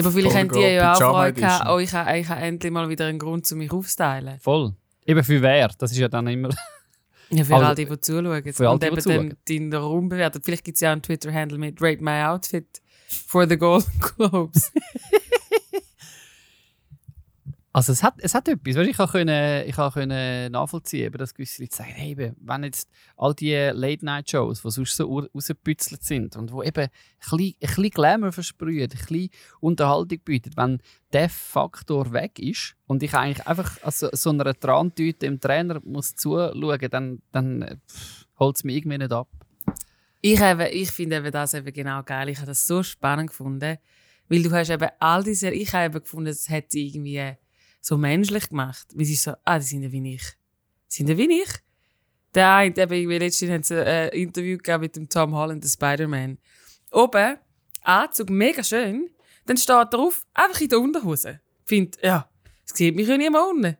Ja, 0.00 0.06
aber 0.06 0.12
vielleicht 0.12 0.36
haben 0.36 0.48
die 0.48 0.60
ja 0.60 0.94
auch 0.94 0.98
Freude 0.98 1.40
gehabt, 1.40 1.68
oh, 1.70 1.78
ich 1.78 1.92
habe, 1.92 2.28
habe 2.28 2.40
endlich 2.40 2.72
mal 2.72 2.88
wieder 2.88 3.06
einen 3.06 3.18
Grund, 3.18 3.50
um 3.52 3.58
mich 3.58 3.70
aufzusteilen. 3.70 4.38
Voll. 4.40 4.74
Eben 5.06 5.24
für 5.24 5.42
wer, 5.42 5.68
das 5.78 5.92
ist 5.92 5.98
ja 5.98 6.08
dann 6.08 6.26
immer... 6.26 6.50
Ja, 7.32 7.44
für 7.44 7.54
Also, 7.54 7.66
all 7.66 7.74
die, 7.76 7.84
die 7.86 8.00
zuschauen. 8.00 8.52
für 8.52 8.66
all 8.68 8.74
und 8.74 8.82
die, 8.82 8.86
eben 8.88 8.96
die 8.96 9.02
dann 9.02 9.36
den 9.48 9.72
Raum 9.72 10.08
bewerten. 10.08 10.42
Vielleicht 10.42 10.64
gibt 10.64 10.74
es 10.74 10.80
ja 10.80 10.88
auch 10.88 10.94
einen 10.94 11.02
Twitter-Handle 11.02 11.58
mit 11.58 11.80
Rate 11.80 12.02
My 12.02 12.24
Outfit 12.24 12.82
for 13.06 13.48
the 13.48 13.56
Golden 13.56 13.88
Globes. 14.16 14.72
Also 17.72 17.92
es 17.92 18.02
hat, 18.02 18.14
es 18.18 18.34
hat 18.34 18.48
etwas, 18.48 18.74
weißt, 18.74 18.90
ich 18.90 18.96
können, 18.96 19.68
ich 19.68 20.50
nachvollziehen, 20.50 21.06
eben, 21.06 21.18
dass 21.18 21.34
gewisse 21.34 21.62
Leute 21.62 21.76
sagen, 21.76 21.92
hey, 21.94 22.32
wenn 22.40 22.64
jetzt 22.64 22.90
all 23.16 23.32
die 23.32 23.54
Late-Night-Shows, 23.54 24.62
die 24.62 24.70
sonst 24.70 24.96
so 24.96 25.20
rausgeputzelt 25.32 26.02
sind 26.02 26.34
und 26.34 26.50
wo 26.50 26.64
eben 26.64 26.80
ein 26.80 26.90
bisschen, 27.20 27.38
ein 27.40 27.54
bisschen 27.60 27.90
Glamour 27.90 28.32
versprühen, 28.32 28.82
ein 28.82 28.88
bisschen 28.88 29.30
Unterhaltung 29.60 30.18
bieten, 30.24 30.50
wenn 30.56 30.82
der 31.12 31.28
Faktor 31.28 32.12
weg 32.12 32.40
ist 32.40 32.74
und 32.88 33.04
ich 33.04 33.14
eigentlich 33.14 33.46
einfach 33.46 33.80
also, 33.82 34.08
so 34.12 34.30
einer 34.30 34.52
Trantüte 34.52 35.26
im 35.26 35.38
Trainer 35.38 35.80
muss 35.84 36.16
zuschauen, 36.16 36.90
dann, 36.90 37.22
dann 37.30 37.80
holt 38.40 38.56
es 38.56 38.64
mich 38.64 38.78
irgendwie 38.78 38.98
nicht 38.98 39.12
ab. 39.12 39.28
Ich, 40.22 40.40
ich 40.40 40.90
finde 40.90 41.30
das 41.30 41.54
eben 41.54 41.72
genau 41.72 42.02
geil. 42.02 42.28
Ich 42.30 42.38
habe 42.38 42.48
das 42.48 42.66
so 42.66 42.82
spannend 42.82 43.28
gefunden. 43.28 43.78
Weil 44.28 44.42
du 44.42 44.50
hast 44.52 44.70
eben 44.70 44.88
all 44.98 45.24
diese, 45.24 45.50
ich 45.50 45.72
habe 45.72 45.86
eben 45.86 46.00
gefunden, 46.00 46.28
es 46.28 46.48
hat 46.48 46.72
irgendwie 46.74 47.36
so 47.80 47.96
menschlich 47.96 48.48
gemacht. 48.48 48.88
Weil 48.94 49.04
sie 49.04 49.14
so, 49.14 49.34
ah, 49.44 49.58
die 49.58 49.64
sind 49.64 49.82
ja 49.82 49.92
wie 49.92 50.14
ich. 50.14 50.22
Sind 50.88 51.08
ja 51.08 51.16
wie 51.16 51.42
ich. 51.42 51.48
Der 52.34 52.54
eine, 52.54 52.76
eben, 52.76 52.92
irgendwie 52.92 53.18
letztens 53.18 53.50
haben 53.50 53.62
sie 53.62 53.84
ein 53.84 54.08
Interview 54.10 54.56
gegeben 54.56 54.80
mit 54.80 54.96
dem 54.96 55.08
Tom 55.08 55.34
Holland, 55.34 55.64
der 55.64 55.68
Spider-Man. 55.68 56.38
Oben, 56.92 57.38
Anzug, 57.82 58.30
mega 58.30 58.62
schön. 58.62 59.10
Dann 59.46 59.56
steht 59.56 59.92
drauf, 59.92 60.26
einfach 60.34 60.60
in 60.60 60.68
der 60.68 60.80
Unterhose. 60.80 61.40
Find, 61.64 61.98
ja, 62.02 62.28
es 62.64 62.76
sieht 62.76 62.94
mich 62.94 63.08
ja 63.08 63.16
niemand 63.16 63.50
unten. 63.50 63.76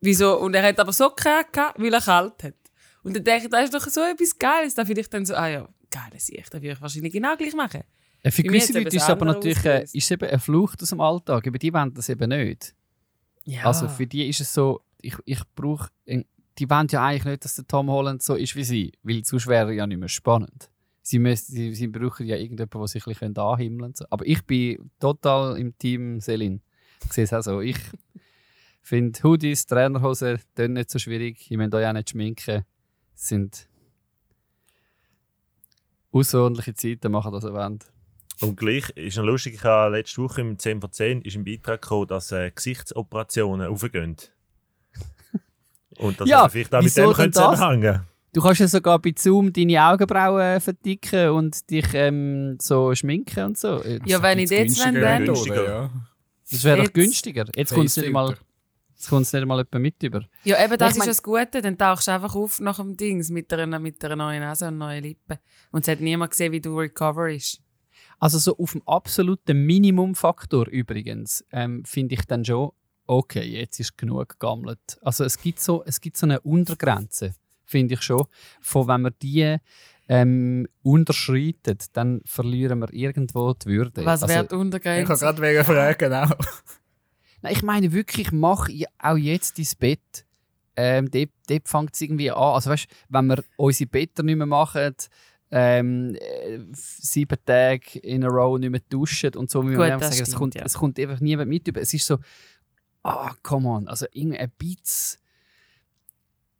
Wieso? 0.00 0.38
Und 0.38 0.54
er 0.54 0.62
hat 0.62 0.78
aber 0.80 0.92
Socken 0.92 1.44
gehabt, 1.52 1.78
weil 1.78 1.92
er 1.92 2.00
kalt 2.00 2.42
hat. 2.42 2.54
Und 3.02 3.16
dann 3.16 3.24
denke 3.24 3.44
ich, 3.44 3.50
das 3.50 3.64
ist 3.64 3.74
doch 3.74 3.86
so 3.88 4.00
etwas 4.02 4.38
Geiles. 4.38 4.74
Da 4.74 4.84
finde 4.84 5.00
ich 5.00 5.08
dann 5.08 5.24
so, 5.24 5.34
ah 5.34 5.48
ja, 5.48 5.68
geiles 5.90 6.28
Ich, 6.28 6.48
das 6.48 6.60
würde 6.60 6.72
ich 6.72 6.80
wahrscheinlich 6.80 7.12
genau 7.12 7.36
gleich 7.36 7.54
machen. 7.54 7.82
Äh, 8.22 8.30
Für 8.30 8.42
gewisse 8.42 8.72
Leute 8.72 8.88
ist 8.88 8.94
es 8.94 9.00
das 9.02 9.10
aber 9.10 9.26
natürlich 9.26 9.64
äh, 9.64 9.82
ist 9.84 9.94
es 9.94 10.10
eben 10.10 10.28
eine 10.28 10.38
Flucht 10.38 10.82
aus 10.82 10.90
dem 10.90 11.00
Alltag, 11.00 11.46
aber 11.46 11.58
die 11.58 11.72
wollen 11.72 11.94
das 11.94 12.08
eben 12.08 12.28
nicht. 12.28 12.74
Ja. 13.50 13.64
Also 13.64 13.88
für 13.88 14.06
die 14.06 14.28
ist 14.28 14.40
es 14.40 14.54
so, 14.54 14.80
ich, 15.02 15.16
ich 15.24 15.40
brauche, 15.56 15.88
die 16.06 16.70
wollen 16.70 16.86
ja 16.88 17.04
eigentlich 17.04 17.24
nicht, 17.24 17.44
dass 17.44 17.56
der 17.56 17.66
Tom 17.66 17.90
Holland 17.90 18.22
so 18.22 18.36
ist 18.36 18.54
wie 18.54 18.62
sie, 18.62 18.92
weil 19.02 19.24
sonst 19.24 19.48
wäre 19.48 19.70
er 19.70 19.74
ja 19.74 19.86
nicht 19.88 19.98
mehr 19.98 20.08
spannend. 20.08 20.70
Sie, 21.02 21.18
müssen, 21.18 21.52
sie, 21.52 21.74
sie 21.74 21.88
brauchen 21.88 22.26
ja 22.26 22.36
irgendjemanden, 22.36 22.78
der 22.78 22.86
sich 22.86 23.04
ein 23.04 23.12
bisschen 23.12 23.36
anhimmeln 23.36 23.94
kann. 23.94 24.06
Aber 24.10 24.24
ich 24.24 24.40
bin 24.44 24.92
total 25.00 25.58
im 25.58 25.76
Team 25.76 26.20
Selin. 26.20 26.62
Ich 27.04 27.12
sehe 27.12 27.24
es 27.24 27.32
auch 27.32 27.42
so. 27.42 27.60
Ich 27.60 27.78
finde 28.82 29.20
Hoodies, 29.20 29.66
Trainerhosen, 29.66 30.38
dann 30.54 30.74
nicht 30.74 30.90
so 30.90 31.00
schwierig. 31.00 31.50
Ich 31.50 31.56
müsst 31.56 31.74
euch 31.74 31.86
auch 31.86 31.92
nicht 31.92 32.10
schminken. 32.10 32.64
Es 33.16 33.28
sind 33.28 33.68
außerordentliche 36.12 36.74
Zeiten, 36.74 37.10
machen 37.10 37.32
das 37.32 37.42
wollt. 37.42 37.90
Und 38.42 38.56
gleich 38.56 38.88
ist 38.90 39.16
noch 39.18 39.24
lustig, 39.24 39.54
ich 39.54 39.64
habe 39.64 39.96
letzte 39.96 40.22
Woche 40.22 40.40
im 40.40 40.58
10 40.58 40.80
von 40.80 40.90
10 40.92 41.22
ist 41.22 41.36
ein 41.36 41.44
Beitrag 41.44 41.82
gekommen, 41.82 42.06
dass 42.08 42.32
äh, 42.32 42.50
Gesichtsoperationen 42.50 43.68
aufgehen. 43.68 44.16
Und 45.98 46.20
dass 46.20 46.28
Ja, 46.28 46.42
also 46.44 46.52
vielleicht 46.52 46.74
auch 46.74 46.82
mit 46.82 46.96
dem 46.96 47.12
das? 47.32 47.32
zusammenhängen. 47.54 48.00
Du 48.32 48.40
kannst 48.40 48.60
ja 48.60 48.68
sogar 48.68 48.98
bei 49.00 49.12
Zoom 49.16 49.52
deine 49.52 49.84
Augenbrauen 49.84 50.60
verdicken 50.60 51.30
und 51.30 51.68
dich 51.68 51.86
ähm, 51.94 52.58
so 52.62 52.94
schminken 52.94 53.44
und 53.44 53.58
so. 53.58 53.82
ja, 54.06 54.22
wenn 54.22 54.38
ich 54.38 54.50
Jetzt 54.50 54.78
wenn 54.84 54.94
günstiger, 54.94 55.00
dann. 55.00 55.24
günstiger. 55.24 55.64
Ja. 55.64 55.90
Das 56.48 56.62
wäre 56.64 56.82
doch 56.84 56.92
günstiger. 56.92 57.44
Jetzt 57.56 57.74
kommt 57.74 57.86
es 57.86 57.96
nicht 57.96 58.12
mal, 58.12 58.36
jetzt 58.94 59.08
kommt's 59.08 59.32
nicht 59.32 59.44
mal 59.44 59.56
jemand 59.58 59.74
mit 59.82 60.00
über. 60.04 60.22
Ja, 60.44 60.64
eben, 60.64 60.78
das 60.78 60.92
Ich 60.92 60.98
mein- 60.98 61.08
ist 61.08 61.18
das 61.18 61.22
Gute. 61.24 61.60
Dann 61.60 61.76
tauchst 61.76 62.06
du 62.06 62.12
einfach 62.12 62.36
auf 62.36 62.60
nach 62.60 62.76
dem 62.76 62.96
Dings 62.96 63.30
mit 63.30 63.52
einer, 63.52 63.80
mit 63.80 64.04
einer 64.04 64.14
neuen 64.14 64.40
Nase 64.40 64.68
und 64.68 64.78
neuen 64.78 65.02
Lippen. 65.02 65.38
Und 65.72 65.82
es 65.82 65.88
hat 65.88 66.00
niemand 66.00 66.30
gesehen, 66.30 66.52
wie 66.52 66.60
du 66.60 66.78
recoverst. 66.78 67.60
Also 68.20 68.38
so 68.38 68.56
auf 68.58 68.72
dem 68.72 68.86
absoluten 68.86 69.64
Minimumfaktor 69.64 70.68
übrigens 70.68 71.44
ähm, 71.52 71.84
finde 71.86 72.14
ich 72.14 72.26
dann 72.26 72.44
schon, 72.44 72.70
okay, 73.06 73.42
jetzt 73.42 73.80
ist 73.80 73.96
genug 73.96 74.28
gegammelt. 74.28 74.98
Also 75.02 75.24
es 75.24 75.38
gibt 75.38 75.58
so, 75.58 75.82
es 75.84 76.00
gibt 76.00 76.18
so 76.18 76.26
eine 76.26 76.38
Untergrenze, 76.40 77.34
finde 77.64 77.94
ich 77.94 78.02
schon, 78.02 78.26
von 78.60 78.86
wenn 78.86 79.02
wir 79.02 79.10
die 79.10 79.56
ähm, 80.08 80.68
unterschreitet, 80.82 81.86
dann 81.94 82.20
verlieren 82.26 82.80
wir 82.80 82.92
irgendwo 82.92 83.54
die 83.54 83.66
Würde. 83.66 84.04
Was 84.04 84.22
also, 84.22 84.34
wird 84.34 84.44
Ich 84.44 84.50
kann 84.50 84.60
Untergrenze? 84.60 85.14
gerade 85.14 85.42
wegen 85.42 85.64
fragen 85.64 86.12
auch. 86.12 86.30
Nein, 87.42 87.52
ich 87.54 87.62
meine 87.62 87.92
wirklich, 87.92 88.32
mach 88.32 88.68
auch 88.98 89.16
jetzt 89.16 89.58
dein 89.58 89.66
Bett. 89.78 90.26
Ähm, 90.76 91.10
dort 91.10 91.30
dort 91.48 91.68
fängt 91.68 91.94
es 91.94 92.00
irgendwie 92.00 92.30
an. 92.30 92.54
Also 92.54 92.70
weißt, 92.70 92.86
wenn 93.08 93.26
wir 93.26 93.42
unsere 93.56 93.88
Betten 93.88 94.26
nicht 94.26 94.36
mehr 94.36 94.46
machen, 94.46 94.94
ähm, 95.50 96.14
äh, 96.14 96.60
sieben 96.72 97.38
Tage 97.44 97.98
in 98.02 98.24
a 98.24 98.28
row 98.28 98.58
nicht 98.58 98.70
mehr 98.70 98.80
duschen 98.88 99.34
und 99.34 99.50
so, 99.50 99.68
wie 99.68 99.74
Gut, 99.74 99.88
das 99.88 100.00
sagen, 100.00 100.12
es 100.12 100.16
stimmt, 100.16 100.34
kommt, 100.34 100.54
ja. 100.54 100.62
es 100.64 100.74
kommt 100.74 100.98
einfach 100.98 101.20
niemand 101.20 101.48
mit 101.48 101.66
über. 101.66 101.80
Es 101.80 101.92
ist 101.92 102.06
so, 102.06 102.18
ah, 103.02 103.34
come 103.42 103.68
on, 103.68 103.88
also 103.88 104.06
irgendwie 104.12 104.38
ein 104.38 104.52
bisschen 104.56 105.20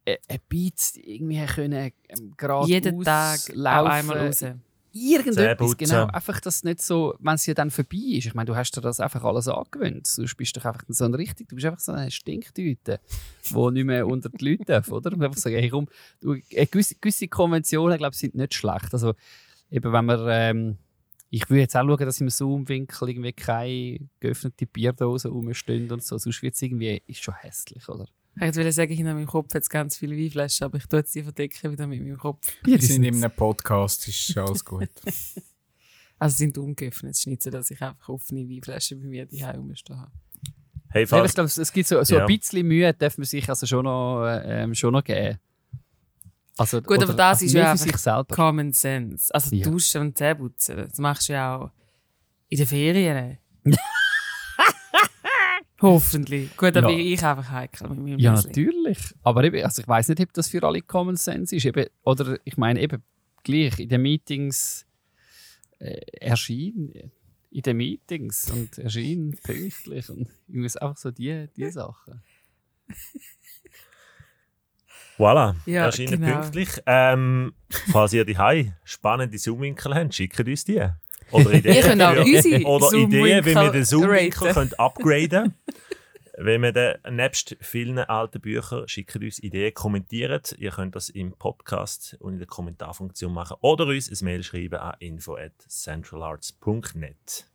äh, 0.05 0.17
ein 0.27 0.39
bisschen 0.49 1.03
irgendwie 1.03 1.45
können 1.45 1.91
ähm, 2.09 2.33
gerade 2.35 2.67
Jeden 2.67 3.03
Tag 3.03 3.39
laufen. 3.53 3.91
einmal 3.91 4.27
raus. 4.27 4.43
Irgendetwas, 4.93 5.77
genau. 5.77 6.07
Einfach, 6.07 6.41
dass 6.41 6.63
nicht 6.63 6.81
so, 6.81 7.15
wenn 7.19 7.35
es 7.35 7.45
ja 7.45 7.53
dann 7.53 7.71
vorbei 7.71 8.17
ist. 8.17 8.25
Ich 8.27 8.33
meine, 8.33 8.47
du 8.47 8.55
hast 8.55 8.75
dir 8.75 8.81
das 8.81 8.99
einfach 8.99 9.23
alles 9.23 9.47
angewöhnt. 9.47 10.05
Sonst 10.05 10.35
bist 10.35 10.55
du 10.55 10.59
doch 10.59 10.67
einfach 10.67 10.83
so 10.87 11.05
ein 11.05 11.13
richtig, 11.13 11.47
du 11.47 11.55
bist 11.55 11.65
einfach 11.65 11.79
so 11.79 11.93
eine 11.93 12.11
Stinktüte, 12.11 12.99
die 13.49 13.71
nicht 13.71 13.85
mehr 13.85 14.05
unter 14.05 14.29
die 14.29 14.49
Leute 14.49 14.65
darf, 14.65 14.91
oder? 14.91 15.13
Und 15.13 15.23
einfach 15.23 15.37
sagen, 15.37 15.55
hey, 15.57 15.69
komm, 15.69 15.87
du, 16.19 16.33
äh, 16.33 16.65
gewisse, 16.65 16.95
gewisse 16.95 17.27
Konventionen, 17.27 17.97
glaube 17.97 18.13
ich, 18.13 18.19
sind 18.19 18.35
nicht 18.35 18.53
schlecht. 18.53 18.93
Also, 18.93 19.13
eben, 19.69 19.93
wenn 19.93 20.05
man, 20.05 20.25
ähm, 20.29 20.77
ich 21.29 21.49
würde 21.49 21.61
jetzt 21.61 21.77
auch 21.77 21.85
schauen, 21.85 22.05
dass 22.05 22.19
im 22.19 22.29
Zoom-Winkel 22.29 23.09
irgendwie 23.09 23.33
keine 23.33 23.99
geöffnete 24.19 24.65
Bierdose 24.65 25.29
rumstehen 25.29 25.89
und 25.89 26.03
so. 26.03 26.17
Sonst 26.17 26.41
wird 26.41 26.55
es 26.55 26.61
irgendwie, 26.61 27.01
ist 27.07 27.23
schon 27.23 27.35
hässlich, 27.35 27.87
oder? 27.87 28.07
Ich 28.35 28.41
wollte 28.55 28.71
sagen, 28.71 28.93
hinter 28.95 29.13
meinem 29.13 29.27
Kopf 29.27 29.53
hat 29.53 29.61
es 29.63 29.69
ganz 29.69 29.97
viele 29.97 30.15
Weinflaschen, 30.17 30.65
aber 30.65 30.77
ich 30.77 30.85
tue 30.87 30.99
jetzt 30.99 31.13
die 31.13 31.21
verdecken 31.23 31.71
wieder 31.71 31.85
mit 31.85 32.01
meinem 32.01 32.17
Kopf. 32.17 32.47
Wir 32.63 32.81
sind 32.81 33.03
in 33.03 33.15
einem 33.15 33.31
Podcast, 33.31 34.07
ist 34.07 34.37
alles 34.37 34.63
gut. 34.65 34.89
Also 36.17 36.35
sie 36.37 36.43
sind 36.43 36.57
ungeöffnet. 36.59 37.13
Es 37.13 37.19
ist 37.21 37.25
nicht 37.27 37.41
so, 37.41 37.49
dass 37.49 37.71
ich 37.71 37.81
einfach 37.81 38.07
offene 38.09 38.47
Weinflaschen 38.47 39.01
bei 39.01 39.07
mir 39.07 39.25
die 39.25 39.41
rumstehen 39.41 39.99
habe. 39.99 40.11
Hey, 40.89 41.01
aber 41.01 41.01
ich 41.01 41.09
falls, 41.09 41.33
glaube, 41.33 41.47
es- 41.47 41.73
gibt 41.73 41.87
so, 41.87 42.03
so 42.03 42.15
Ja. 42.15 42.21
ein 42.21 42.27
bisschen 42.27 42.67
Mühe, 42.67 42.93
darf 42.93 43.17
man 43.17 43.25
sich 43.25 43.49
also 43.49 43.65
schon 43.65 43.85
noch, 43.85 44.23
äh, 44.27 44.61
ähm, 44.63 44.75
schon 44.75 44.93
noch 44.93 45.03
geben. 45.03 45.39
Also, 46.57 46.79
Gut, 46.79 47.01
aber 47.01 47.15
das 47.15 47.41
ist 47.41 47.53
mehr 47.53 47.63
ja 47.63 47.71
einfach. 47.71 48.27
Common 48.27 48.71
Sense. 48.71 49.33
Also 49.33 49.55
Ja. 49.55 49.63
duschen 49.67 50.01
und 50.01 50.15
Zähneputzen, 50.17 50.77
das 50.77 50.99
machst 50.99 51.27
du 51.29 51.33
ja 51.33 51.57
auch 51.57 51.71
in 52.49 52.57
den 52.59 52.67
Ferien. 52.67 53.37
Hoffentlich. 55.81 56.55
Gut, 56.57 56.75
dann 56.75 56.83
Ja. 56.83 56.89
bin 56.89 56.99
ich 56.99 57.23
einfach 57.23 57.49
heikel 57.49 57.89
mit 57.89 57.99
meinem 57.99 58.19
Ja, 58.19 58.31
Müsli. 58.33 58.47
natürlich. 58.49 58.99
Aber 59.23 59.43
eben, 59.43 59.63
also 59.63 59.81
ich 59.81 59.87
weiß 59.87 60.09
nicht, 60.09 60.21
ob 60.21 60.33
das 60.33 60.47
für 60.49 60.61
alle 60.63 60.81
Common 60.81 61.15
Sense 61.15 61.55
ist. 61.55 61.65
Eben, 61.65 61.87
oder 62.03 62.37
ich 62.43 62.57
meine 62.57 62.79
eben 62.81 63.01
gleich 63.43 63.79
in 63.79 63.89
den 63.89 64.01
Meetings 64.01 64.85
äh, 65.79 65.99
erscheinen. 66.19 67.11
In 67.53 67.61
den 67.63 67.77
Meetings 67.77 68.49
und 68.51 68.77
erscheinen 68.77 69.37
pünktlich 69.43 70.09
und 70.09 70.27
irgendwie 70.47 70.79
einfach 70.79 70.97
so 70.97 71.11
die, 71.11 71.47
die 71.57 71.69
Sachen. 71.69 72.21
voilà, 75.17 75.55
Ja, 75.65 75.85
erscheinen 75.85 76.21
genau. 76.21 76.39
pünktlich. 76.41 76.69
Ähm, 76.85 77.53
falls 77.91 78.13
ihr 78.13 78.25
die 78.25 78.71
spannende 78.83 79.37
Zoom-Winkel 79.37 79.93
habt, 79.95 80.13
schickt 80.15 80.39
uns 80.39 80.63
die. 80.65 80.81
Oder 81.31 81.53
Ideen, 81.53 82.01
auch 82.01 82.17
unsere 82.25 82.63
oder 82.65 82.91
Ideen, 82.93 83.45
wie 83.45 83.55
wir 83.55 83.71
den 83.71 83.85
Zoom-Winkel 83.85 84.53
können 84.53 84.73
upgraden 84.77 85.53
Wenn 86.37 86.61
wir 86.63 86.71
den, 86.71 86.95
nebst 87.15 87.55
vielen 87.59 87.99
alten 87.99 88.39
Büchern, 88.41 88.87
schickt 88.87 89.15
uns 89.17 89.37
Ideen, 89.37 89.73
kommentiert. 89.73 90.55
Ihr 90.57 90.71
könnt 90.71 90.95
das 90.95 91.09
im 91.09 91.33
Podcast 91.33 92.15
und 92.19 92.33
in 92.33 92.39
der 92.39 92.47
Kommentarfunktion 92.47 93.31
machen 93.33 93.57
oder 93.61 93.85
uns 93.85 94.09
ein 94.09 94.25
Mail 94.25 94.41
schreiben 94.41 94.79
an 94.79 94.95
info.centralarts.net. 94.99 97.45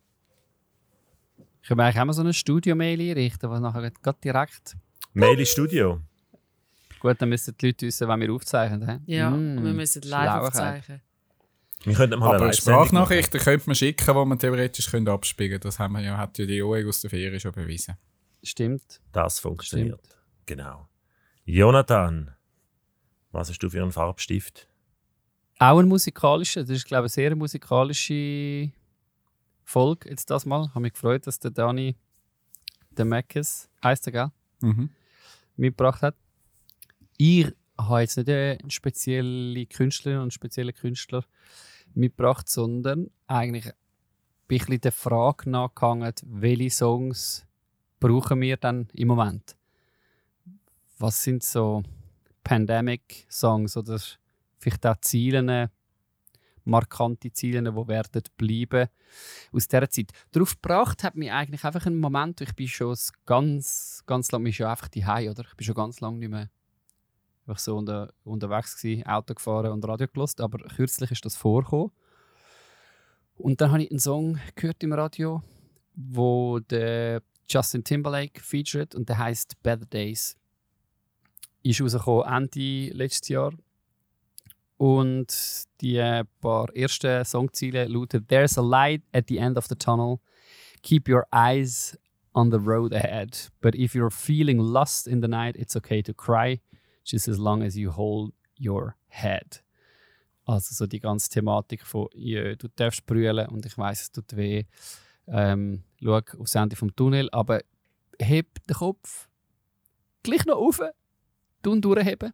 Können 1.66 1.78
wir 1.80 1.84
eigentlich 1.84 2.00
auch 2.00 2.04
mal 2.04 2.12
so 2.12 2.22
ein 2.22 2.32
Studio-Mail 2.32 3.00
einrichten, 3.00 3.50
was 3.50 3.58
nachher 3.60 3.90
gerade 3.90 4.18
direkt. 4.22 4.76
Mail 5.14 5.40
ins 5.40 5.48
Studio. 5.48 6.00
Gut, 7.00 7.20
dann 7.20 7.28
müssen 7.28 7.56
die 7.60 7.66
Leute 7.66 7.86
wissen, 7.86 8.06
wann 8.06 8.20
wir 8.20 8.32
aufzeichnen. 8.32 8.86
hä? 8.88 8.98
Ja, 9.06 9.30
Mm, 9.30 9.58
und 9.58 9.64
wir 9.64 9.72
müssen 9.72 10.02
live 10.02 10.42
aufzeichnen. 10.42 11.00
Wir 11.84 11.94
könnten 11.94 12.18
mal 12.18 12.36
Aber. 12.36 12.52
Sprachnachrichten 12.52 13.40
könnte 13.40 13.66
man 13.66 13.76
schicken, 13.76 14.06
die 14.06 14.24
man 14.24 14.38
theoretisch 14.38 14.90
könnte 14.90 15.12
abspielen 15.12 15.52
könnte. 15.52 15.68
Das 15.68 15.78
haben 15.78 15.92
wir 15.92 16.00
ja, 16.00 16.16
hat 16.16 16.38
ja 16.38 16.46
die 16.46 16.62
OEG 16.62 16.88
aus 16.88 17.00
der 17.00 17.10
Ferien 17.10 17.38
schon 17.38 17.52
bewiesen. 17.52 17.96
Stimmt. 18.42 19.00
Das 19.12 19.38
funktioniert. 19.38 20.00
Genau. 20.46 20.88
Jonathan, 21.44 22.34
was 23.32 23.50
hast 23.50 23.58
du 23.58 23.70
für 23.70 23.82
einen 23.82 23.92
Farbstift? 23.92 24.68
Auch 25.58 25.78
ein 25.78 25.88
musikalischer, 25.88 26.62
das 26.62 26.70
ist 26.70 26.86
glaube 26.86 27.06
ich 27.06 27.16
eine 27.16 27.28
sehr 27.28 27.36
musikalische 27.36 28.70
Folge 29.64 30.08
jetzt 30.10 30.30
das 30.30 30.46
mal. 30.46 30.64
Ich 30.64 30.70
habe 30.70 30.80
mich 30.80 30.92
gefreut, 30.92 31.26
dass 31.26 31.38
der 31.38 31.50
Dani 31.50 31.96
der 32.90 33.04
Mackes, 33.04 33.68
heisst 33.82 34.06
er, 34.06 34.12
gell? 34.12 34.30
Mhm. 34.60 34.90
mitgebracht 35.56 36.02
hat. 36.02 36.14
Ich 37.18 37.52
habe 37.78 38.00
jetzt 38.00 38.16
nicht 38.16 38.28
eine 38.28 38.58
spezielle 38.68 39.66
Künstlerin 39.66 40.18
und 40.18 40.22
einen 40.22 40.30
speziellen 40.30 40.74
Künstler 40.74 41.24
mitgebracht, 41.94 42.48
sondern 42.48 43.10
eigentlich 43.26 43.66
ein 43.66 43.74
bisschen 44.48 44.80
der 44.80 44.92
Frage 44.92 45.50
nachgehangen, 45.50 46.12
welche 46.24 46.70
Songs 46.70 47.46
brauchen 48.00 48.40
wir 48.40 48.56
dann 48.56 48.88
im 48.92 49.08
Moment? 49.08 49.56
Was 50.98 51.22
sind 51.22 51.42
so 51.42 51.82
Pandemic-Songs 52.44 53.76
oder 53.76 54.00
vielleicht 54.58 54.86
auch 54.86 54.96
Ziele, 55.00 55.70
markante 56.66 57.32
Ziele, 57.32 57.62
die 57.62 57.88
werden 57.88 58.22
bleiben 58.36 58.88
aus 59.52 59.68
dieser 59.68 59.88
Zeit. 59.88 60.12
Darauf 60.32 60.60
gebracht 60.60 61.04
hat 61.04 61.16
mich 61.16 61.32
eigentlich 61.32 61.64
einfach 61.64 61.86
ein 61.86 61.98
Moment, 61.98 62.40
ich 62.40 62.54
bin 62.54 62.68
schon 62.68 62.96
ganz, 63.24 64.02
ganz 64.06 64.30
lange, 64.32 64.48
ich 64.48 64.56
schon 64.56 64.66
einfach 64.66 64.88
die 64.88 65.04
oder? 65.04 65.44
Ich 65.48 65.56
bin 65.56 65.64
schon 65.64 65.74
ganz 65.74 66.00
lange 66.00 66.18
nicht 66.18 66.30
mehr 66.30 66.50
einfach 67.47 67.59
so 67.59 67.76
unter, 67.76 68.12
unterwegs 68.24 68.76
gewesen, 68.76 69.07
Auto 69.07 69.34
gefahren 69.34 69.72
und 69.72 69.86
Radio 69.86 70.09
gelost, 70.09 70.40
aber 70.40 70.59
kürzlich 70.59 71.11
ist 71.11 71.24
das 71.24 71.36
vorgekommen. 71.36 71.92
Und 73.36 73.61
dann 73.61 73.70
habe 73.70 73.82
ich 73.82 73.90
einen 73.90 74.01
Song 74.01 74.38
gehört 74.55 74.82
im 74.82 74.92
Radio, 74.92 75.42
wo 75.94 76.59
der 76.59 77.22
Justin 77.49 77.84
Timberlake 77.84 78.40
featured 78.40 78.94
und 78.94 79.09
der 79.09 79.18
heißt 79.18 79.62
Better 79.62 79.86
Days. 79.86 80.36
Ist 81.62 81.80
rausgekommen 81.80 82.26
Ende 82.26 82.90
letztes 82.94 83.28
Jahr. 83.28 83.53
Und 84.78 85.64
die 85.80 86.22
paar 86.40 86.74
ersten 86.74 87.24
Songziele 87.24 87.86
lauten 87.86 88.26
There's 88.26 88.59
a 88.59 88.62
light 88.62 89.03
at 89.12 89.26
the 89.28 89.38
end 89.38 89.57
of 89.57 89.66
the 89.66 89.74
tunnel. 89.74 90.20
Keep 90.82 91.09
your 91.09 91.26
eyes 91.32 91.99
on 92.34 92.51
the 92.51 92.59
road 92.59 92.92
ahead. 92.92 93.51
But 93.61 93.74
if 93.74 93.94
you're 93.94 94.11
feeling 94.11 94.59
lost 94.59 95.07
in 95.07 95.22
the 95.22 95.28
night, 95.28 95.57
it's 95.57 95.76
okay 95.76 96.03
to 96.03 96.12
cry, 96.12 96.61
just 97.07 97.28
as 97.28 97.38
long 97.38 97.62
as 97.62 97.76
you 97.76 97.90
hold 97.96 98.32
your 98.59 98.96
head. 99.09 99.62
Also 100.44 100.74
so 100.74 100.86
die 100.86 101.00
ganze 101.00 101.30
Thematik 101.30 101.84
von 101.84 102.09
ja, 102.14 102.54
du 102.54 102.68
darfst 102.68 103.07
brüllen 103.07 103.48
und 103.48 103.66
ich 103.66 103.76
weiß 103.76 104.02
es 104.02 104.12
tut 104.12 104.36
weh. 104.36 104.64
Ähm, 105.26 105.82
schau 106.02 106.20
aufs 106.38 106.54
Ende 106.54 106.76
vom 106.76 106.94
Tunnel, 106.94 107.28
aber 107.32 107.62
heb 108.20 108.64
den 108.66 108.76
Kopf 108.76 109.28
gleich 110.22 110.44
noch 110.46 110.57
auf, 110.57 110.80
tun 111.62 111.80
durchheben. 111.80 112.32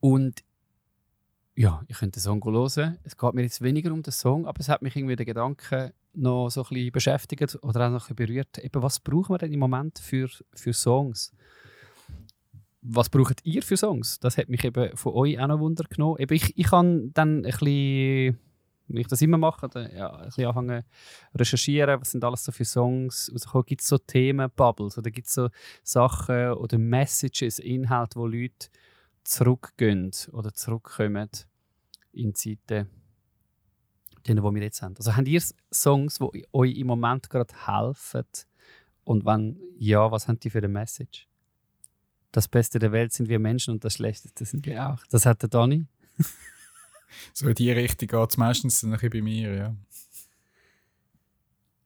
Und 0.00 0.42
ja, 1.56 1.82
ich 1.86 1.98
könnte 1.98 2.18
den 2.18 2.22
Song 2.22 2.44
hören. 2.44 2.98
Es 3.04 3.16
geht 3.16 3.34
mir 3.34 3.42
jetzt 3.42 3.62
weniger 3.62 3.92
um 3.92 4.02
den 4.02 4.12
Song, 4.12 4.46
aber 4.46 4.60
es 4.60 4.68
hat 4.68 4.82
mich 4.82 4.96
irgendwie 4.96 5.16
der 5.16 5.26
Gedanke 5.26 5.94
noch 6.12 6.50
so 6.50 6.62
ein 6.62 6.68
bisschen 6.68 6.92
beschäftigt 6.92 7.58
oder 7.62 7.86
auch 7.86 7.90
noch 7.90 8.10
ein 8.10 8.16
bisschen 8.16 8.34
berührt. 8.34 8.58
Eben, 8.58 8.82
was 8.82 8.98
brauchen 9.00 9.32
wir 9.32 9.38
denn 9.38 9.52
im 9.52 9.60
Moment 9.60 9.98
für, 9.98 10.28
für 10.54 10.72
Songs? 10.72 11.32
Was 12.86 13.08
braucht 13.08 13.40
ihr 13.44 13.62
für 13.62 13.78
Songs? 13.78 14.20
Das 14.20 14.36
hat 14.36 14.50
mich 14.50 14.62
eben 14.62 14.94
von 14.94 15.14
euch 15.14 15.40
auch 15.40 15.46
noch 15.46 15.58
Wunder 15.58 15.84
genommen. 15.84 16.18
Eben, 16.18 16.34
ich, 16.34 16.56
ich 16.56 16.66
kann 16.66 17.14
dann 17.14 17.38
ein 17.38 17.42
bisschen, 17.42 18.38
wie 18.88 19.00
ich 19.00 19.06
das 19.06 19.22
immer 19.22 19.38
mache, 19.38 19.70
dann, 19.70 19.90
ja, 19.96 20.14
ein 20.14 20.26
bisschen 20.26 20.46
anfangen 20.46 20.84
recherchieren, 21.34 21.98
was 21.98 22.10
sind 22.10 22.22
alles 22.22 22.44
so 22.44 22.52
für 22.52 22.66
Songs 22.66 23.30
rausgekommen. 23.32 23.64
Gibt 23.64 23.80
es 23.80 23.88
so 23.88 23.96
Themenbubbles 23.96 24.98
oder 24.98 25.10
gibt 25.10 25.28
es 25.28 25.32
so 25.32 25.48
Sachen 25.82 26.52
oder 26.52 26.76
Messages, 26.76 27.58
Inhalte, 27.58 28.16
wo 28.20 28.26
Leute 28.26 28.68
zurückgehen 29.24 30.12
oder 30.32 30.52
zurückkommen 30.52 31.30
in 32.12 32.34
Zeiten, 32.34 32.90
die 34.26 34.36
wir 34.36 34.62
jetzt 34.62 34.82
haben. 34.82 34.94
Also 34.98 35.16
habt 35.16 35.26
ihr 35.26 35.42
Songs, 35.72 36.18
die 36.18 36.46
euch 36.52 36.76
im 36.76 36.86
Moment 36.88 37.30
gerade 37.30 37.54
helfen? 37.66 38.26
Und 39.04 39.24
wenn 39.24 39.58
ja, 39.78 40.10
was 40.10 40.28
haben 40.28 40.38
die 40.38 40.50
für 40.50 40.58
eine 40.58 40.68
Message? 40.68 41.28
Das 42.34 42.48
Beste 42.48 42.80
der 42.80 42.90
Welt 42.90 43.12
sind 43.12 43.28
wir 43.28 43.38
Menschen 43.38 43.74
und 43.74 43.84
das 43.84 43.94
Schlechteste 43.94 44.44
sind 44.44 44.66
wir 44.66 44.88
auch. 44.88 44.98
Das 45.08 45.24
hat 45.24 45.42
der 45.42 45.48
Dani. 45.48 45.86
So 47.32 47.46
in 47.46 47.54
die 47.54 47.70
Richtung 47.70 48.08
geht 48.08 48.30
es 48.30 48.36
meistens 48.36 48.80
dann 48.80 48.90
ein 48.90 48.94
bisschen 48.94 49.10
bei 49.10 49.22
mir, 49.22 49.54
ja. 49.54 49.76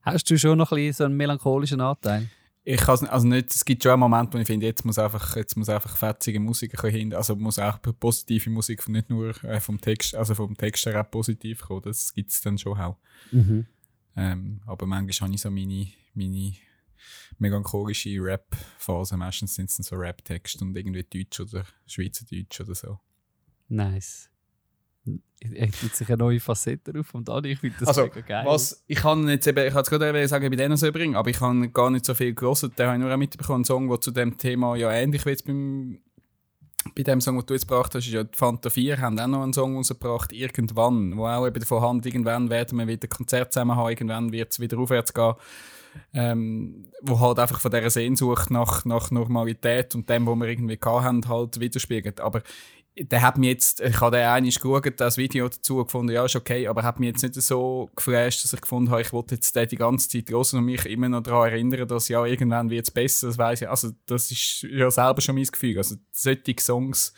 Hast 0.00 0.30
du 0.30 0.38
schon 0.38 0.56
noch 0.56 0.72
ein 0.72 0.76
bisschen 0.76 0.94
so 0.94 1.04
einen 1.04 1.18
melancholischen 1.18 1.82
Anteil? 1.82 2.30
Ich 2.64 2.80
kann 2.80 3.06
also 3.08 3.26
nicht, 3.26 3.50
es 3.50 3.62
gibt 3.62 3.82
schon 3.82 3.92
einen 3.92 4.00
Moment, 4.00 4.32
wo 4.32 4.38
ich 4.38 4.46
finde, 4.46 4.64
jetzt 4.64 4.86
muss 4.86 4.98
einfach, 4.98 5.36
jetzt 5.36 5.54
muss 5.54 5.68
einfach 5.68 5.98
fetzige 5.98 6.40
Musik 6.40 6.80
hin, 6.80 7.12
also 7.12 7.36
muss 7.36 7.58
auch 7.58 7.78
positive 8.00 8.48
Musik, 8.48 8.88
nicht 8.88 9.10
nur 9.10 9.44
äh, 9.44 9.60
vom 9.60 9.78
Text, 9.78 10.14
also 10.14 10.34
vom 10.34 10.56
Text 10.56 10.86
her 10.86 10.98
auch 10.98 11.10
positiv 11.10 11.60
kommen, 11.60 11.82
das 11.82 12.14
gibt 12.14 12.30
es 12.30 12.40
dann 12.40 12.56
schon 12.56 12.78
auch. 12.78 12.96
Ähm, 14.16 14.62
aber 14.64 14.86
manchmal 14.86 15.28
habe 15.28 15.34
ich 15.34 15.42
so 15.42 15.50
meine, 15.50 15.88
meine 16.14 16.54
melancholische 17.38 18.22
Rap-Phase, 18.22 19.16
meistens 19.16 19.54
sind 19.54 19.70
es 19.70 19.76
dann 19.76 19.84
so 19.84 19.96
Rap-Texte 19.96 20.64
und 20.64 20.76
irgendwie 20.76 21.04
Deutsch 21.04 21.40
oder 21.40 21.64
Schweizerdeutsch 21.86 22.60
oder 22.60 22.74
so. 22.74 22.98
Nice. 23.68 24.30
Er 25.40 25.68
gibt 25.68 25.94
sich 25.94 26.08
eine 26.08 26.18
neue 26.18 26.40
Facette 26.40 26.92
auf 26.98 27.06
vom 27.06 27.24
Dani. 27.24 27.48
Ich 27.48 27.60
finde 27.60 27.76
das 27.78 27.88
Also, 27.88 28.02
mega 28.02 28.20
geil. 28.20 28.44
was, 28.46 28.82
ich 28.86 28.98
kann 28.98 29.28
jetzt 29.28 29.46
eben, 29.46 29.64
ich 29.66 29.72
kann 29.72 29.82
es 29.82 29.90
gerade 29.90 30.08
eben 30.08 30.28
sagen, 30.28 30.50
bei 30.50 30.56
denen 30.56 30.76
so 30.76 30.90
bringen, 30.92 31.14
aber 31.16 31.30
ich 31.30 31.38
kann 31.38 31.72
gar 31.72 31.90
nicht 31.90 32.04
so 32.04 32.14
viel 32.14 32.34
gelesen. 32.34 32.72
Da 32.76 32.86
habe 32.88 32.96
ich 32.96 33.00
nur 33.02 33.12
auch 33.12 33.16
mitbekommen, 33.16 33.58
einen 33.58 33.64
Song, 33.64 33.88
der 33.88 34.00
zu 34.00 34.10
dem 34.10 34.36
Thema 34.36 34.76
ja 34.76 34.90
ähnlich 34.92 35.24
wie 35.24 35.30
jetzt 35.30 35.46
beim, 35.46 36.00
bei 36.94 37.02
dem 37.02 37.20
Song, 37.20 37.36
den 37.36 37.46
du 37.46 37.54
jetzt 37.54 37.68
gebracht 37.68 37.94
hast, 37.94 38.06
ist 38.06 38.12
ja 38.12 38.24
die 38.24 38.36
Fanta 38.36 38.70
4, 38.70 39.00
haben 39.00 39.18
auch 39.18 39.26
noch 39.26 39.42
einen 39.42 39.52
Song 39.52 39.76
rausgebracht, 39.76 40.32
irgendwann, 40.32 41.16
wo 41.16 41.26
auch 41.26 41.46
eben 41.46 41.60
davon 41.60 41.82
handelt, 41.82 42.06
irgendwann 42.06 42.50
werden 42.50 42.78
wir 42.78 42.86
wieder 42.86 43.08
Konzert 43.08 43.52
zusammen 43.52 43.76
haben, 43.76 43.90
irgendwann 43.90 44.32
wird 44.32 44.52
es 44.52 44.60
wieder 44.60 44.78
aufwärts 44.78 45.12
gehen. 45.12 45.34
Ähm, 46.14 46.84
wo 47.02 47.18
halt 47.18 47.38
einfach 47.40 47.60
von 47.60 47.72
dieser 47.72 47.90
Sehnsucht 47.90 48.50
nach, 48.50 48.84
nach 48.84 49.10
Normalität 49.10 49.94
und 49.94 50.08
dem, 50.08 50.26
was 50.26 50.36
wir 50.36 50.46
irgendwie 50.46 50.78
haben, 50.84 51.28
halt 51.28 51.58
widerspiegelt. 51.58 52.20
Aber 52.20 52.42
der 53.00 53.22
hat 53.22 53.38
mir 53.38 53.50
jetzt, 53.50 53.80
ich 53.80 54.00
habe 54.00 54.16
den 54.16 54.26
einmal 54.26 54.50
geschaut, 54.50 55.00
das 55.00 55.16
Video 55.16 55.48
dazu 55.48 55.84
gefunden, 55.84 56.12
ja, 56.12 56.24
ist 56.24 56.36
okay, 56.36 56.66
aber 56.66 56.82
hat 56.82 56.98
mich 56.98 57.08
jetzt 57.08 57.22
nicht 57.22 57.34
so 57.34 57.88
geflasht, 57.94 58.44
dass 58.44 58.52
ich 58.52 58.60
gefunden 58.60 58.90
habe, 58.90 59.02
ich 59.02 59.12
wollte 59.12 59.36
jetzt 59.36 59.54
den 59.54 59.68
die 59.68 59.76
ganze 59.76 60.08
Zeit 60.08 60.30
hören 60.30 60.58
und 60.58 60.64
mich 60.64 60.84
immer 60.86 61.08
noch 61.08 61.22
daran 61.22 61.50
erinnern, 61.50 61.86
dass 61.86 62.08
ja, 62.08 62.24
irgendwann 62.24 62.70
wird 62.70 62.86
es 62.86 62.90
besser, 62.90 63.28
das 63.28 63.38
weiss 63.38 63.62
ich. 63.62 63.68
Also, 63.68 63.90
das 64.06 64.30
ist 64.30 64.62
ja 64.62 64.90
selber 64.90 65.20
schon 65.20 65.36
mein 65.36 65.44
Gefühl. 65.44 65.78
Also, 65.78 65.96
solche 66.10 66.54
Songs 66.60 67.14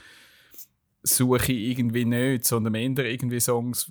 suche 1.02 1.52
ich 1.52 1.70
irgendwie 1.70 2.04
nicht, 2.04 2.44
sondern 2.44 2.74
eher 2.74 3.04
irgendwie 3.04 3.40
Songs, 3.40 3.90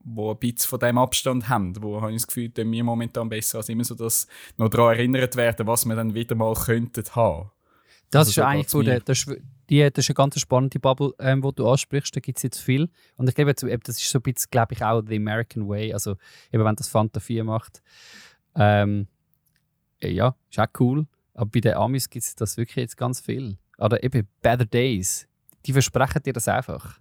die 0.00 0.22
ein 0.22 0.38
bisschen 0.38 0.68
von 0.68 0.78
dem 0.78 0.98
Abstand 0.98 1.48
haben, 1.48 1.74
wo 1.82 2.00
habe 2.00 2.12
ich 2.12 2.18
das 2.18 2.26
Gefühl, 2.26 2.50
tun 2.50 2.70
mir 2.70 2.84
momentan 2.84 3.28
besser 3.28 3.58
als 3.58 3.68
immer 3.68 3.84
so, 3.84 3.94
dass 3.94 4.26
noch 4.56 4.70
daran 4.70 4.94
erinnert 4.96 5.36
werden, 5.36 5.66
was 5.66 5.84
wir 5.84 5.94
dann 5.94 6.14
wieder 6.14 6.34
mal 6.34 6.54
könnten 6.54 7.04
haben. 7.14 7.50
Das 8.10 8.20
Also 8.20 8.30
ist 8.30 8.34
so 8.36 8.42
eigentlich 8.42 8.68
von 8.68 8.84
der, 8.84 9.00
die, 9.70 9.90
das 9.90 10.04
ist 10.04 10.10
eine 10.10 10.14
ganz 10.14 10.40
spannende 10.40 10.78
Bubble, 10.78 11.12
ähm, 11.18 11.42
du 11.42 11.68
ansprichst. 11.68 12.14
Da 12.14 12.20
gibt 12.20 12.38
es 12.38 12.42
jetzt 12.42 12.58
viel. 12.58 12.90
Und 13.16 13.28
ich 13.28 13.34
glaube, 13.34 13.54
das 13.54 13.62
ist 13.62 14.10
so 14.10 14.18
ein 14.18 14.22
bisschen, 14.22 14.50
glaube 14.50 14.74
ich, 14.74 14.82
auch 14.82 15.02
the 15.06 15.16
American 15.16 15.68
way. 15.68 15.92
Also, 15.92 16.16
eben, 16.52 16.64
wenn 16.64 16.76
das 16.76 16.88
Fanta 16.88 17.20
4 17.20 17.44
macht. 17.44 17.82
Ähm, 18.54 19.08
äh, 20.00 20.10
ja, 20.10 20.34
ist 20.50 20.58
auch 20.58 20.66
cool. 20.80 21.06
Aber 21.34 21.50
bei 21.50 21.60
den 21.60 21.74
Amis 21.74 22.08
gibt 22.08 22.24
es 22.24 22.34
das 22.34 22.56
wirklich 22.56 22.76
jetzt 22.76 22.96
ganz 22.96 23.20
viel. 23.20 23.58
Oder 23.78 24.02
eben 24.02 24.26
Better 24.42 24.64
Days. 24.64 25.28
Die 25.66 25.72
versprechen 25.72 26.22
dir 26.22 26.32
das 26.32 26.48
einfach. 26.48 26.98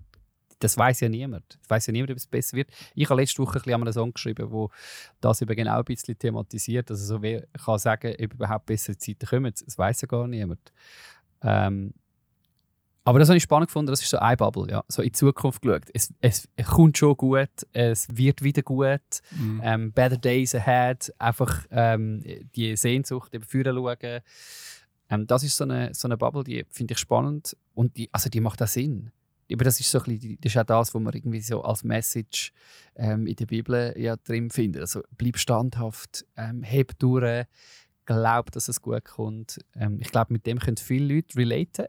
Das 0.59 0.77
weiß 0.77 1.01
ja 1.01 1.09
niemand. 1.09 1.57
Das 1.61 1.69
weiß 1.69 1.87
ja 1.87 1.93
niemand, 1.93 2.11
ob 2.11 2.17
es 2.17 2.27
besser 2.27 2.57
wird. 2.57 2.69
Ich 2.95 3.09
habe 3.09 3.21
letzte 3.21 3.41
Woche 3.43 3.61
ein 3.63 3.73
einem 3.73 3.93
Song 3.93 4.13
geschrieben, 4.13 4.51
wo 4.51 4.71
das 5.21 5.41
eben 5.41 5.55
genau 5.55 5.77
ein 5.77 5.85
bisschen 5.85 6.17
thematisiert. 6.17 6.89
Also 6.89 7.05
so 7.05 7.21
wer 7.21 7.45
kann 7.63 7.77
sagen, 7.77 8.13
ob 8.19 8.33
überhaupt 8.33 8.65
bessere 8.65 8.97
Zeiten 8.97 9.27
kommen. 9.27 9.53
Das 9.65 9.77
weiß 9.77 10.01
ja 10.01 10.07
gar 10.07 10.27
niemand. 10.27 10.73
Ähm, 11.43 11.93
aber 13.07 13.19
das 13.19 13.29
habe 13.29 13.37
ich 13.37 13.43
spannend 13.43 13.69
gefunden. 13.69 13.89
Das 13.89 14.01
ist 14.01 14.09
so 14.09 14.17
eine 14.17 14.35
Bubble, 14.35 14.69
ja. 14.69 14.83
So 14.89 15.01
in 15.01 15.07
die 15.07 15.11
Zukunft 15.13 15.61
geschaut. 15.61 15.83
Es, 15.93 16.13
es, 16.19 16.49
kommt 16.65 16.97
schon 16.97 17.15
gut. 17.15 17.47
Es 17.71 18.05
wird 18.11 18.43
wieder 18.43 18.63
gut. 18.63 18.99
Ähm, 19.63 19.93
better 19.93 20.17
days 20.17 20.53
ahead. 20.53 21.13
Einfach 21.17 21.65
ähm, 21.71 22.21
die 22.53 22.75
Sehnsucht 22.75 23.33
eben 23.33 23.45
führen 23.45 23.77
schauen. 23.77 24.19
Ähm, 25.09 25.25
das 25.25 25.43
ist 25.43 25.55
so 25.55 25.63
eine, 25.63 25.93
so 25.93 26.09
eine 26.09 26.17
Bubble, 26.17 26.43
die 26.43 26.65
finde 26.69 26.95
ich 26.95 26.97
spannend. 26.97 27.55
Und 27.73 27.95
die, 27.95 28.09
also 28.11 28.29
die 28.29 28.41
macht 28.41 28.61
auch 28.61 28.67
Sinn. 28.67 29.09
Aber 29.49 29.63
das 29.63 29.79
ist 29.79 29.89
so 29.89 29.99
ein 29.99 30.03
bisschen, 30.03 30.37
das 30.41 30.51
ist 30.51 30.57
auch 30.57 30.65
das, 30.65 30.93
was 30.93 31.01
man 31.01 31.13
irgendwie 31.13 31.39
so 31.39 31.63
als 31.63 31.85
Message 31.85 32.51
ähm, 32.97 33.25
in 33.25 33.37
der 33.37 33.45
Bibel 33.45 33.93
ja 33.97 34.17
drin 34.17 34.49
findet. 34.49 34.81
Also 34.81 35.01
bleib 35.17 35.37
standhaft, 35.37 36.25
ähm, 36.35 36.61
heb 36.61 36.99
durch, 36.99 37.45
glaub, 38.05 38.51
dass 38.51 38.67
es 38.67 38.81
gut 38.81 39.05
kommt. 39.05 39.59
Ähm, 39.75 39.99
ich 40.01 40.11
glaube, 40.11 40.33
mit 40.33 40.45
dem 40.45 40.59
können 40.59 40.75
viele 40.75 41.15
Leute 41.15 41.37
relaten, 41.37 41.85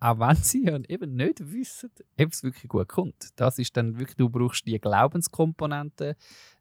auch 0.00 0.18
wenn 0.18 0.36
sie 0.36 0.66
ja 0.66 0.78
eben 0.88 1.16
nicht 1.16 1.52
wissen, 1.52 1.90
ob 2.18 2.32
es 2.32 2.42
wirklich 2.42 2.68
gut 2.68 2.88
kommt. 2.88 3.28
Das 3.36 3.58
ist 3.58 3.76
dann 3.76 3.98
wirklich, 3.98 4.16
du 4.16 4.28
brauchst 4.28 4.66
die 4.66 4.78
Glaubenskomponente, 4.78 6.16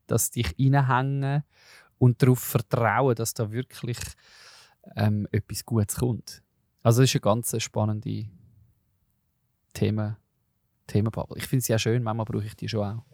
dass 0.07 0.31
dich 0.31 0.55
reinhängen 0.57 1.43
und 1.99 2.21
darauf 2.21 2.39
vertrauen, 2.39 3.15
dass 3.15 3.33
da 3.33 3.51
wirklich 3.51 3.97
ähm, 4.95 5.27
etwas 5.31 5.65
Gutes 5.65 5.97
kommt. 5.97 6.43
Also 6.81 7.01
das 7.01 7.09
ist 7.09 7.15
eine 7.15 7.21
ganz 7.21 7.61
spannende 7.61 8.29
Thema, 9.73 10.17
Themenbubble. 10.87 11.37
Ich 11.37 11.47
finde 11.47 11.63
sie 11.65 11.73
ja 11.73 11.79
schön, 11.79 12.01
manchmal 12.01 12.25
brauche 12.25 12.45
ich 12.45 12.55
die 12.55 12.69
schon 12.69 12.99
auch. 12.99 13.05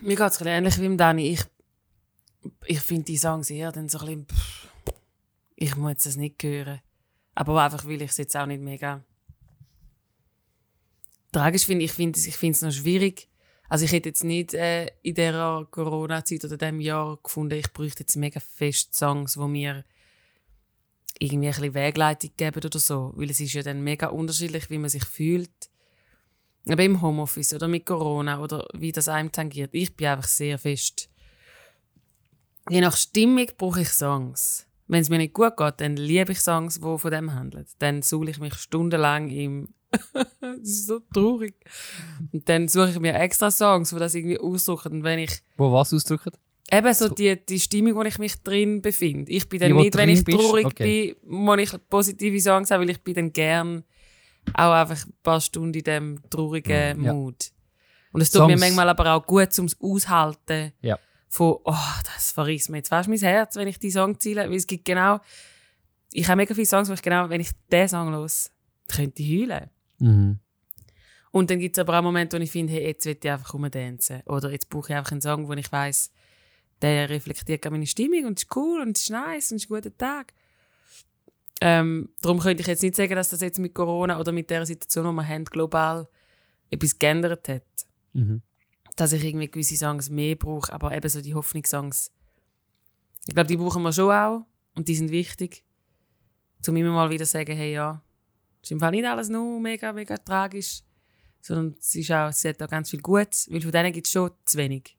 Mir 0.00 0.16
geht 0.16 0.26
es 0.26 0.40
ähnlich 0.40 0.78
wie 0.78 0.86
im 0.86 0.96
Dani. 0.96 1.32
Ich, 1.32 1.44
ich 2.66 2.80
finde 2.80 3.04
die 3.04 3.16
Songs 3.16 3.50
eher 3.50 3.72
dann 3.72 3.88
so 3.88 3.98
ein 3.98 4.06
bisschen, 4.06 4.26
pff, 4.26 4.68
ich 5.56 5.76
muss 5.76 6.04
das 6.04 6.16
nicht 6.16 6.40
hören. 6.42 6.80
Aber 7.38 7.62
einfach, 7.62 7.84
weil 7.84 8.02
ich 8.02 8.10
es 8.10 8.16
jetzt 8.16 8.36
auch 8.36 8.46
nicht 8.46 8.60
mega 8.60 9.04
tragisch 11.30 11.66
finde. 11.66 11.84
Ich 11.84 11.92
finde 11.92 12.18
ich 12.18 12.42
es 12.42 12.62
noch 12.62 12.72
schwierig. 12.72 13.28
Also 13.68 13.84
ich 13.84 13.92
hätte 13.92 14.08
jetzt 14.08 14.24
nicht 14.24 14.54
äh, 14.54 14.86
in 15.02 15.14
dieser 15.14 15.68
Corona-Zeit 15.70 16.44
oder 16.44 16.56
diesem 16.56 16.80
Jahr 16.80 17.16
gefunden, 17.22 17.56
ich 17.56 17.72
bräuchte 17.72 18.00
jetzt 18.00 18.16
mega 18.16 18.40
fest 18.40 18.92
Songs, 18.92 19.36
wo 19.36 19.46
mir 19.46 19.84
irgendwie 21.20 21.46
ein 21.46 21.52
bisschen 21.52 21.74
Wegleitung 21.74 22.32
geben 22.36 22.64
oder 22.64 22.78
so. 22.80 23.12
Weil 23.14 23.30
es 23.30 23.38
ist 23.38 23.52
ja 23.52 23.62
dann 23.62 23.84
mega 23.84 24.08
unterschiedlich, 24.08 24.68
wie 24.68 24.78
man 24.78 24.90
sich 24.90 25.04
fühlt. 25.04 25.70
Aber 26.66 26.82
im 26.82 27.00
Homeoffice 27.00 27.54
oder 27.54 27.68
mit 27.68 27.86
Corona 27.86 28.40
oder 28.40 28.66
wie 28.74 28.90
das 28.90 29.08
einem 29.08 29.30
tangiert. 29.30 29.70
Ich 29.74 29.94
bin 29.94 30.08
einfach 30.08 30.26
sehr 30.26 30.58
fest. 30.58 31.08
Je 32.68 32.80
nach 32.80 32.96
Stimmung 32.96 33.46
brauche 33.56 33.82
ich 33.82 33.90
Songs. 33.90 34.67
Wenn 34.88 35.02
es 35.02 35.10
mir 35.10 35.18
nicht 35.18 35.34
gut 35.34 35.56
geht, 35.56 35.74
dann 35.80 35.96
liebe 35.96 36.32
ich 36.32 36.40
Songs, 36.40 36.80
die 36.80 36.98
von 36.98 37.10
dem 37.10 37.34
handeln. 37.34 37.66
Dann 37.78 38.02
suche 38.02 38.30
ich 38.30 38.38
mich 38.40 38.54
stundenlang 38.54 39.28
im. 39.28 39.68
das 40.40 40.58
ist 40.62 40.86
so 40.86 41.00
traurig. 41.12 41.54
Und 42.32 42.48
dann 42.48 42.68
suche 42.68 42.90
ich 42.90 42.98
mir 42.98 43.14
extra 43.14 43.50
Songs, 43.50 43.90
die 43.90 43.96
das 43.96 44.14
irgendwie 44.14 44.38
ausdrücken. 44.38 44.92
Und 44.98 45.04
wenn 45.04 45.18
ich 45.18 45.32
Wo 45.56 45.72
was 45.72 45.92
ausdrücken? 45.94 46.32
Eben 46.70 46.92
so 46.92 47.08
die, 47.08 47.36
die 47.46 47.60
Stimmung, 47.60 47.94
wo 47.94 48.02
ich 48.02 48.18
mich 48.18 48.42
drin 48.42 48.82
befinde. 48.82 49.32
Ich 49.32 49.48
bin 49.48 49.58
dann 49.60 49.72
Die, 49.74 49.78
nicht, 49.84 49.96
wenn 49.96 50.08
ich 50.10 50.24
traurig 50.24 50.66
Okay. 50.66 51.14
bin, 51.22 51.30
muss 51.40 51.58
ich 51.60 51.70
positive 51.88 52.38
Songs 52.40 52.70
haben, 52.70 52.82
weil 52.82 52.90
ich 52.90 53.02
bin 53.02 53.14
dann 53.14 53.32
gern 53.32 53.84
auch 54.52 54.72
einfach 54.72 55.06
ein 55.06 55.14
paar 55.22 55.40
Stunden 55.40 55.72
in 55.74 55.82
diesem 55.84 56.20
traurigen 56.30 57.02
Ja. 57.04 57.12
Mut. 57.14 57.50
Und 58.12 58.20
es 58.20 58.30
tut 58.30 58.42
mir 58.46 58.52
Songs- 58.58 58.60
manchmal 58.60 58.88
aber 58.90 59.14
auch 59.14 59.26
gut 59.26 59.52
zum 59.52 59.68
Aushalten 59.80 60.72
Ja. 60.82 60.98
Von, 61.28 61.58
oh, 61.64 61.74
das 62.14 62.32
verriss 62.32 62.68
mir 62.68 62.78
jetzt 62.78 62.88
fast 62.88 63.08
mein 63.08 63.18
Herz, 63.18 63.56
wenn 63.56 63.68
ich 63.68 63.78
die 63.78 63.90
Song 63.90 64.18
ziele. 64.18 64.48
Weil 64.48 64.56
es 64.56 64.66
gibt 64.66 64.84
genau, 64.84 65.20
ich 66.12 66.26
habe 66.28 66.36
mega 66.36 66.54
viele 66.54 66.66
Songs, 66.66 66.88
wo 66.88 66.94
ich 66.94 67.02
genau, 67.02 67.28
wenn 67.28 67.40
ich 67.40 67.50
diesen 67.70 67.88
Song 67.88 68.12
los, 68.12 68.50
könnte 68.88 69.22
ich 69.22 69.42
heulen. 69.42 69.70
Mhm. 69.98 70.38
Und 71.30 71.50
dann 71.50 71.58
gibt 71.58 71.76
es 71.76 71.80
aber 71.80 71.98
auch 71.98 72.02
Momente, 72.02 72.38
wo 72.38 72.42
ich 72.42 72.50
finde, 72.50 72.72
hey, 72.72 72.86
jetzt 72.86 73.04
will 73.04 73.18
ich 73.22 73.30
einfach 73.30 73.52
rumdancen. 73.52 74.22
Oder 74.26 74.50
jetzt 74.50 74.70
brauche 74.70 74.92
ich 74.92 74.96
einfach 74.96 75.12
einen 75.12 75.20
Song, 75.20 75.46
wo 75.46 75.52
ich 75.52 75.70
weiß, 75.70 76.10
der 76.80 77.10
reflektiert 77.10 77.70
meine 77.70 77.86
Stimmung 77.86 78.24
und 78.24 78.38
ist 78.38 78.56
cool 78.56 78.80
und 78.80 78.96
ist 78.96 79.10
nice 79.10 79.52
und 79.52 79.56
ist 79.56 79.70
ein 79.70 79.74
guter 79.74 79.96
Tag. 79.96 80.32
Ähm, 81.60 82.10
darum 82.22 82.38
könnte 82.38 82.60
ich 82.62 82.66
jetzt 82.68 82.82
nicht 82.82 82.96
sagen, 82.96 83.14
dass 83.16 83.30
das 83.30 83.40
jetzt 83.40 83.58
mit 83.58 83.74
Corona 83.74 84.18
oder 84.20 84.32
mit 84.32 84.48
der 84.48 84.64
Situation, 84.64 85.04
die 85.04 85.12
wir 85.12 85.28
haben, 85.28 85.44
global 85.44 86.08
etwas 86.70 86.98
geändert 86.98 87.48
hat. 87.48 87.62
Mhm. 88.12 88.42
Dass 88.98 89.12
ich 89.12 89.22
irgendwie 89.22 89.48
gewisse 89.48 89.76
Songs 89.76 90.10
mehr 90.10 90.34
brauche, 90.34 90.72
aber 90.72 90.92
eben 90.92 91.08
so 91.08 91.20
die 91.20 91.34
Hoffnungssongs. 91.34 92.10
Ich 93.28 93.34
glaube, 93.34 93.46
die 93.46 93.56
brauchen 93.56 93.82
wir 93.84 93.92
schon 93.92 94.10
auch 94.10 94.44
und 94.74 94.88
die 94.88 94.96
sind 94.96 95.12
wichtig. 95.12 95.62
Um 96.66 96.74
immer 96.74 96.90
mal 96.90 97.08
wieder 97.08 97.24
sagen, 97.24 97.56
hey 97.56 97.74
ja, 97.74 98.02
ist 98.60 98.72
im 98.72 98.80
Fall 98.80 98.90
nicht 98.90 99.04
alles 99.04 99.28
nur 99.28 99.60
mega, 99.60 99.92
mega 99.92 100.16
tragisch, 100.16 100.82
sondern 101.40 101.76
es, 101.78 101.94
ist 101.94 102.10
auch, 102.10 102.30
es 102.30 102.44
hat 102.44 102.60
auch 102.60 102.68
ganz 102.68 102.90
viel 102.90 103.00
Gutes, 103.00 103.48
weil 103.52 103.60
von 103.60 103.70
denen 103.70 103.92
gibt 103.92 104.08
es 104.08 104.12
schon 104.12 104.32
zu 104.44 104.58
wenig. 104.58 104.98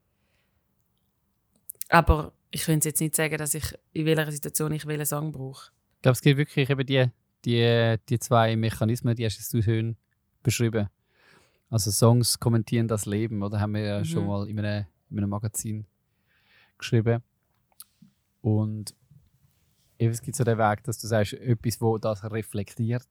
Aber 1.89 2.31
ich 2.51 2.63
könnte 2.63 2.87
jetzt 2.87 3.01
nicht 3.01 3.17
sagen, 3.17 3.37
dass 3.37 3.53
ich 3.53 3.75
in 3.91 4.05
welcher 4.05 4.31
Situation 4.31 4.71
ich 4.71 4.85
welchen 4.85 5.05
Song 5.05 5.33
brauche. 5.33 5.71
Ich 5.97 6.01
glaube, 6.03 6.13
es 6.13 6.21
gibt 6.21 6.37
wirklich 6.37 6.69
eben 6.69 6.85
die, 6.85 7.05
die, 7.43 7.95
die 8.07 8.19
zwei 8.19 8.55
Mechanismen, 8.55 9.15
die 9.15 9.25
hast 9.25 9.53
du 9.53 9.61
schön 9.61 9.97
beschrieben. 10.41 10.87
Also 11.70 11.91
Songs 11.91 12.39
kommentieren 12.39 12.88
das 12.88 13.05
Leben, 13.05 13.43
oder 13.43 13.59
haben 13.59 13.74
wir 13.74 13.82
ja 13.82 13.99
Mhm. 13.99 14.05
schon 14.05 14.26
mal 14.28 14.47
in 14.49 14.59
einem, 14.59 14.86
in 15.11 15.17
einem 15.20 15.30
Magazin 15.30 15.86
geschrieben. 16.78 17.22
Und 18.41 18.95
es 19.97 20.22
gibt 20.22 20.36
so 20.38 20.43
den 20.43 20.57
Weg, 20.57 20.84
dass 20.84 20.97
du 20.99 21.07
sagst, 21.07 21.34
etwas, 21.34 21.80
wo 21.82 21.97
das 21.97 22.24
reflektiert, 22.24 23.05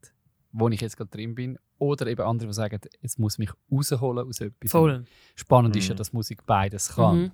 wo 0.53 0.69
ich 0.71 0.81
jetzt 0.81 0.97
gerade 0.97 1.11
drin 1.11 1.35
bin. 1.35 1.59
Oder 1.79 2.07
eben 2.09 2.23
andere, 2.23 2.49
die 2.49 2.55
sagen, 2.55 2.81
es 3.03 3.19
muss 3.19 3.39
mich 3.39 3.51
rausholen 3.71 4.27
aus 4.27 4.41
etwas. 4.41 4.71
Voll. 4.71 5.05
Spannend 5.37 5.77
ist 5.77 5.87
ja, 5.89 5.95
Mhm. 5.95 5.99
dass 5.99 6.13
Musik 6.13 6.45
beides 6.47 6.89
kann. 6.95 7.19
Mhm. 7.19 7.33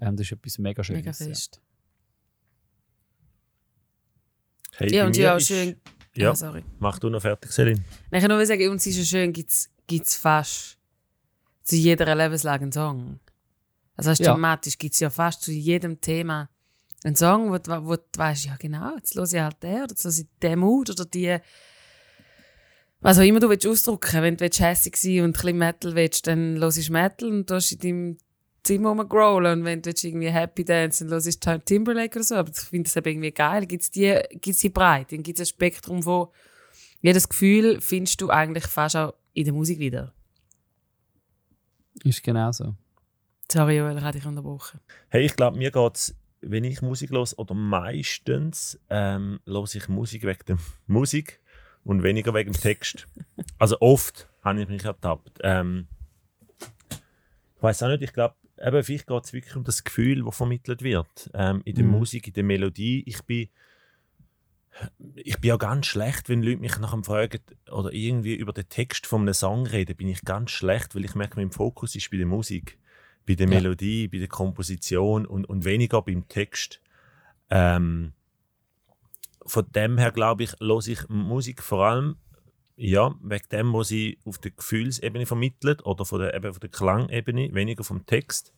Ähm, 0.00 0.16
das 0.16 0.26
ist 0.26 0.32
etwas 0.32 0.58
mega 0.58 0.82
Schönes. 0.82 1.04
Mega 1.04 1.10
ja. 1.10 1.28
fest. 1.28 1.60
Hey, 4.72 4.92
Ja, 4.94 5.06
und 5.06 5.16
ja, 5.16 5.38
schön. 5.38 5.76
Ja, 6.16 6.30
Ah, 6.30 6.34
sorry. 6.34 6.64
mach 6.78 6.98
du 6.98 7.08
noch 7.10 7.20
fertig, 7.22 7.50
Selin. 7.52 7.84
Nein, 8.10 8.20
Ich 8.22 8.26
kann 8.28 8.36
nur 8.36 8.44
sagen, 8.46 8.68
uns 8.70 8.86
ist 8.86 8.96
ja 8.98 9.04
schön, 9.04 9.32
gibt 9.32 9.50
es 9.50 10.16
fast 10.16 10.78
zu 11.64 11.76
jeder 11.76 12.14
Lebenslage 12.14 12.62
einen 12.62 12.72
Song. 12.72 13.20
Also 13.96 14.10
Ja. 14.22 14.34
thematisch 14.34 14.78
gibt 14.78 14.94
es 14.94 15.00
ja 15.00 15.10
fast 15.10 15.42
zu 15.42 15.52
jedem 15.52 16.00
Thema 16.00 16.48
einen 17.04 17.16
Song, 17.16 17.50
wo, 17.50 17.58
du- 17.58 17.84
wo 17.86 17.96
du 17.96 18.02
weißt, 18.16 18.44
ja 18.46 18.56
genau, 18.58 18.94
jetzt 18.96 19.14
höre 19.14 19.24
ich 19.24 19.34
halt 19.40 19.62
den 19.62 19.82
oder 19.82 19.90
jetzt 19.90 20.04
höre 20.04 20.12
ich 20.12 20.26
den 20.42 20.58
Mut 20.58 20.90
oder 20.90 21.04
die 21.04 21.38
was 23.00 23.18
auch 23.18 23.22
immer 23.22 23.40
du 23.40 23.48
willst 23.48 23.66
ausdrücken 23.66 24.22
Wenn 24.22 24.36
du 24.36 24.44
hässig 24.48 24.96
sein 24.96 25.20
und 25.20 25.26
ein 25.26 25.32
bisschen 25.32 25.58
Metal 25.58 25.94
willst, 25.94 26.26
dann 26.26 26.58
hörst 26.58 26.88
du 26.88 26.92
Metal 26.92 27.28
und 27.28 27.48
du 27.50 27.54
hast 27.54 27.72
in 27.72 27.78
deinem 27.78 28.18
Zimmer 28.66 28.90
rumgrollen. 28.90 29.60
Und 29.60 29.64
wenn 29.64 29.82
du 29.82 29.86
willst 29.86 30.04
irgendwie 30.04 30.28
Happy 30.28 30.64
Dance, 30.64 31.04
dann 31.04 31.12
hörst 31.12 31.46
du 31.46 31.58
Timberlake 31.60 32.18
oder 32.18 32.24
so. 32.24 32.34
Aber 32.36 32.50
ich 32.50 32.58
finde 32.58 32.84
das 32.84 32.96
eben 32.96 33.08
irgendwie 33.08 33.32
geil. 33.32 33.66
Gibt 33.66 33.82
es 33.82 33.90
die, 33.90 34.20
gibt's 34.40 34.60
die 34.60 34.70
Breite? 34.70 35.14
Dann 35.14 35.22
gibt 35.22 35.38
es 35.38 35.48
ein 35.48 35.54
Spektrum 35.54 36.02
von 36.02 36.28
jedes 37.00 37.28
Gefühl 37.28 37.80
findest 37.80 38.20
du 38.20 38.30
eigentlich 38.30 38.66
fast 38.66 38.96
auch 38.96 39.14
in 39.32 39.44
der 39.44 39.52
Musik 39.52 39.78
wieder. 39.78 40.12
Ist 42.02 42.22
genau 42.22 42.50
so. 42.52 42.74
Sorry, 43.50 43.76
Joel, 43.76 43.96
ich 43.96 44.02
habe 44.02 44.18
dich 44.18 44.26
unterbrochen. 44.26 44.80
Hey, 45.08 45.24
ich 45.24 45.36
glaube, 45.36 45.56
mir 45.56 45.70
geht 45.70 45.94
es, 45.94 46.16
wenn 46.40 46.64
ich 46.64 46.82
Musik 46.82 47.10
los 47.10 47.38
oder 47.38 47.54
meistens 47.54 48.80
ähm, 48.90 49.40
los 49.44 49.74
ich 49.74 49.88
Musik 49.88 50.24
wegen 50.24 50.44
der 50.48 50.58
Musik 50.86 51.40
und 51.84 52.02
weniger 52.02 52.34
wegen 52.34 52.52
dem 52.52 52.60
Text. 52.60 53.06
also 53.58 53.76
oft 53.80 54.28
habe 54.42 54.62
ich 54.62 54.68
mich 54.68 54.84
ertappt. 54.84 55.38
Ähm, 55.42 55.86
ich 57.56 57.62
weiß 57.62 57.84
auch 57.84 57.88
nicht, 57.88 58.02
ich 58.02 58.12
glaube, 58.12 58.34
eben, 58.60 58.82
vielleicht 58.82 59.06
geht 59.06 59.24
es 59.24 59.32
wirklich 59.32 59.56
um 59.56 59.64
das 59.64 59.84
Gefühl, 59.84 60.24
das 60.24 60.36
vermittelt 60.36 60.82
wird. 60.82 61.30
Ähm, 61.34 61.62
in 61.64 61.74
der 61.74 61.84
Mhm. 61.84 61.90
Musik, 61.90 62.28
in 62.28 62.34
der 62.34 62.44
Melodie. 62.44 63.02
Ich 63.06 63.22
bin, 63.22 63.48
ich 65.16 65.38
bin 65.40 65.48
ja 65.48 65.56
ganz 65.56 65.86
schlecht, 65.86 66.28
wenn 66.28 66.42
Leute 66.42 66.58
mich 66.60 66.78
nach 66.78 66.92
dem 66.92 67.04
fragen 67.04 67.40
oder 67.70 67.92
irgendwie 67.92 68.34
über 68.34 68.52
den 68.52 68.68
Text 68.68 69.06
von 69.06 69.22
einem 69.22 69.34
Song 69.34 69.66
reden, 69.66 69.96
bin 69.96 70.08
ich 70.08 70.22
ganz 70.22 70.50
schlecht, 70.50 70.94
weil 70.94 71.04
ich 71.04 71.14
merke, 71.14 71.36
mein 71.36 71.50
Fokus 71.50 71.94
ist 71.94 72.10
bei 72.10 72.16
der 72.18 72.26
Musik, 72.26 72.78
bei 73.26 73.34
der 73.34 73.48
Ja. 73.48 73.54
Melodie, 73.54 74.08
bei 74.08 74.18
der 74.18 74.28
Komposition 74.28 75.26
und, 75.26 75.46
und 75.46 75.64
weniger 75.64 76.02
beim 76.02 76.28
Text. 76.28 76.80
Ähm, 77.50 78.12
von 79.44 79.64
dem 79.72 79.98
her 79.98 80.10
glaube 80.10 80.42
ich, 80.44 80.52
höre 80.60 80.86
ich 80.86 81.08
Musik 81.08 81.62
vor 81.62 81.86
allem 81.86 82.16
ja, 82.76 83.14
wegen 83.22 83.48
dem, 83.50 83.72
was 83.72 83.88
sie 83.88 84.18
auf 84.24 84.38
der 84.38 84.50
Gefühlsebene 84.50 85.26
vermittelt 85.26 85.84
oder 85.84 86.04
von 86.04 86.20
der, 86.20 86.34
eben 86.34 86.52
von 86.52 86.60
der 86.60 86.70
Klangebene, 86.70 87.54
weniger 87.54 87.84
vom 87.84 88.04
Text. 88.06 88.52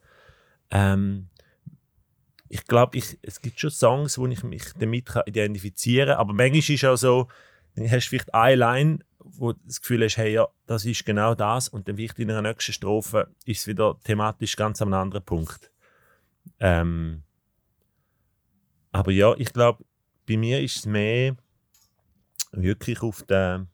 Ähm, 0.71 1.29
ich 2.49 2.65
glaube, 2.67 2.99
es 2.99 3.41
gibt 3.41 3.61
schon 3.61 3.71
Songs, 3.71 4.19
wo 4.19 4.27
ich 4.27 4.43
mich 4.43 4.73
damit 4.79 5.09
identifizieren 5.27 6.09
kann, 6.09 6.19
aber 6.19 6.33
manchmal 6.33 6.59
ist 6.59 6.71
es 6.71 6.85
auch 6.85 6.97
so, 6.97 7.29
dann 7.75 7.91
hast 7.91 8.07
du 8.07 8.11
vielleicht 8.11 8.35
eine 8.35 8.57
Line, 8.57 8.99
wo 9.19 9.53
du 9.53 9.61
das 9.67 9.81
Gefühl 9.81 10.05
hast, 10.05 10.17
hey, 10.17 10.33
ja, 10.33 10.49
das 10.67 10.85
ist 10.85 11.05
genau 11.05 11.35
das 11.35 11.69
und 11.69 11.89
dann 11.89 11.97
vielleicht 11.97 12.19
in 12.19 12.31
einer 12.31 12.43
nächsten 12.43 12.73
Strophe 12.73 13.29
ist 13.45 13.61
es 13.61 13.67
wieder 13.67 13.99
thematisch 14.03 14.57
ganz 14.57 14.81
an 14.83 14.93
einem 14.93 15.03
anderen 15.03 15.25
Punkt. 15.25 15.71
Ähm, 16.59 17.23
aber 18.91 19.13
ja, 19.13 19.35
ich 19.37 19.53
glaube, 19.53 19.85
bei 20.27 20.37
mir 20.37 20.61
ist 20.61 20.77
es 20.77 20.87
mehr 20.87 21.37
wirklich 22.53 23.03
auf 23.03 23.23
der, 23.23 23.67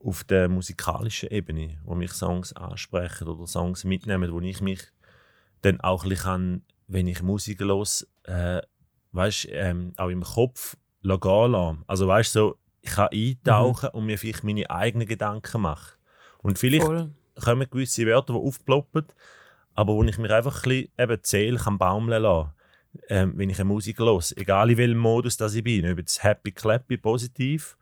auf 0.00 0.24
der 0.24 0.48
musikalischen 0.48 1.30
Ebene, 1.30 1.78
wo 1.84 1.94
mich 1.94 2.12
Songs 2.12 2.52
ansprechen 2.52 3.28
oder 3.28 3.46
Songs 3.46 3.84
mitnehmen, 3.84 4.32
wo 4.32 4.40
ich 4.40 4.60
mich 4.60 4.80
dann 5.62 5.80
auch 5.80 6.04
ein 6.04 6.10
bisschen 6.10 6.64
wenn 6.88 7.06
ich 7.06 7.22
Musik 7.22 7.60
los, 7.60 8.08
äh, 8.24 8.62
weißt, 9.12 9.48
ähm, 9.50 9.92
auch 9.96 10.08
im 10.08 10.22
Kopf 10.22 10.76
gehen 11.02 11.52
lassen. 11.52 11.84
Also 11.86 12.08
weißt 12.08 12.32
so, 12.32 12.56
ich 12.80 12.90
kann 12.90 13.08
eintauchen 13.12 13.90
und 13.90 14.06
mir 14.06 14.18
vielleicht 14.18 14.42
meine 14.42 14.70
eigenen 14.70 15.06
Gedanken 15.06 15.60
machen. 15.60 15.98
Und 16.38 16.58
vielleicht 16.58 16.86
Voll. 16.86 17.10
kommen 17.34 17.68
gewisse 17.70 18.06
Wörter, 18.06 18.32
die 18.32 18.40
aufploppen, 18.40 19.04
aber 19.74 19.94
wo 19.94 20.02
ich 20.02 20.18
mir 20.18 20.34
einfach 20.34 20.64
ein 20.64 20.68
bisschen 20.68 20.92
eben 20.98 21.18
Seele 21.22 21.58
kann 21.58 21.78
baumeln 21.78 22.22
lassen 22.22 22.52
ähm, 23.08 23.34
wenn 23.36 23.50
ich 23.50 23.58
eine 23.58 23.66
Musik 23.66 23.98
höre. 23.98 24.20
Egal 24.36 24.70
in 24.70 24.78
welchem 24.78 24.98
Modus 24.98 25.36
das 25.36 25.54
ich 25.54 25.62
bin. 25.62 25.90
Ob 25.90 25.98
jetzt 25.98 26.22
happy, 26.22 26.52
clappy, 26.52 26.96
positiv 26.96 27.76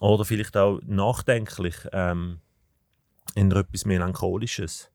oder 0.00 0.24
vielleicht 0.24 0.56
auch 0.56 0.80
nachdenklich 0.86 1.74
ähm, 1.92 2.40
in 3.34 3.50
etwas 3.52 3.84
Melancholisches. 3.84 4.90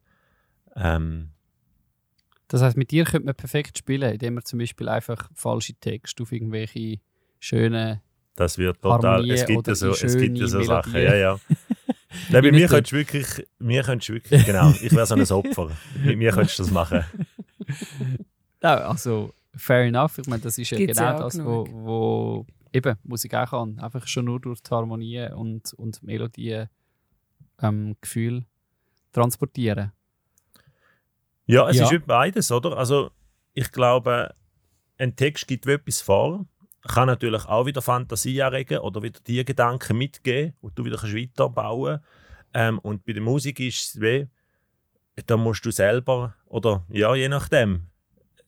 Ähm, 0.76 1.30
Das 2.48 2.62
heißt, 2.62 2.78
mit 2.78 2.92
dir 2.92 3.04
könnte 3.06 3.26
man 3.26 3.36
perfekt 3.36 3.78
spielen, 3.78 4.12
indem 4.14 4.36
man 4.36 4.46
zum 4.46 4.60
Beispiel 4.60 4.90
einfach 4.90 5.30
falsche 5.34 5.74
Texte 5.76 6.24
auf 6.24 6.32
irgendwelche 6.32 7.00
schönen. 7.40 8.00
das 8.36 8.58
wird 8.58 8.82
total. 8.82 9.14
Harmonie 9.16 9.32
Es 9.32 9.46
gibt 9.46 9.68
ja 9.68 9.76
so, 9.76 9.92
es 9.92 10.18
gibt 10.18 10.38
ja 10.38 10.48
so 10.48 10.62
Sachen. 10.64 10.94
Ja, 10.94 11.16
ja. 11.16 11.40
Nein, 12.30 12.44
bei 12.44 12.52
mir 12.52 12.68
könntest 12.68 12.92
du 12.92 12.98
wirklich, 12.98 13.48
mir 13.60 13.84
könntest 13.84 14.10
wirklich, 14.10 14.46
genau, 14.46 14.72
ich 14.82 14.92
wäre 14.92 15.06
so 15.06 15.16
ein 15.16 15.32
Opfer. 15.32 15.72
Mit 16.04 16.18
mir 16.18 16.32
könntest 16.32 16.60
du 16.60 16.64
das 16.64 16.72
machen. 16.72 17.04
Ja, 18.62 18.76
also, 18.88 19.34
fair 19.56 19.84
enough. 19.84 20.18
Ich 20.20 20.28
meine, 20.28 20.42
das 20.42 20.58
ist 20.58 20.70
ja 20.70 20.78
Gibt's 20.78 20.98
genau 20.98 21.16
auch 21.16 21.20
das, 21.20 21.38
wo, 21.44 21.64
genug. 21.66 21.86
wo 21.86 22.46
eben 22.74 22.98
Musik 23.04 23.34
auch 23.36 23.50
kann. 23.52 23.80
Einfach 23.80 24.08
schon 24.08 24.26
nur 24.26 24.40
durch 24.40 24.62
die 24.62 24.72
Harmonie 24.72 25.30
und, 25.32 25.74
und 25.74 26.02
Melodien 26.04 26.70
ähm, 27.62 27.96
Gefühl 28.02 28.46
transportieren. 29.12 29.92
Ja, 31.46 31.70
es 31.70 31.78
Ja. 31.78 31.92
ist 31.92 32.06
beides, 32.06 32.52
oder? 32.52 32.78
Also, 32.78 33.12
ich 33.54 33.72
glaube, 33.72 34.34
ein 34.98 35.16
Text 35.16 35.48
gibt 35.48 35.68
etwas 35.68 36.02
vor, 36.02 36.46
kann 36.88 37.08
natürlich 37.08 37.46
auch 37.46 37.66
wieder 37.66 37.82
Fantasie 37.82 38.42
anregen 38.42 38.80
oder 38.80 39.02
wieder 39.04 39.20
die 39.26 39.44
Gedanken 39.46 39.98
mitgeben 39.98 40.54
und 40.62 40.78
du 40.78 40.86
wieder 40.86 40.98
kannst 40.98 41.16
weiterbauen 41.16 42.00
ähm, 42.54 42.80
Und 42.80 43.06
bei 43.06 43.14
der 43.14 43.22
Musik 43.22 43.60
ist 43.60 43.96
es 43.96 44.02
wie, 44.02 44.28
da 45.26 45.38
musst 45.38 45.66
du 45.66 45.72
selber, 45.72 46.36
oder 46.46 46.86
ja, 46.90 47.14
je 47.16 47.30
nachdem, 47.30 47.88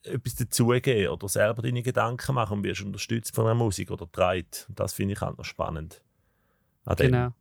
etwas 0.06 0.34
dazugeben 0.36 1.08
oder 1.08 1.28
selber 1.28 1.62
deine 1.62 1.82
Gedanken 1.82 2.34
machen 2.34 2.58
und 2.58 2.64
wirst 2.64 2.82
unterstützt 2.82 3.34
von 3.34 3.44
der 3.44 3.54
Musik 3.54 3.90
oder 3.90 4.10
treibt. 4.10 4.66
Und 4.68 4.78
das 4.80 4.92
finde 4.92 5.14
ich 5.14 5.20
halt 5.20 5.38
noch 5.38 5.44
spannend. 5.44 6.02
Genau. 6.96 7.32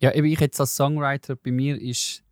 Ja, 0.00 0.12
eben 0.14 0.26
ich 0.26 0.40
jetzt 0.40 0.58
als 0.60 0.74
Songwriter, 0.74 1.36
bei 1.36 1.50
mir 1.50 1.80
ist 1.80 2.22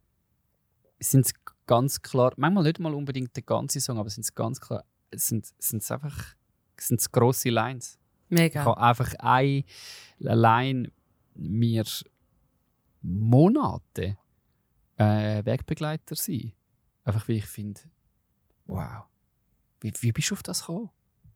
sind 0.98 1.26
es 1.26 1.34
ganz 1.66 2.00
klar, 2.00 2.32
manchmal 2.36 2.64
nicht 2.64 2.78
mal 2.78 2.94
unbedingt 2.94 3.34
der 3.34 3.42
ganze 3.42 3.80
Song, 3.80 3.98
aber 3.98 4.08
sind 4.08 4.24
es 4.24 4.34
ganz 4.34 4.60
klar, 4.60 4.84
es 5.10 5.26
sind 5.26 5.52
es 5.58 5.90
einfach 5.90 6.34
es 6.76 6.88
sind 6.88 7.12
grosse 7.12 7.50
Lines. 7.50 7.98
Ich 8.28 8.38
Mega. 8.38 8.64
kann 8.64 8.74
einfach 8.74 9.14
ein 9.18 9.64
allein 10.24 10.90
mir 11.34 11.84
Monate 13.02 14.16
äh, 14.96 15.44
Wegbegleiter 15.44 16.16
sein. 16.16 16.52
Einfach 17.04 17.28
weil 17.28 17.36
ich 17.36 17.46
finde, 17.46 17.80
wow, 18.66 19.04
wie, 19.80 19.92
wie 20.00 20.12
bist 20.12 20.30
du 20.30 20.34
auf 20.34 20.42
das 20.42 20.60
gekommen? 20.60 20.90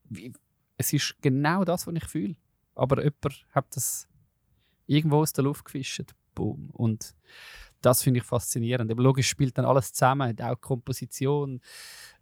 Wie, 0.05 0.33
es 0.77 0.93
ist 0.93 1.17
genau 1.21 1.65
das, 1.65 1.87
was 1.87 1.95
ich 1.95 2.05
fühle. 2.05 2.37
Aber 2.75 3.03
jemand 3.03 3.47
hat 3.51 3.75
das 3.75 4.09
irgendwo 4.87 5.19
aus 5.19 5.33
der 5.33 5.45
Luft 5.45 5.65
gefischt. 5.65 6.15
Boom. 6.35 6.71
Und 6.71 7.15
das 7.81 8.03
finde 8.03 8.19
ich 8.19 8.25
faszinierend. 8.25 8.91
Aber 8.91 9.03
logisch 9.03 9.29
spielt 9.29 9.57
dann 9.57 9.65
alles 9.65 9.93
zusammen, 9.93 10.39
auch 10.41 10.55
die 10.55 10.61
Komposition, 10.61 11.61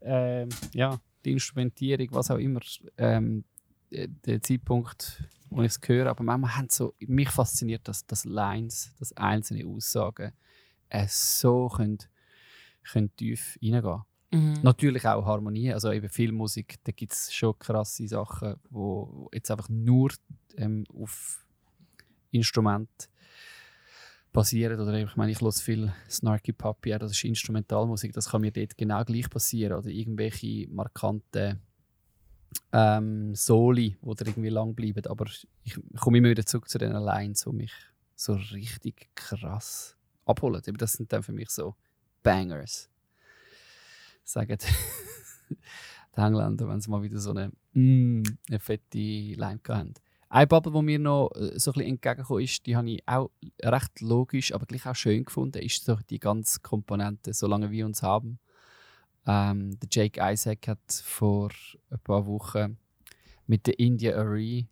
ähm, 0.00 0.48
ja, 0.72 1.00
die 1.24 1.32
Instrumentierung, 1.32 2.08
was 2.12 2.30
auch 2.30 2.38
immer. 2.38 2.60
Ähm, 2.96 3.44
äh, 3.90 4.08
der 4.08 4.42
Zeitpunkt, 4.42 5.22
wo 5.50 5.62
ich 5.62 5.72
es 5.72 5.80
höre. 5.84 6.08
Aber 6.08 6.22
manchmal 6.24 6.56
haben 6.56 6.68
so, 6.70 6.94
mich 7.00 7.30
fasziniert, 7.30 7.86
dass, 7.88 8.06
dass 8.06 8.24
Lines, 8.24 8.94
dass 8.98 9.12
einzelne 9.16 9.66
Aussagen 9.66 10.32
äh, 10.88 11.06
so 11.08 11.68
können, 11.68 11.98
können 12.84 13.14
tief 13.16 13.58
reingehen 13.62 14.02
Mhm. 14.34 14.54
Natürlich 14.62 15.06
auch 15.06 15.24
Harmonie, 15.24 15.72
also 15.72 15.92
eben 15.92 16.08
Filmmusik, 16.08 16.78
da 16.82 16.90
gibt 16.90 17.12
es 17.12 17.32
schon 17.32 17.56
krasse 17.56 18.08
Sachen, 18.08 18.56
wo 18.68 19.28
jetzt 19.32 19.48
einfach 19.48 19.68
nur 19.68 20.10
ähm, 20.56 20.84
auf 20.92 21.46
Instrument 22.32 22.90
basieren. 24.32 24.80
Oder 24.80 24.94
ich 24.94 25.14
meine, 25.14 25.30
ich 25.30 25.40
höre 25.40 25.52
viel 25.52 25.92
Snarky 26.10 26.52
Puppy, 26.52 26.90
ja, 26.90 26.98
das 26.98 27.12
ist 27.12 27.22
Instrumentalmusik, 27.22 28.12
das 28.12 28.30
kann 28.30 28.40
mir 28.40 28.50
dort 28.50 28.76
genau 28.76 29.04
gleich 29.04 29.30
passieren. 29.30 29.78
Oder 29.78 29.88
irgendwelche 29.88 30.66
markanten 30.68 31.60
ähm, 32.72 33.36
Soli, 33.36 33.96
die 34.02 34.14
da 34.16 34.26
irgendwie 34.26 34.48
lang 34.48 34.74
bleiben. 34.74 35.06
Aber 35.06 35.26
ich 35.62 35.78
komme 36.00 36.18
immer 36.18 36.30
wieder 36.30 36.44
zurück 36.44 36.68
zu 36.68 36.78
den 36.78 36.92
Lines, 36.92 37.44
die 37.44 37.52
mich 37.52 37.72
so 38.16 38.34
richtig 38.52 39.10
krass 39.14 39.96
abholen. 40.26 40.60
Das 40.76 40.94
sind 40.94 41.12
dann 41.12 41.22
für 41.22 41.32
mich 41.32 41.50
so 41.50 41.76
Bangers 42.24 42.90
sagen 44.24 44.58
die 46.16 46.20
Engländer, 46.20 46.68
wenn 46.68 46.80
sie 46.80 46.90
mal 46.90 47.02
wieder 47.02 47.18
so 47.18 47.30
eine, 47.30 47.52
mm, 47.74 48.22
eine 48.48 48.58
fette 48.58 48.98
Line 48.98 49.60
haben. 49.68 49.94
Eine 50.28 50.46
Bubble, 50.46 50.72
die 50.72 50.82
mir 50.82 50.98
noch 50.98 51.30
äh, 51.36 51.58
so 51.58 51.70
ein 51.70 51.74
bisschen 51.74 51.82
entgegengekommen 51.82 52.42
ist, 52.42 52.66
die 52.66 52.74
habe 52.74 52.90
ich 52.90 53.06
auch 53.06 53.30
recht 53.62 54.00
logisch, 54.00 54.52
aber 54.52 54.66
gleich 54.66 54.86
auch 54.86 54.96
schön 54.96 55.24
gefunden, 55.24 55.62
ist 55.62 55.84
so 55.84 55.96
die 56.10 56.18
ganze 56.18 56.60
Komponente, 56.60 57.32
solange 57.32 57.70
wir 57.70 57.86
uns 57.86 58.02
haben. 58.02 58.38
Ähm, 59.26 59.78
der 59.78 59.88
Jake 59.90 60.20
Isaac 60.20 60.66
hat 60.68 61.02
vor 61.04 61.50
ein 61.90 61.98
paar 62.00 62.26
Wochen 62.26 62.78
mit 63.46 63.66
der 63.66 63.78
India 63.78 64.16
Array 64.16 64.66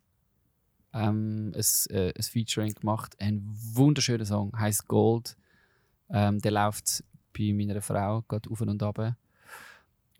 ähm, 0.93 1.53
ein, 1.55 1.95
äh, 1.95 2.13
ein 2.15 2.23
Featuring 2.23 2.73
gemacht. 2.73 3.15
Ein 3.19 3.43
wunderschöner 3.45 4.25
Song, 4.25 4.57
heißt 4.57 4.87
Gold. 4.87 5.37
Ähm, 6.09 6.39
der 6.39 6.51
läuft 6.51 7.03
bei 7.37 7.53
meiner 7.53 7.81
Frau 7.81 8.21
gerade 8.27 8.49
auf 8.49 8.61
und 8.61 8.83
ab. 8.83 9.15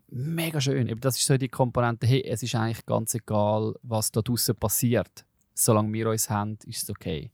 Mega 0.09 0.61
schön. 0.61 0.87
Eben, 0.87 1.01
das 1.01 1.17
ist 1.17 1.25
so 1.25 1.37
die 1.37 1.47
Komponente, 1.47 2.05
hey, 2.05 2.23
es 2.23 2.43
ist 2.43 2.53
eigentlich 2.55 2.85
ganz 2.85 3.15
egal, 3.15 3.73
was 3.81 4.11
da 4.11 4.21
draußen 4.21 4.55
passiert. 4.55 5.25
solange 5.55 5.91
wir 5.93 6.09
uns 6.09 6.29
haben, 6.29 6.57
ist 6.65 6.83
es 6.83 6.89
okay. 6.89 7.31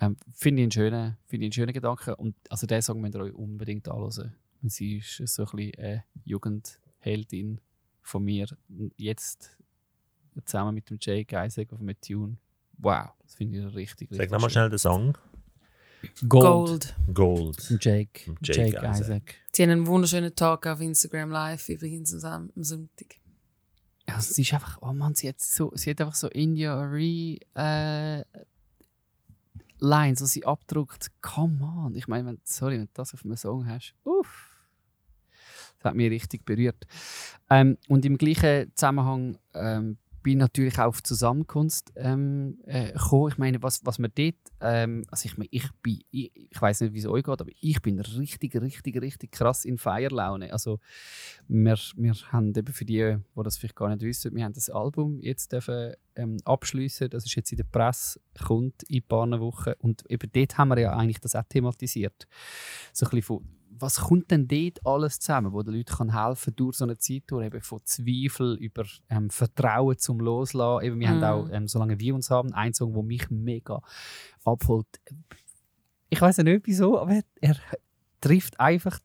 Ähm, 0.00 0.16
finde 0.32 0.62
ich 0.62 0.64
einen 0.64 0.70
schönen, 0.72 1.16
finde 1.26 1.44
ich 1.44 1.48
einen 1.48 1.52
schönen 1.52 1.72
Gedanken. 1.72 2.14
Und 2.14 2.34
also 2.50 2.66
den 2.66 2.82
Song 2.82 3.00
müsst 3.00 3.14
ihr 3.14 3.20
euch 3.20 3.34
unbedingt 3.34 3.88
anhören. 3.88 4.34
Sie 4.62 4.98
ist 4.98 5.22
so 5.26 5.44
ein 5.44 5.56
bisschen 5.56 5.74
eine 5.78 6.04
Jugendheldin 6.24 7.60
von 8.02 8.24
mir. 8.24 8.46
Jetzt 8.96 9.56
zusammen 10.44 10.74
mit 10.74 10.88
dem 10.90 10.98
Jake 11.00 11.36
Isaac 11.36 11.72
auf 11.72 11.80
einem 11.80 12.00
Tune. 12.00 12.36
Wow, 12.78 13.10
das 13.22 13.34
finde 13.34 13.58
ich 13.58 13.74
richtig, 13.74 14.08
Sag 14.10 14.20
richtig 14.20 14.32
nochmal 14.32 14.50
schön. 14.50 14.60
schnell 14.60 14.70
den 14.70 14.78
Song. 14.78 15.18
Gold. 16.28 16.94
Gold. 17.12 17.76
Jake, 17.80 18.34
Jake, 18.42 18.70
Jake 18.70 18.76
Isaac. 18.76 19.00
Isaac. 19.00 19.34
Sie 19.52 19.62
haben 19.62 19.70
einen 19.70 19.86
wunderschönen 19.86 20.34
Tag 20.34 20.66
auf 20.66 20.80
Instagram 20.80 21.30
Live, 21.30 21.68
übrigens 21.68 22.12
am 22.24 22.50
am 22.54 22.64
Sonntag. 22.64 23.16
Ja, 24.08 24.20
sie 24.20 24.42
ist 24.42 24.54
einfach, 24.54 24.78
oh 24.80 24.92
Mann, 24.92 25.14
sie 25.14 25.28
hat, 25.28 25.40
so, 25.40 25.70
sie 25.74 25.90
hat 25.90 26.00
einfach 26.00 26.14
so 26.14 26.28
India 26.28 26.80
Re 26.80 27.36
äh, 27.54 28.24
Lines, 29.80 30.20
die 30.20 30.26
sie 30.26 30.46
abdruckt. 30.46 31.10
Come 31.20 31.62
on. 31.62 31.94
Ich 31.94 32.08
meine, 32.08 32.26
wenn, 32.26 32.40
sorry, 32.44 32.78
wenn 32.78 32.86
du 32.86 32.90
das 32.94 33.12
auf 33.12 33.24
einem 33.24 33.36
Song 33.36 33.66
hast. 33.68 33.94
Uff. 34.04 34.56
Das 35.78 35.90
hat 35.90 35.94
mich 35.94 36.10
richtig 36.10 36.44
berührt. 36.44 36.86
Ähm, 37.50 37.76
und 37.86 38.04
im 38.04 38.18
gleichen 38.18 38.72
Zusammenhang 38.74 39.38
ähm, 39.54 39.98
bin 40.22 40.34
ich 40.34 40.38
natürlich 40.38 40.78
auch 40.78 40.86
auf 40.86 41.02
Zusammenkunft 41.02 41.92
ähm, 41.96 42.58
äh, 42.66 42.92
gekommen. 42.92 43.28
Ich 43.28 43.38
meine, 43.38 43.62
was, 43.62 43.84
was 43.84 43.98
man 43.98 44.10
dort, 44.14 44.34
ähm, 44.60 45.04
also 45.10 45.26
ich 45.26 45.38
meine, 45.38 45.48
ich 45.50 45.70
bin, 45.82 46.00
ich, 46.10 46.30
ich 46.34 46.60
weiß 46.60 46.80
nicht, 46.82 46.94
wie 46.94 46.98
es 46.98 47.06
euch 47.06 47.24
geht, 47.24 47.40
aber 47.40 47.50
ich 47.60 47.82
bin 47.82 48.00
richtig, 48.00 48.54
richtig, 48.56 49.00
richtig 49.00 49.32
krass 49.32 49.64
in 49.64 49.78
Feierlaune. 49.78 50.52
Also 50.52 50.80
wir, 51.46 51.78
wir 51.96 52.14
haben 52.32 52.52
eben 52.54 52.72
für 52.72 52.84
die, 52.84 53.16
die 53.36 53.42
das 53.42 53.58
vielleicht 53.58 53.76
gar 53.76 53.88
nicht 53.88 54.02
wissen, 54.02 54.34
wir 54.34 54.44
haben 54.44 54.52
das 54.52 54.70
Album 54.70 55.20
jetzt 55.20 55.52
dürfen, 55.52 55.94
ähm, 56.16 56.36
abschließen. 56.44 57.08
Das 57.10 57.24
ist 57.24 57.34
jetzt 57.34 57.52
in 57.52 57.58
der 57.58 57.64
Presse, 57.64 58.20
kommt 58.44 58.82
in 58.84 58.98
ein 58.98 59.02
paar 59.08 59.40
Wochen. 59.40 59.72
Und 59.78 60.04
eben 60.10 60.30
dort 60.32 60.58
haben 60.58 60.68
wir 60.68 60.80
ja 60.80 60.96
eigentlich 60.96 61.20
das 61.20 61.34
auch 61.34 61.44
thematisiert. 61.48 62.26
So 62.92 63.06
ein 63.06 63.10
bisschen 63.10 63.22
von, 63.22 63.57
was 63.80 64.00
kommt 64.00 64.30
denn 64.30 64.48
dort 64.48 64.84
alles 64.84 65.18
zusammen, 65.20 65.52
wo 65.52 65.62
den 65.62 65.74
Leuten 65.74 65.94
kann 65.94 66.12
helfen 66.12 66.54
durch 66.56 66.76
so 66.76 66.84
eine 66.84 66.98
Zeit 66.98 67.24
durch, 67.26 67.46
eben 67.46 67.60
von 67.62 67.80
Zweifel 67.84 68.56
über 68.56 68.84
ähm, 69.08 69.30
Vertrauen 69.30 69.98
zum 69.98 70.20
Loslassen. 70.20 70.84
Eben, 70.86 71.00
wir 71.00 71.08
haben 71.08 71.18
Mhm. 71.18 71.24
auch, 71.24 71.48
ähm, 71.50 71.68
solange 71.68 71.98
wir 71.98 72.14
uns 72.14 72.30
haben, 72.30 72.52
einen 72.52 72.74
Song, 72.74 72.92
der 72.94 73.02
mich 73.02 73.30
mega 73.30 73.80
abholt. 74.44 74.86
Ich 76.10 76.20
weiß 76.20 76.38
nicht 76.38 76.62
wieso, 76.66 76.98
aber 76.98 77.20
er 77.40 77.56
trifft 78.20 78.58
einfach 78.58 78.98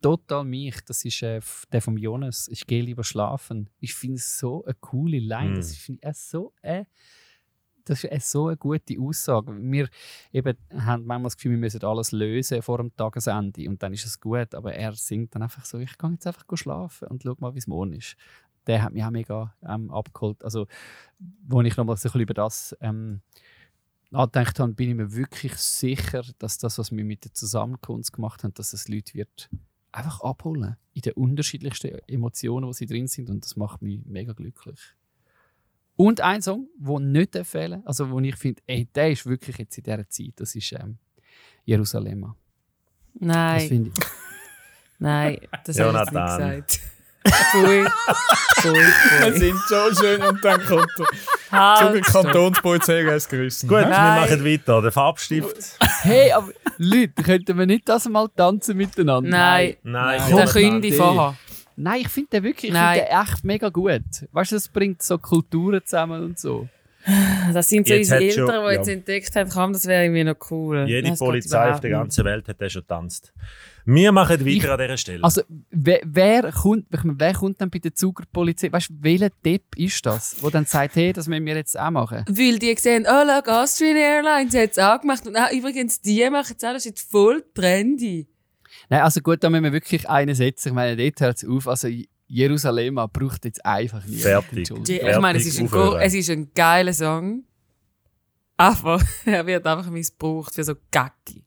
total 0.00 0.44
mich. 0.44 0.80
Das 0.86 1.04
ist 1.04 1.22
äh, 1.22 1.40
der 1.72 1.82
von 1.82 1.96
Jonas. 1.96 2.48
Ich 2.48 2.66
gehe 2.66 2.82
lieber 2.82 3.04
schlafen. 3.04 3.70
Ich 3.78 3.94
finde 3.94 4.16
es 4.16 4.38
so 4.38 4.64
eine 4.64 4.74
coole 4.74 5.18
Line. 5.18 5.52
Mm. 5.52 5.56
Das 5.56 5.74
finde 5.76 6.00
ich 6.02 6.08
äh, 6.08 6.12
so 6.14 6.52
äh, 6.62 6.84
das 7.84 8.04
ist 8.04 8.10
äh, 8.12 8.20
so 8.20 8.48
eine 8.48 8.56
gute 8.56 8.98
Aussage. 9.00 9.54
Wir 9.60 9.88
eben 10.32 10.56
haben 10.72 11.04
manchmal 11.04 11.24
das 11.24 11.36
Gefühl, 11.36 11.52
wir 11.52 11.58
müssen 11.58 11.82
alles 11.84 12.12
lösen 12.12 12.62
vor 12.62 12.78
dem 12.78 12.94
Tagesende 12.96 13.68
und 13.68 13.82
dann 13.82 13.92
ist 13.92 14.06
es 14.06 14.20
gut. 14.20 14.54
Aber 14.54 14.74
er 14.74 14.92
singt 14.94 15.34
dann 15.34 15.42
einfach 15.42 15.64
so, 15.64 15.78
ich 15.78 15.96
kann 15.98 16.14
jetzt 16.14 16.26
einfach 16.26 16.44
schlafen 16.54 17.08
und 17.08 17.22
schau 17.22 17.34
mal, 17.38 17.54
wie 17.54 17.58
es 17.58 17.66
morgen 17.66 17.92
ist. 17.92 18.16
Der 18.66 18.82
hat 18.82 18.92
mich 18.92 19.02
auch 19.04 19.10
mega 19.10 19.54
ähm, 19.66 19.90
abgeholt. 19.90 20.44
Also, 20.44 20.66
wo 21.18 21.60
ich 21.62 21.76
nochmal 21.76 21.96
so 21.96 22.02
ein 22.08 22.12
bisschen 22.12 22.20
über 22.20 22.34
das 22.34 22.76
ähm, 22.80 23.20
nachgedacht 24.10 24.60
habe, 24.60 24.72
bin 24.72 24.90
ich 24.90 24.94
mir 24.94 25.12
wirklich 25.12 25.56
sicher, 25.56 26.22
dass 26.38 26.58
das, 26.58 26.78
was 26.78 26.92
wir 26.92 27.04
mit 27.04 27.24
der 27.24 27.34
Zusammenkunft 27.34 28.12
gemacht 28.12 28.44
haben, 28.44 28.54
dass 28.54 28.72
es 28.72 28.88
Leute 28.88 29.14
wird 29.14 29.48
einfach 29.90 30.20
abholen 30.20 30.76
in 30.94 31.02
den 31.02 31.12
unterschiedlichsten 31.14 31.98
Emotionen, 32.06 32.68
die 32.68 32.74
sie 32.74 32.86
drin 32.86 33.06
sind 33.06 33.30
und 33.30 33.44
das 33.44 33.56
macht 33.56 33.82
mich 33.82 34.00
mega 34.04 34.32
glücklich. 34.32 34.78
Und 36.02 36.20
ein 36.20 36.42
Song, 36.42 36.68
der 36.76 36.98
nicht 36.98 37.36
fehlen 37.46 37.82
also 37.84 38.10
wo 38.10 38.18
ich 38.18 38.34
finde, 38.36 38.60
ey, 38.66 38.88
der 38.92 39.12
ist 39.12 39.24
wirklich 39.24 39.56
jetzt 39.58 39.78
in 39.78 39.84
dieser 39.84 40.08
Zeit, 40.08 40.32
das 40.36 40.54
ist 40.56 40.72
ähm, 40.72 40.98
Jerusalem. 41.64 42.22
Das 42.22 42.34
Nein, 43.20 43.68
finde 43.68 43.90
ich. 43.96 44.04
nein, 44.98 45.38
das 45.64 45.78
habe 45.78 45.90
ich 45.90 45.94
nicht 46.10 46.10
gesagt. 46.10 46.80
Pfui, 47.52 47.84
pfui, 48.56 48.72
Wir 48.74 49.32
sind 49.38 49.56
so 49.68 49.94
schön 49.94 50.20
und 50.22 50.44
dann 50.44 50.60
kommt 50.66 50.88
der 50.98 51.06
Halt. 51.52 52.04
Kantonspolizei 52.04 53.08
als 53.08 53.28
Grüßen. 53.28 53.68
Gut, 53.68 53.78
wir 53.78 53.86
Nein. 53.88 54.20
machen 54.22 54.44
weiter. 54.44 54.82
Der 54.82 54.90
Farbstift. 54.90 55.78
Hey, 56.00 56.32
aber 56.32 56.50
Leute, 56.78 57.22
könnten 57.22 57.56
wir 57.56 57.66
nicht 57.66 57.88
das 57.88 58.08
mal 58.08 58.26
tanzen 58.36 58.76
miteinander? 58.76 59.30
Nein, 59.30 59.76
Nein, 59.84 59.92
Nein. 59.92 60.18
der 60.18 60.30
Jonathan, 60.30 60.52
Künde 60.62 60.80
die. 60.80 60.92
vorher. 60.94 61.36
Nein, 61.76 62.00
ich 62.02 62.08
finde 62.08 62.30
den 62.30 62.42
wirklich 62.44 62.70
ich 62.70 62.74
Nein. 62.74 62.98
find 63.00 63.08
den 63.10 63.20
echt 63.20 63.44
mega 63.44 63.68
gut. 63.68 64.02
Weißt 64.32 64.52
du, 64.52 64.56
es 64.56 64.68
bringt 64.68 65.02
so 65.02 65.18
Kulturen 65.18 65.80
zusammen 65.84 66.22
und 66.24 66.38
so. 66.38 66.68
Das 67.52 67.68
sind 67.68 67.88
so 67.88 67.94
Jetzt 67.94 68.12
unsere 68.12 68.30
schon- 68.30 68.48
Eltern, 68.48 68.64
die 68.68 68.74
jetzt 68.76 68.86
ja. 68.86 68.92
entdeckt 68.94 69.34
haben, 69.36 69.50
komm, 69.50 69.72
das 69.72 69.86
wäre 69.86 70.04
irgendwie 70.04 70.22
noch 70.22 70.36
cool. 70.52 70.84
Jede 70.86 71.08
Das 71.08 71.18
geht 71.18 71.26
Polizei 71.26 71.72
auf 71.72 71.80
der 71.80 71.90
ganzen 71.90 72.24
Welt 72.24 72.46
hat 72.46 72.60
den 72.60 72.70
schon 72.70 72.82
getanzt. 72.82 73.32
Wir 73.84 74.12
machen 74.12 74.38
weiter 74.38 74.46
Ich- 74.46 74.70
an 74.70 74.78
dieser 74.78 74.96
Stelle. 74.96 75.24
Also, 75.24 75.42
wer, 75.72 75.98
wer, 76.04 76.52
kommt, 76.52 76.86
wer 76.92 77.32
kommt 77.34 77.60
dann 77.60 77.70
bei 77.70 77.80
der 77.80 77.92
Zugerpolizei? 77.96 78.70
Weißt 78.70 78.90
du, 78.90 78.94
welcher 79.00 79.30
Depp 79.44 79.76
ist 79.76 80.06
das, 80.06 80.36
der 80.40 80.50
dann 80.52 80.64
sagt, 80.64 80.94
hey, 80.94 81.12
das 81.12 81.26
müssen 81.26 81.44
wir 81.44 81.56
jetzt 81.56 81.76
auch 81.76 81.90
machen? 81.90 82.24
Weil 82.28 82.60
die 82.60 82.72
sehen, 82.76 83.04
oh, 83.08 83.24
schau, 83.44 83.50
Austrian 83.62 83.96
Airlines 83.96 84.54
hat 84.54 84.70
es 84.70 84.78
auch 84.78 85.00
gemacht. 85.00 85.26
Und 85.26 85.34
ah, 85.34 85.48
übrigens, 85.52 86.00
die 86.00 86.30
machen 86.30 86.54
es 86.56 86.62
auch, 86.62 86.68
das 86.72 86.76
ist 86.76 86.84
jetzt 86.84 87.10
voll 87.10 87.42
trendy. 87.52 88.28
Nein, 88.88 89.02
also 89.02 89.20
gut, 89.20 89.42
da 89.42 89.50
müssen 89.50 89.64
wir 89.64 89.72
wirklich 89.72 90.08
einen 90.08 90.34
setzen. 90.34 90.68
Ich 90.68 90.74
meine, 90.74 90.96
dort 90.96 91.20
hört 91.20 91.36
es 91.36 91.48
auf. 91.48 91.68
Also, 91.68 91.88
Jerusalem 92.26 92.94
braucht 93.12 93.44
jetzt 93.44 93.64
einfach 93.64 94.04
niemand. 94.04 94.22
Fertig. 94.22 94.68
Die, 94.84 94.96
ich 94.96 95.00
Fertig 95.00 95.20
meine, 95.20 95.38
es 95.38 95.46
ist, 95.46 95.60
ein 95.60 95.96
es 96.00 96.14
ist 96.14 96.30
ein 96.30 96.50
geiler 96.54 96.92
Song. 96.92 97.44
Aber 98.56 99.00
er 99.24 99.46
wird 99.46 99.66
einfach 99.66 99.90
missbraucht 99.90 100.54
für 100.54 100.64
so 100.64 100.74
Gacki. 100.90 101.44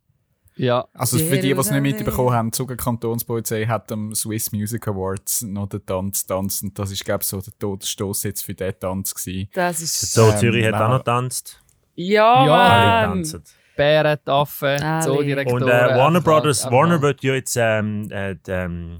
Ja, 0.57 0.87
Also 0.93 1.17
für 1.17 1.37
die, 1.37 1.53
die 1.53 1.59
es 1.59 1.69
nicht 1.69 1.81
mitbekommen 1.81 2.31
haben, 2.31 2.51
die 2.51 2.55
Zuger 2.55 2.77
Kantonspolizei 2.77 3.65
hat 3.65 3.91
am 3.91 4.15
Swiss 4.15 4.53
Music 4.53 4.87
Awards 4.87 5.41
noch 5.41 5.67
den 5.67 5.85
Tanz 5.85 6.25
tanzt 6.25 6.63
und 6.63 6.79
das 6.79 6.91
ist 6.91 7.03
glaube 7.03 7.23
ich 7.23 7.27
so 7.27 7.41
der 7.41 7.53
Todesstoß 7.59 8.23
jetzt 8.23 8.41
für 8.43 8.53
diesen 8.53 8.79
Tanz 8.79 9.13
gewesen. 9.13 9.49
Das 9.53 9.81
ist. 9.81 10.13
so, 10.13 10.29
ähm, 10.29 10.37
Zürich 10.37 10.65
hat 10.65 10.73
wenn 10.73 10.81
auch 10.81 10.89
noch 10.89 10.97
getanzt. 10.99 11.61
Ja, 11.95 12.45
Ja, 12.45 12.55
Alle 12.55 13.13
tanzen. 13.13 13.43
Bären, 13.75 14.19
Affen, 14.25 14.81
Alle. 14.81 15.01
Zoodirektoren. 15.03 15.63
Und 15.63 15.69
äh, 15.69 15.71
Warner 15.71 16.05
einfach 16.17 16.23
Brothers, 16.23 16.65
einfach- 16.65 16.77
Warner 16.77 17.01
wird 17.01 17.23
ja 17.23 17.33
jetzt, 17.33 17.55
ähm, 17.59 18.09
äh, 18.11 18.35
die, 18.35 18.51
ähm, 18.51 18.97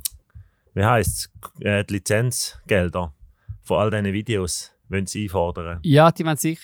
wie 0.74 0.84
heisst 0.84 1.30
äh, 1.62 1.84
die 1.84 1.94
Lizenzgelder 1.96 3.14
von 3.64 3.78
all 3.80 3.90
diesen 3.92 4.06
Videos 4.14 4.72
wollen 4.90 5.08
sie 5.08 5.24
einfordern. 5.24 5.80
Ja, 5.84 6.12
die 6.12 6.26
wollen 6.26 6.38
sich. 6.38 6.60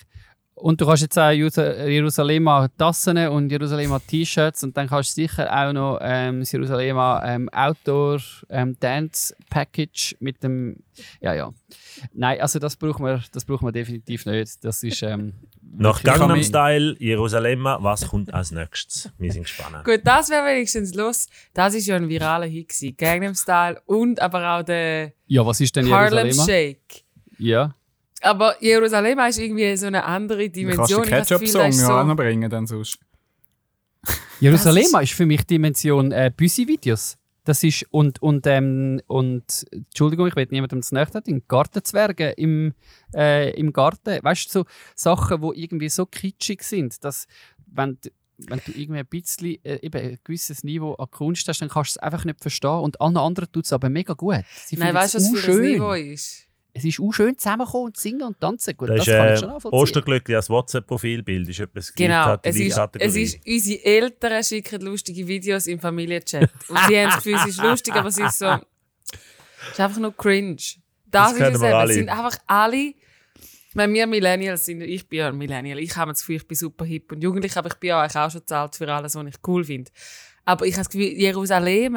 Und 0.54 0.80
du 0.80 0.86
kannst 0.86 1.02
jetzt 1.02 1.18
auch 1.18 1.30
Jerusa- 1.30 1.86
Jerusalemer 1.86 2.68
Tassen 2.76 3.16
und 3.28 3.50
Jerusalemer 3.50 4.00
T-Shirts 4.06 4.62
und 4.62 4.76
dann 4.76 4.86
kannst 4.86 5.16
du 5.16 5.22
sicher 5.22 5.50
auch 5.50 5.72
noch 5.72 5.98
ähm, 6.02 6.40
das 6.40 6.52
Jerusalemer 6.52 7.22
ähm, 7.24 7.48
Outdoor 7.48 8.20
ähm, 8.50 8.76
Dance 8.78 9.34
Package 9.50 10.14
mit 10.20 10.42
dem. 10.42 10.76
Ja, 11.20 11.34
ja. 11.34 11.52
Nein, 12.12 12.40
also 12.40 12.58
das 12.58 12.76
brauchen 12.76 13.04
wir, 13.04 13.22
das 13.32 13.44
brauchen 13.44 13.66
wir 13.66 13.72
definitiv 13.72 14.26
nicht. 14.26 14.62
Das 14.64 14.82
ist. 14.82 15.02
Ähm, 15.02 15.32
Nach 15.74 16.00
Gangnam 16.02 16.42
Style, 16.42 16.94
Jerusalem, 16.98 17.64
was 17.64 18.06
kommt 18.06 18.32
als 18.32 18.50
nächstes? 18.52 19.10
Wir 19.18 19.32
sind 19.32 19.44
gespannt. 19.44 19.84
Gut, 19.84 20.00
das 20.04 20.28
wäre 20.28 20.44
wenigstens 20.46 20.94
los. 20.94 21.26
Das 21.54 21.74
ist 21.74 21.86
ja 21.86 21.96
ein 21.96 22.08
viraler 22.10 22.46
Hit 22.46 22.68
gewesen. 22.68 22.94
Gangnam 22.98 23.34
Style 23.34 23.80
und 23.86 24.20
aber 24.20 24.58
auch 24.58 24.62
der 24.62 25.12
Ja, 25.26 25.44
was 25.46 25.60
ist 25.60 25.74
denn 25.74 25.90
Harlem 25.90 26.26
Jerusalem? 26.26 26.46
Shake. 26.46 27.04
Ja. 27.38 27.74
Aber 28.22 28.62
Jerusalem 28.62 29.18
ist 29.20 29.38
irgendwie 29.38 29.76
so 29.76 29.86
eine 29.86 30.04
andere 30.04 30.48
Du 30.48 30.62
kannst 30.62 30.90
Dimension. 30.90 31.02
den 31.02 31.10
Ketchup-Song 31.10 31.72
so, 31.72 32.02
noch 32.04 32.16
bringen 32.16 32.48
dann 32.48 32.66
sonst. 32.66 32.98
Jerusalem 34.40 34.86
ist, 35.00 35.12
für 35.12 35.26
mich 35.26 35.42
die 35.42 35.54
Dimension 35.54 36.12
äh, 36.12 36.32
Büsi-Videos. 36.34 37.16
Das 37.44 37.64
ist 37.64 37.84
und 37.90 38.22
und 38.22 38.46
ähm, 38.46 39.00
und 39.08 39.66
Entschuldigung, 39.72 40.28
ich 40.28 40.36
will 40.36 40.46
niemandem 40.50 40.80
das 40.80 40.92
nicht 40.92 41.26
den 41.26 41.42
Gartenzwerge 41.48 42.30
im 42.30 42.72
äh, 43.14 43.50
im 43.58 43.72
Garten, 43.72 44.22
weißt 44.22 44.46
du 44.46 44.60
so 44.60 44.64
Sachen, 44.94 45.42
wo 45.42 45.52
irgendwie 45.52 45.88
so 45.88 46.06
kitschig 46.06 46.62
sind, 46.62 47.02
dass 47.04 47.26
wenn 47.66 47.98
wenn 48.38 48.60
du 48.64 48.72
irgendwie 48.72 49.00
ein 49.00 49.06
bisschen 49.06 49.64
äh, 49.64 49.80
eben 49.82 50.00
ein 50.00 50.18
gewisses 50.22 50.62
Niveau 50.62 50.94
an 50.94 51.10
Kunst 51.10 51.48
hast, 51.48 51.60
dann 51.60 51.68
kannst 51.68 51.96
du 51.96 51.98
es 51.98 52.02
einfach 52.02 52.24
nicht 52.24 52.40
verstehen 52.40 52.78
und 52.78 53.00
allen 53.00 53.16
anderen 53.16 53.50
tut 53.50 53.64
es 53.64 53.72
aber 53.72 53.88
mega 53.88 54.14
gut. 54.14 54.44
Sie 54.64 54.76
Nein, 54.76 54.94
weißt 54.94 55.14
du, 55.14 55.18
was 55.18 55.40
für 55.40 55.52
ein. 55.52 55.60
Niveau 55.60 55.92
ist? 55.92 56.46
Es 56.74 56.84
ist 56.84 56.98
auch 57.00 57.12
schön 57.12 57.36
zusammenkommen 57.36 57.84
und 57.86 57.96
singen 57.98 58.22
und 58.22 58.40
tanzen. 58.40 58.74
Gut, 58.76 58.88
Das 58.88 58.96
das, 58.98 59.08
ist 59.08 59.14
kann 59.14 59.26
ich 59.26 59.32
äh, 59.32 59.36
schon 59.36 59.48
nachvollziehen. 59.50 59.78
Osterglöckli 59.80 60.34
als 60.36 60.48
WhatsApp-Profilbild. 60.48 61.48
Ist 61.50 61.60
etwas 61.60 61.94
Genau. 61.94 62.24
gleich- 62.38 62.38
Es 62.44 62.56
ist, 62.58 62.78
es 62.98 63.16
ist, 63.16 63.46
unsere 63.46 63.84
Eltern 63.84 64.42
schicken 64.42 64.80
lustige 64.80 65.28
Videos 65.28 65.66
im 65.66 65.78
Familienchat. 65.78 66.42
Und 66.68 66.78
sie 66.88 66.98
haben 66.98 67.10
das 67.10 67.16
Gefühl, 67.16 67.34
es 67.34 67.46
ist 67.46 67.62
lustig, 67.62 67.94
aber 67.94 68.08
es 68.08 68.18
ist 68.18 68.38
so. 68.38 68.46
Es 68.46 69.72
ist 69.72 69.80
einfach 69.80 70.00
nur 70.00 70.16
cringe. 70.16 70.56
Das, 70.56 70.78
Das 71.06 71.32
ist 71.34 71.40
es 71.40 71.60
wir 71.60 71.68
eben. 71.68 71.76
alle. 71.76 71.90
Es 71.90 71.96
sind 71.98 72.08
einfach 72.08 72.38
alle. 72.46 72.76
Ich 72.76 73.74
meine, 73.74 73.92
wir 73.92 74.06
Millennials 74.06 74.64
sind, 74.66 74.80
ich 74.82 75.06
bin 75.08 75.18
ja 75.20 75.28
ein 75.28 75.36
Millennial, 75.38 75.78
ich 75.78 75.94
habe 75.96 76.12
das 76.12 76.20
Gefühl, 76.20 76.36
ich 76.36 76.46
bin 76.48 76.56
super 76.56 76.84
hip 76.84 77.10
und 77.12 77.22
jugendlich, 77.22 77.56
aber 77.56 77.68
ich 77.68 77.74
bin 77.76 77.88
ja 77.88 78.04
auch 78.06 78.30
schon 78.30 78.46
zahlt 78.46 78.76
für 78.76 78.92
alles, 78.92 79.14
was 79.14 79.26
ich 79.26 79.34
cool 79.46 79.64
finde. 79.64 79.90
Aber 80.44 80.66
ich 80.66 80.74
habe 80.74 80.84
das 80.84 80.90
Gefühl, 80.90 81.12
Jerusalem, 81.12 81.96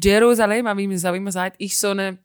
Jerusalem, 0.00 0.66
wie 0.78 0.86
man 0.86 0.96
es 0.96 1.04
auch 1.04 1.14
immer 1.14 1.32
sagt, 1.32 1.60
ist 1.60 1.78
so 1.80 1.88
eine, 1.88 2.18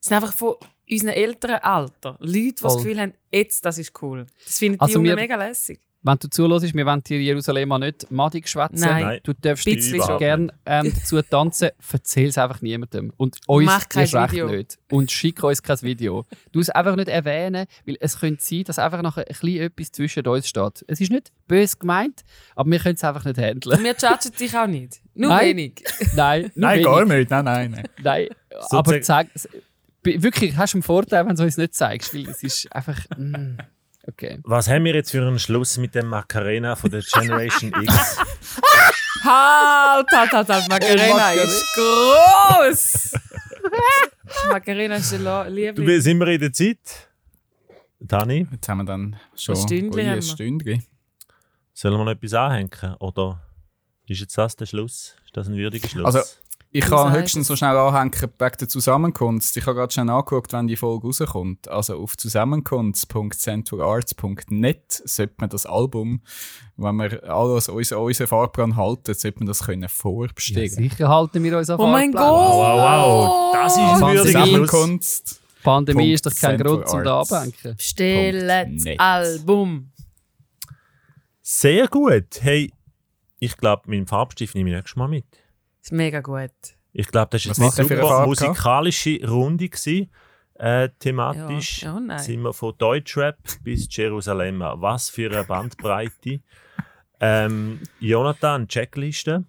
sind 0.00 0.14
einfach 0.16 0.32
von 0.32 0.54
unserem 0.90 1.14
älteren 1.14 1.56
Alter 1.56 2.16
Leute, 2.20 2.32
die 2.32 2.54
das. 2.62 2.76
Gefühl 2.76 3.00
haben, 3.00 3.12
jetzt, 3.32 3.64
das 3.64 3.78
ist 3.78 3.92
cool. 4.02 4.26
Das 4.44 4.58
finden 4.58 4.76
die 4.78 4.80
Also 4.80 4.94
Jungen 4.94 5.06
wir- 5.06 5.16
mega 5.16 5.36
lässig. 5.36 5.80
Wenn 6.00 6.16
du 6.16 6.30
zuhörst, 6.30 6.72
wir 6.74 6.86
wollen 6.86 7.02
dir 7.02 7.20
Jerusalem 7.20 7.72
auch 7.72 7.78
nicht 7.78 8.08
madig 8.08 8.48
schwätzen. 8.48 8.78
Nein. 8.82 9.18
Du 9.24 9.32
darfst 9.34 9.64
Bisschen 9.64 9.98
gerne 10.18 10.54
ähm, 10.64 10.92
dazu 10.94 11.20
tanzen. 11.22 11.70
Erzähl 11.92 12.28
es 12.28 12.38
einfach 12.38 12.62
niemandem. 12.62 13.12
Und 13.16 13.36
uns 13.48 13.66
mach 13.66 13.88
kein 13.88 14.06
Video. 14.06 14.46
nicht. 14.48 14.78
Und 14.92 15.10
schick 15.10 15.42
uns 15.42 15.60
kein 15.60 15.82
Video. 15.82 16.24
Du 16.52 16.60
es 16.60 16.70
einfach 16.70 16.94
nicht 16.94 17.08
erwähnen, 17.08 17.66
weil 17.84 17.96
es 17.98 18.20
könnte 18.20 18.42
sein, 18.42 18.62
dass 18.62 18.78
einfach 18.78 19.02
noch 19.02 19.16
ein 19.16 19.24
bisschen 19.26 19.56
etwas 19.60 19.90
zwischen 19.90 20.24
uns 20.28 20.48
steht. 20.48 20.84
Es 20.86 21.00
ist 21.00 21.10
nicht 21.10 21.32
böse 21.48 21.76
gemeint, 21.76 22.22
aber 22.54 22.70
wir 22.70 22.78
können 22.78 22.94
es 22.94 23.02
einfach 23.02 23.24
nicht 23.24 23.36
handeln. 23.38 23.76
Und 23.78 23.84
wir 23.84 23.96
judgen 24.00 24.32
dich 24.38 24.56
auch 24.56 24.66
nicht. 24.68 25.00
Nur 25.14 25.30
Nein. 25.30 25.46
wenig. 25.56 25.84
Nein, 26.14 26.42
nur 26.42 26.50
Nein, 26.54 26.74
wenig. 26.76 26.84
gar 26.86 27.04
nicht. 27.04 27.30
Nein, 27.30 27.44
nein, 27.44 27.70
nein. 27.72 27.88
Nein, 28.04 28.28
So 28.70 28.78
aber 28.78 29.02
zeig- 29.02 29.30
wirklich, 30.22 30.56
hast 30.56 30.74
du 30.74 30.78
einen 30.78 30.82
Vorteil, 30.82 31.26
wenn 31.26 31.36
du 31.36 31.42
uns 31.42 31.56
nicht 31.56 31.74
zeigst, 31.74 32.14
weil 32.14 32.28
es 32.28 32.42
ist 32.42 32.72
einfach... 32.74 32.98
mm, 33.16 33.56
okay. 34.06 34.38
Was 34.44 34.68
haben 34.68 34.84
wir 34.84 34.94
jetzt 34.94 35.10
für 35.10 35.20
einen 35.26 35.38
Schluss 35.38 35.76
mit 35.78 35.94
dem 35.94 36.06
Macarena 36.08 36.74
von 36.76 36.90
der 36.90 37.02
Generation 37.02 37.72
X? 37.82 38.16
Halt, 39.24 40.06
halt, 40.12 40.32
halt, 40.32 40.48
halt. 40.48 40.68
Macarena 40.68 41.14
Macarena. 41.16 41.42
ist 41.42 41.74
gross. 41.74 43.12
Macarena 44.48 44.94
ist 44.96 45.10
der 45.12 45.18
Lo- 45.18 45.44
Du, 45.44 45.50
Liebling. 45.50 46.00
sind 46.00 46.18
wir 46.20 46.28
in 46.28 46.40
der 46.40 46.52
Zeit? 46.52 46.78
Dani, 47.98 48.46
Jetzt 48.50 48.68
haben 48.68 48.78
wir 48.78 48.84
dann 48.84 49.16
schon 49.34 49.56
Ein 49.56 49.60
Stündchen 49.62 49.94
ui, 50.00 50.04
haben 50.06 50.12
ein. 50.14 50.22
Stündchen. 50.22 50.84
sollen 51.74 51.94
wir 51.98 52.04
noch 52.04 52.12
etwas 52.12 52.32
anhängen? 52.34 52.94
Oder 53.00 53.42
ist 54.06 54.20
jetzt 54.20 54.38
das 54.38 54.54
der 54.54 54.66
Schluss? 54.66 55.16
Ist 55.24 55.36
das 55.36 55.48
ein 55.48 55.56
würdiger 55.56 55.88
Schluss? 55.88 56.14
Also, 56.14 56.20
Ich 56.70 56.84
kann 56.84 57.12
höchstens 57.12 57.46
so 57.46 57.56
schnell 57.56 57.74
anhängen 57.76 58.12
wegen 58.12 58.56
der 58.60 58.68
Zusammenkunft. 58.68 59.56
Ich 59.56 59.64
habe 59.66 59.74
gerade 59.76 59.90
schon 59.92 60.10
angeguckt, 60.10 60.52
wenn 60.52 60.66
die 60.66 60.76
Folge 60.76 61.06
rauskommt. 61.06 61.66
Also 61.68 61.96
auf 61.98 62.16
zusammenkunft.centralarts.net 62.18 65.02
sollte 65.04 65.34
man 65.38 65.48
das 65.48 65.64
Album, 65.64 66.20
wenn 66.76 66.96
wir 66.96 67.24
alles 67.24 67.68
uns 67.70 67.90
an 67.92 67.98
unseren 68.00 68.26
Fahrplan 68.26 68.76
halten, 68.76 69.14
sollte 69.14 69.38
man 69.38 69.46
das 69.46 69.64
können 69.64 69.80
Ja, 69.82 69.88
vorbestellen. 69.88 70.68
sicher 70.68 71.08
halten 71.08 71.42
wir 71.42 71.56
uns 71.56 71.70
auf 71.70 71.80
Oh 71.80 71.86
mein 71.86 72.12
Fahrplan. 72.12 72.12
Gott! 72.12 72.52
Wow, 72.52 72.78
wow, 72.78 73.52
das 73.54 73.76
ist 73.76 73.98
Schluss. 73.98 74.26
Zusammenkunft. 74.26 75.40
Pandemie 75.62 76.12
ist 76.12 76.26
doch 76.26 76.34
kein 76.34 76.58
Grund 76.58 76.86
zum 76.88 77.02
da 77.02 77.20
abhängen. 77.20 77.54
Net. 78.84 79.00
Album. 79.00 79.90
Sehr 81.42 81.88
gut. 81.88 82.26
Hey, 82.40 82.70
ich 83.38 83.56
glaube, 83.56 83.82
meinen 83.86 84.06
Farbstift 84.06 84.54
nehme 84.54 84.68
ich 84.70 84.76
nächstes 84.76 84.96
Mal 84.96 85.08
mit. 85.08 85.24
Ist 85.88 85.92
mega 85.92 86.20
gut. 86.20 86.50
Ich 86.92 87.06
glaube, 87.08 87.38
das 87.38 87.58
war 87.58 87.72
eine 87.78 87.88
super 87.88 88.26
musikalische 88.26 89.26
Runde. 89.26 89.70
Gewesen. 89.70 90.10
Äh, 90.52 90.90
thematisch 90.98 91.82
Ja, 91.82 91.98
nein. 91.98 92.18
sind 92.18 92.42
wir 92.42 92.52
von 92.52 92.74
Deutschrap 92.76 93.38
bis 93.62 93.88
Jerusalem. 93.90 94.60
Was 94.60 95.08
für 95.08 95.30
eine 95.30 95.44
Bandbreite. 95.44 96.40
ähm, 97.20 97.80
Jonathan, 98.00 98.68
Checkliste. 98.68 99.44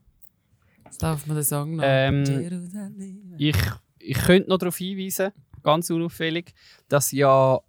Jetzt 0.86 1.04
darf 1.04 1.28
man 1.28 1.36
den 1.36 1.44
Song 1.44 1.76
noch. 1.76 1.84
Ähm. 1.86 3.34
Ich, 3.38 3.58
ich 3.98 4.18
könnte 4.18 4.50
noch 4.50 4.60
darauf 4.60 4.78
hinweisen, 4.78 5.32
ganz 5.62 5.90
unauffällig, 5.90 6.54
dass 6.88 7.12
ja 7.12 7.60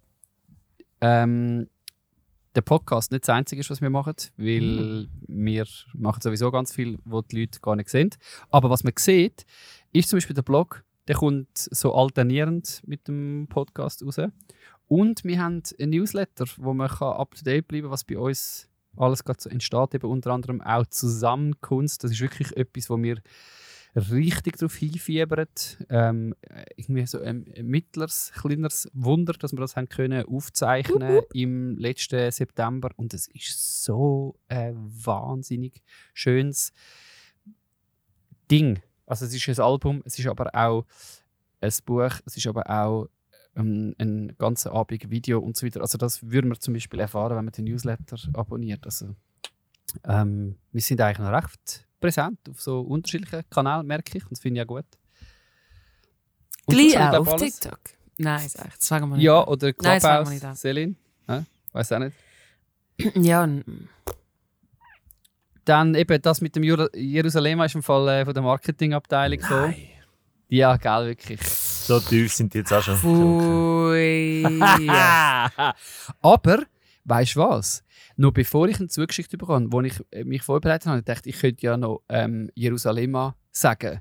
ähm, 1.01 1.67
der 2.55 2.61
Podcast 2.61 3.11
nicht 3.11 3.23
das 3.23 3.29
Einzige 3.29 3.61
ist, 3.61 3.69
was 3.69 3.81
wir 3.81 3.89
machen, 3.89 4.15
weil 4.37 5.07
wir 5.27 5.65
machen 5.93 6.21
sowieso 6.21 6.51
ganz 6.51 6.73
viel, 6.73 6.99
wo 7.05 7.21
die 7.21 7.41
Leute 7.41 7.59
gar 7.59 7.75
nicht 7.75 7.89
sehen. 7.89 8.09
Aber 8.49 8.69
was 8.69 8.83
man 8.83 8.93
sieht, 8.97 9.45
ist 9.93 10.09
zum 10.09 10.17
Beispiel 10.17 10.35
der 10.35 10.41
Blog, 10.41 10.83
der 11.07 11.15
kommt 11.15 11.49
so 11.53 11.93
alternierend 11.95 12.81
mit 12.85 13.07
dem 13.07 13.47
Podcast 13.49 14.03
raus. 14.03 14.17
Und 14.87 15.23
wir 15.23 15.41
haben 15.41 15.63
ein 15.79 15.89
Newsletter, 15.89 16.45
wo 16.57 16.73
man 16.73 16.89
kann 16.89 17.13
up-to-date 17.13 17.67
bleiben 17.67 17.85
kann, 17.85 17.91
was 17.91 18.03
bei 18.03 18.17
uns 18.17 18.67
alles 18.97 19.23
gerade 19.23 19.41
so 19.41 19.49
entsteht. 19.49 19.95
Eben 19.95 20.07
unter 20.07 20.31
anderem 20.31 20.61
auch 20.61 20.85
Zusammenkunft. 20.87 22.03
Das 22.03 22.11
ist 22.11 22.19
wirklich 22.19 22.55
etwas, 22.57 22.89
wo 22.89 23.01
wir 23.01 23.21
richtig 23.95 24.57
darauf 24.57 24.75
hinfiebern. 24.75 25.47
Ähm, 25.89 26.35
äh, 26.41 26.65
irgendwie 26.75 27.05
so 27.05 27.19
ein 27.19 27.45
mittleres, 27.61 28.31
kleineres 28.33 28.89
Wunder, 28.93 29.33
dass 29.33 29.53
wir 29.53 29.59
das 29.59 29.75
haben 29.75 29.89
können 29.89 30.25
aufzeichnen 30.25 31.21
im 31.33 31.77
letzten 31.77 32.31
September. 32.31 32.89
Und 32.95 33.13
es 33.13 33.27
ist 33.27 33.83
so 33.83 34.39
ein 34.47 34.75
wahnsinnig 34.77 35.81
schönes 36.13 36.71
Ding. 38.49 38.81
Also 39.05 39.25
es 39.25 39.33
ist 39.33 39.47
ein 39.49 39.63
Album, 39.63 40.01
es 40.05 40.17
ist 40.17 40.27
aber 40.27 40.53
auch 40.55 40.85
ein 41.59 41.71
Buch, 41.85 42.13
es 42.25 42.37
ist 42.37 42.47
aber 42.47 42.69
auch 42.69 43.07
ähm, 43.55 43.93
ein 43.97 44.35
ganzer 44.37 44.71
Abend 44.71 45.09
Video 45.09 45.39
und 45.39 45.57
so 45.57 45.65
weiter. 45.65 45.81
Also 45.81 45.97
das 45.97 46.29
würden 46.31 46.49
wir 46.49 46.59
zum 46.59 46.73
Beispiel 46.73 46.99
erfahren, 46.99 47.35
wenn 47.35 47.45
man 47.45 47.51
den 47.51 47.65
Newsletter 47.65 48.17
abonniert. 48.33 48.85
Also 48.85 49.15
ähm, 50.05 50.57
wir 50.71 50.81
sind 50.81 51.01
eigentlich 51.01 51.19
noch 51.19 51.33
recht 51.33 51.87
präsent 52.01 52.39
auf 52.49 52.61
so 52.61 52.81
unterschiedlichen 52.81 53.43
Kanälen, 53.49 53.87
merke 53.87 54.17
ich. 54.17 54.23
Und 54.23 54.31
das 54.31 54.39
finde 54.39 54.59
ich 54.59 54.65
auch 54.65 54.75
gut. 54.75 54.85
Und 56.65 56.75
Gleich 56.75 56.97
auch 56.99 57.13
auf 57.19 57.27
alles. 57.33 57.59
TikTok. 57.59 57.79
Nein. 58.17 58.49
Das 58.53 58.87
fangen 58.87 59.09
wir 59.09 59.15
nicht 59.15 59.25
Ja, 59.25 59.47
oder 59.47 59.71
Clubhouse. 59.73 60.59
Selin. 60.59 60.95
Weiß 61.73 61.91
auch 61.93 61.99
nicht. 61.99 62.15
Ja, 63.15 63.47
Dann 65.65 65.95
eben 65.95 66.21
das 66.21 66.41
mit 66.41 66.55
dem 66.55 66.63
Jura 66.63 66.87
Jerusalem 66.93 67.61
ist 67.61 67.75
im 67.75 67.81
Fall 67.81 68.07
äh, 68.09 68.25
von 68.25 68.33
der 68.33 68.43
Marketingabteilung 68.43 69.39
gekommen. 69.39 69.75
Ja, 70.49 70.75
geil, 70.77 71.07
wirklich. 71.07 71.41
So 71.41 71.99
tief 71.99 72.33
sind 72.33 72.53
die 72.53 72.59
jetzt 72.59 72.73
auch 72.73 72.83
schon. 72.83 72.97
pfui. 72.97 74.43
Aber, 76.21 76.63
weißt 77.05 77.35
du 77.35 77.39
was? 77.39 77.83
Noch 78.21 78.31
bevor 78.31 78.67
ich 78.67 78.77
eine 78.77 78.87
Zugeschichte 78.87 79.35
bekomme, 79.35 79.71
wo 79.71 79.81
ich 79.81 79.95
äh, 80.11 80.23
mich 80.23 80.43
vorbereitet 80.43 80.85
habe, 80.85 81.01
dachte 81.01 81.27
ich, 81.27 81.33
ich 81.33 81.41
könnte 81.41 81.65
ja 81.65 81.75
noch 81.75 82.03
ähm, 82.07 82.51
Jerusalem 82.53 83.33
sagen. 83.49 83.99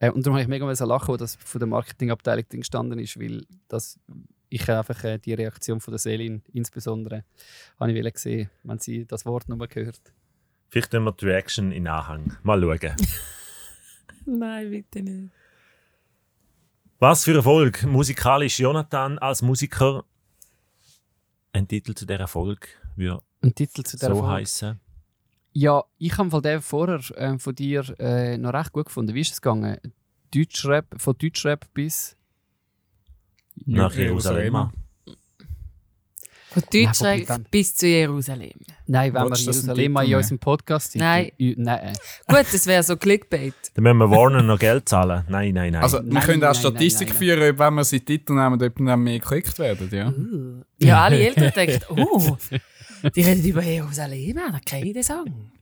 Äh, 0.00 0.10
und 0.10 0.26
darum 0.26 0.34
habe 0.34 0.42
ich 0.42 0.48
mega 0.48 0.66
lachen, 0.66 1.06
wo 1.06 1.16
das 1.16 1.36
von 1.36 1.60
der 1.60 1.68
Marketingabteilung 1.68 2.48
drin 2.48 2.60
gestanden 2.62 2.98
ist, 2.98 3.20
weil 3.20 3.46
das, 3.68 4.00
ich 4.48 4.68
einfach 4.68 5.04
äh, 5.04 5.18
die 5.18 5.34
Reaktion 5.34 5.80
von 5.80 5.92
der 5.92 6.00
Selin 6.00 6.42
insbesondere 6.52 7.22
habe 7.78 7.92
ich 7.92 8.02
wollen 8.02 8.12
sehen, 8.16 8.50
wenn 8.64 8.80
sie 8.80 9.06
das 9.06 9.24
Wort 9.24 9.48
nur 9.48 9.64
gehört. 9.68 10.02
Vielleicht 10.68 10.92
nehmen 10.92 11.04
wir 11.04 11.12
die 11.12 11.26
Reaction 11.26 11.70
in 11.70 11.86
Anhang. 11.86 12.36
Mal 12.42 12.60
schauen. 12.60 12.96
Nein, 14.26 14.70
bitte 14.70 15.00
nicht. 15.00 15.30
Was 16.98 17.22
für 17.22 17.36
Erfolg. 17.36 17.84
Musikalisch 17.84 18.58
Jonathan 18.58 19.20
als 19.20 19.42
Musiker. 19.42 20.04
Ein 21.52 21.68
Titel 21.68 21.94
zu 21.94 22.04
dieser 22.04 22.26
Folge 22.26 22.66
würde 22.96 23.22
Ein 23.42 23.54
Titel 23.54 23.82
zu 23.82 23.96
der 23.96 24.10
so 24.10 24.16
Folge. 24.16 24.28
heißen. 24.32 24.80
Ja, 25.52 25.82
ich 25.98 26.16
habe 26.18 26.30
von 26.30 26.42
dem 26.42 26.62
vorher 26.62 27.00
ähm, 27.16 27.40
von 27.40 27.54
dir 27.54 27.84
äh, 27.98 28.38
noch 28.38 28.52
recht 28.52 28.72
gut 28.72 28.86
gefunden. 28.86 29.14
Wie 29.14 29.20
ist 29.20 29.32
es 29.32 29.40
gegangen? 29.42 29.78
Deutschrap, 30.34 30.86
von 30.98 31.16
Deutschrap 31.18 31.66
bis. 31.74 32.16
Nach 33.66 33.92
Jerusalem. 33.94 34.70
Von 36.52 36.62
Nein, 36.72 36.84
Deutschland 36.86 37.20
wobei, 37.22 37.34
wenn- 37.34 37.44
bis 37.44 37.76
zu 37.76 37.86
Jerusalem. 37.86 38.50
Nein, 38.86 39.14
wenn 39.14 39.22
wir 39.22 39.30
Willst 39.30 39.46
im 39.46 39.52
Jerusalem 39.52 39.96
in 39.96 40.14
unserem 40.16 40.38
Podcast 40.40 40.92
sind. 40.92 41.00
Nein. 41.00 41.30
Nein. 41.38 41.92
Gut, 42.26 42.46
das 42.52 42.66
wäre 42.66 42.82
so 42.82 42.96
Clickbait. 42.96 43.54
Dann 43.74 43.84
müssen 43.84 43.98
wir 43.98 44.10
Warner 44.10 44.42
noch 44.42 44.58
Geld 44.58 44.88
zahlen. 44.88 45.24
Nein, 45.28 45.54
nein, 45.54 45.72
nein. 45.72 45.82
Also, 45.82 45.98
wir 45.98 46.12
Nein, 46.12 46.22
können 46.24 46.42
auch 46.44 46.48
nein, 46.48 46.54
Statistik 46.56 47.08
nein, 47.08 47.16
nein, 47.16 47.38
führen, 47.38 47.52
ob 47.52 47.58
wenn 47.60 47.74
wir 47.74 47.84
sie 47.84 48.00
Titel 48.00 48.32
nehmen, 48.34 48.60
ob 48.62 48.74
dann 48.76 49.00
mehr 49.02 49.18
geklickt 49.20 49.58
werden. 49.60 49.88
Ja. 49.92 50.08
Uh. 50.08 50.62
Ja, 50.78 51.04
alle 51.04 51.20
Eltern 51.20 51.52
denken, 51.54 51.84
oh, 51.90 52.36
die 53.14 53.22
reden 53.22 53.44
über 53.44 53.62
Jerusalem, 53.62 54.36
da 54.36 54.60
kenne 54.64 54.86
ich 54.86 54.92
den 54.94 55.02
Song. 55.02 55.52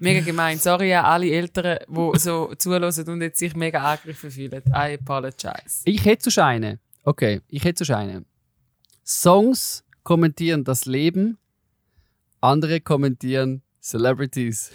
mega 0.00 0.20
gemein. 0.20 0.58
Sorry 0.58 0.94
an 0.94 1.04
alle 1.04 1.30
Eltern, 1.30 1.78
die 1.88 2.18
so 2.18 2.54
zuhören 2.56 2.84
und 2.84 3.22
jetzt 3.22 3.38
sich 3.38 3.54
mega 3.54 3.82
angegriffen 3.82 4.30
fühlen. 4.30 4.62
I 4.68 4.98
apologize. 5.00 5.82
Ich 5.84 6.04
hätte 6.04 6.24
zu 6.24 6.30
scheinen. 6.30 6.78
Okay, 7.04 7.40
ich 7.48 7.64
hätte 7.64 7.78
zu 7.78 7.84
scheinen. 7.84 8.24
Songs 9.04 9.84
kommentieren 10.04 10.64
das 10.64 10.84
Leben, 10.86 11.38
andere 12.40 12.80
kommentieren 12.80 13.62
Celebrities. 13.80 14.70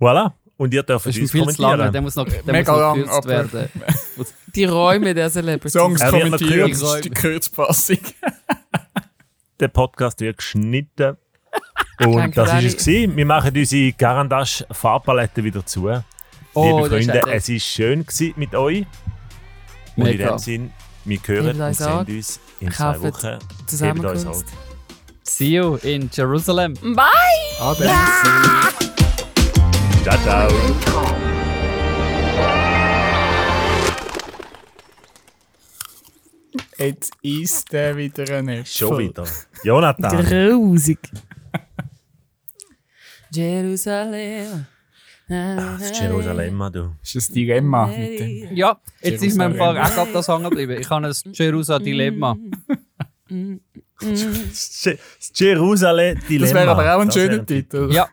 voilà. 0.00 0.32
Und 0.56 0.74
ihr 0.74 0.82
dürft 0.82 1.06
viel 1.06 1.26
zu 1.26 1.38
lange, 1.38 1.90
der 1.90 2.02
kommentieren. 2.02 2.04
muss 2.04 2.16
noch, 2.16 2.28
der 2.28 2.52
Mega 2.52 2.72
muss 2.94 3.08
noch 3.08 3.24
lang, 3.26 3.48
gekürzt 3.48 3.52
werden. 3.52 3.68
Die 4.54 4.64
Räume 4.64 5.14
der 5.14 5.30
Celebrities. 5.30 5.72
Songs 5.72 6.00
Er 6.02 6.10
kommentieren, 6.10 6.70
das 6.70 6.82
ist 6.82 7.04
die 7.04 7.10
Kurzfassung. 7.10 7.98
Der 9.60 9.68
Podcast 9.68 10.20
wird 10.20 10.38
geschnitten. 10.38 11.16
Und 12.00 12.16
Danke, 12.16 12.34
das 12.36 12.64
ist 12.64 12.80
es. 12.80 12.86
gewesen. 12.86 13.16
Wir 13.16 13.26
machen 13.26 13.54
unsere 13.54 13.92
Garandasch 13.92 14.64
Farbpalette 14.70 15.44
wieder 15.44 15.64
zu. 15.66 15.90
Oh, 16.54 16.86
Liebe 16.86 16.88
Freunde, 16.88 17.32
es 17.32 17.48
war 17.48 17.58
schön 17.58 18.06
gewesen 18.06 18.32
mit 18.36 18.54
euch. 18.54 18.86
Und 19.96 20.06
in 20.06 20.16
Mega. 20.16 20.30
dem 20.30 20.38
Sinn, 20.38 20.72
wir 21.04 21.18
hören 21.26 21.56
und 21.56 21.60
euch 21.60 21.76
sehen 21.76 22.06
uns 22.06 22.40
in 22.60 22.72
zwei 22.72 22.84
Kauft 22.92 23.02
Wochen. 23.02 23.38
Gebt 23.38 23.42
euch 23.52 23.66
Zusammenkunft. 23.66 24.20
Sorge. 24.20 24.46
See 25.24 25.48
you 25.56 25.76
in 25.82 26.08
Jerusalem. 26.12 26.74
Bye! 26.74 27.06
Ade. 27.60 27.90
Ciao, 30.02 30.18
ciao. 30.24 30.48
Jetzt 36.78 37.12
ist 37.22 37.70
der 37.72 37.96
wieder 37.96 38.24
ein 38.38 38.48
Äpfel. 38.48 38.66
Schon 38.88 38.98
wieder. 38.98 39.24
Jonathan. 39.64 40.24
Grusig. 40.24 40.98
Jerusalem. 43.32 44.66
Das 45.28 45.82
ist 45.82 46.00
Jerusalem, 46.00 46.58
du. 46.72 46.90
Das 47.00 47.14
ist 47.14 47.30
ein 47.30 47.34
Dilemma. 47.34 47.86
Mit 47.86 48.18
dem. 48.18 48.56
Ja, 48.56 48.80
jetzt 49.00 49.22
ist 49.22 49.36
mir 49.36 49.46
im 49.46 49.54
Fall 49.54 49.78
auch 49.78 49.94
gerade 49.94 50.12
das 50.12 50.26
hängen 50.26 50.42
geblieben. 50.44 50.76
Ich 50.80 50.90
habe 50.90 51.06
ein 51.06 51.14
Jerusalem-Dilemma. 51.32 52.36
Das 54.02 54.84
Je- 54.84 54.96
das 55.18 55.30
Jerusalem 55.38 56.18
Dilemma. 56.28 56.46
Das 56.46 56.54
wäre 56.54 56.70
aber 56.70 56.96
auch 56.96 57.00
ein 57.00 57.06
Das 57.08 57.14
schöner 57.14 57.44
Titel. 57.46 57.90
Ja, 57.92 58.08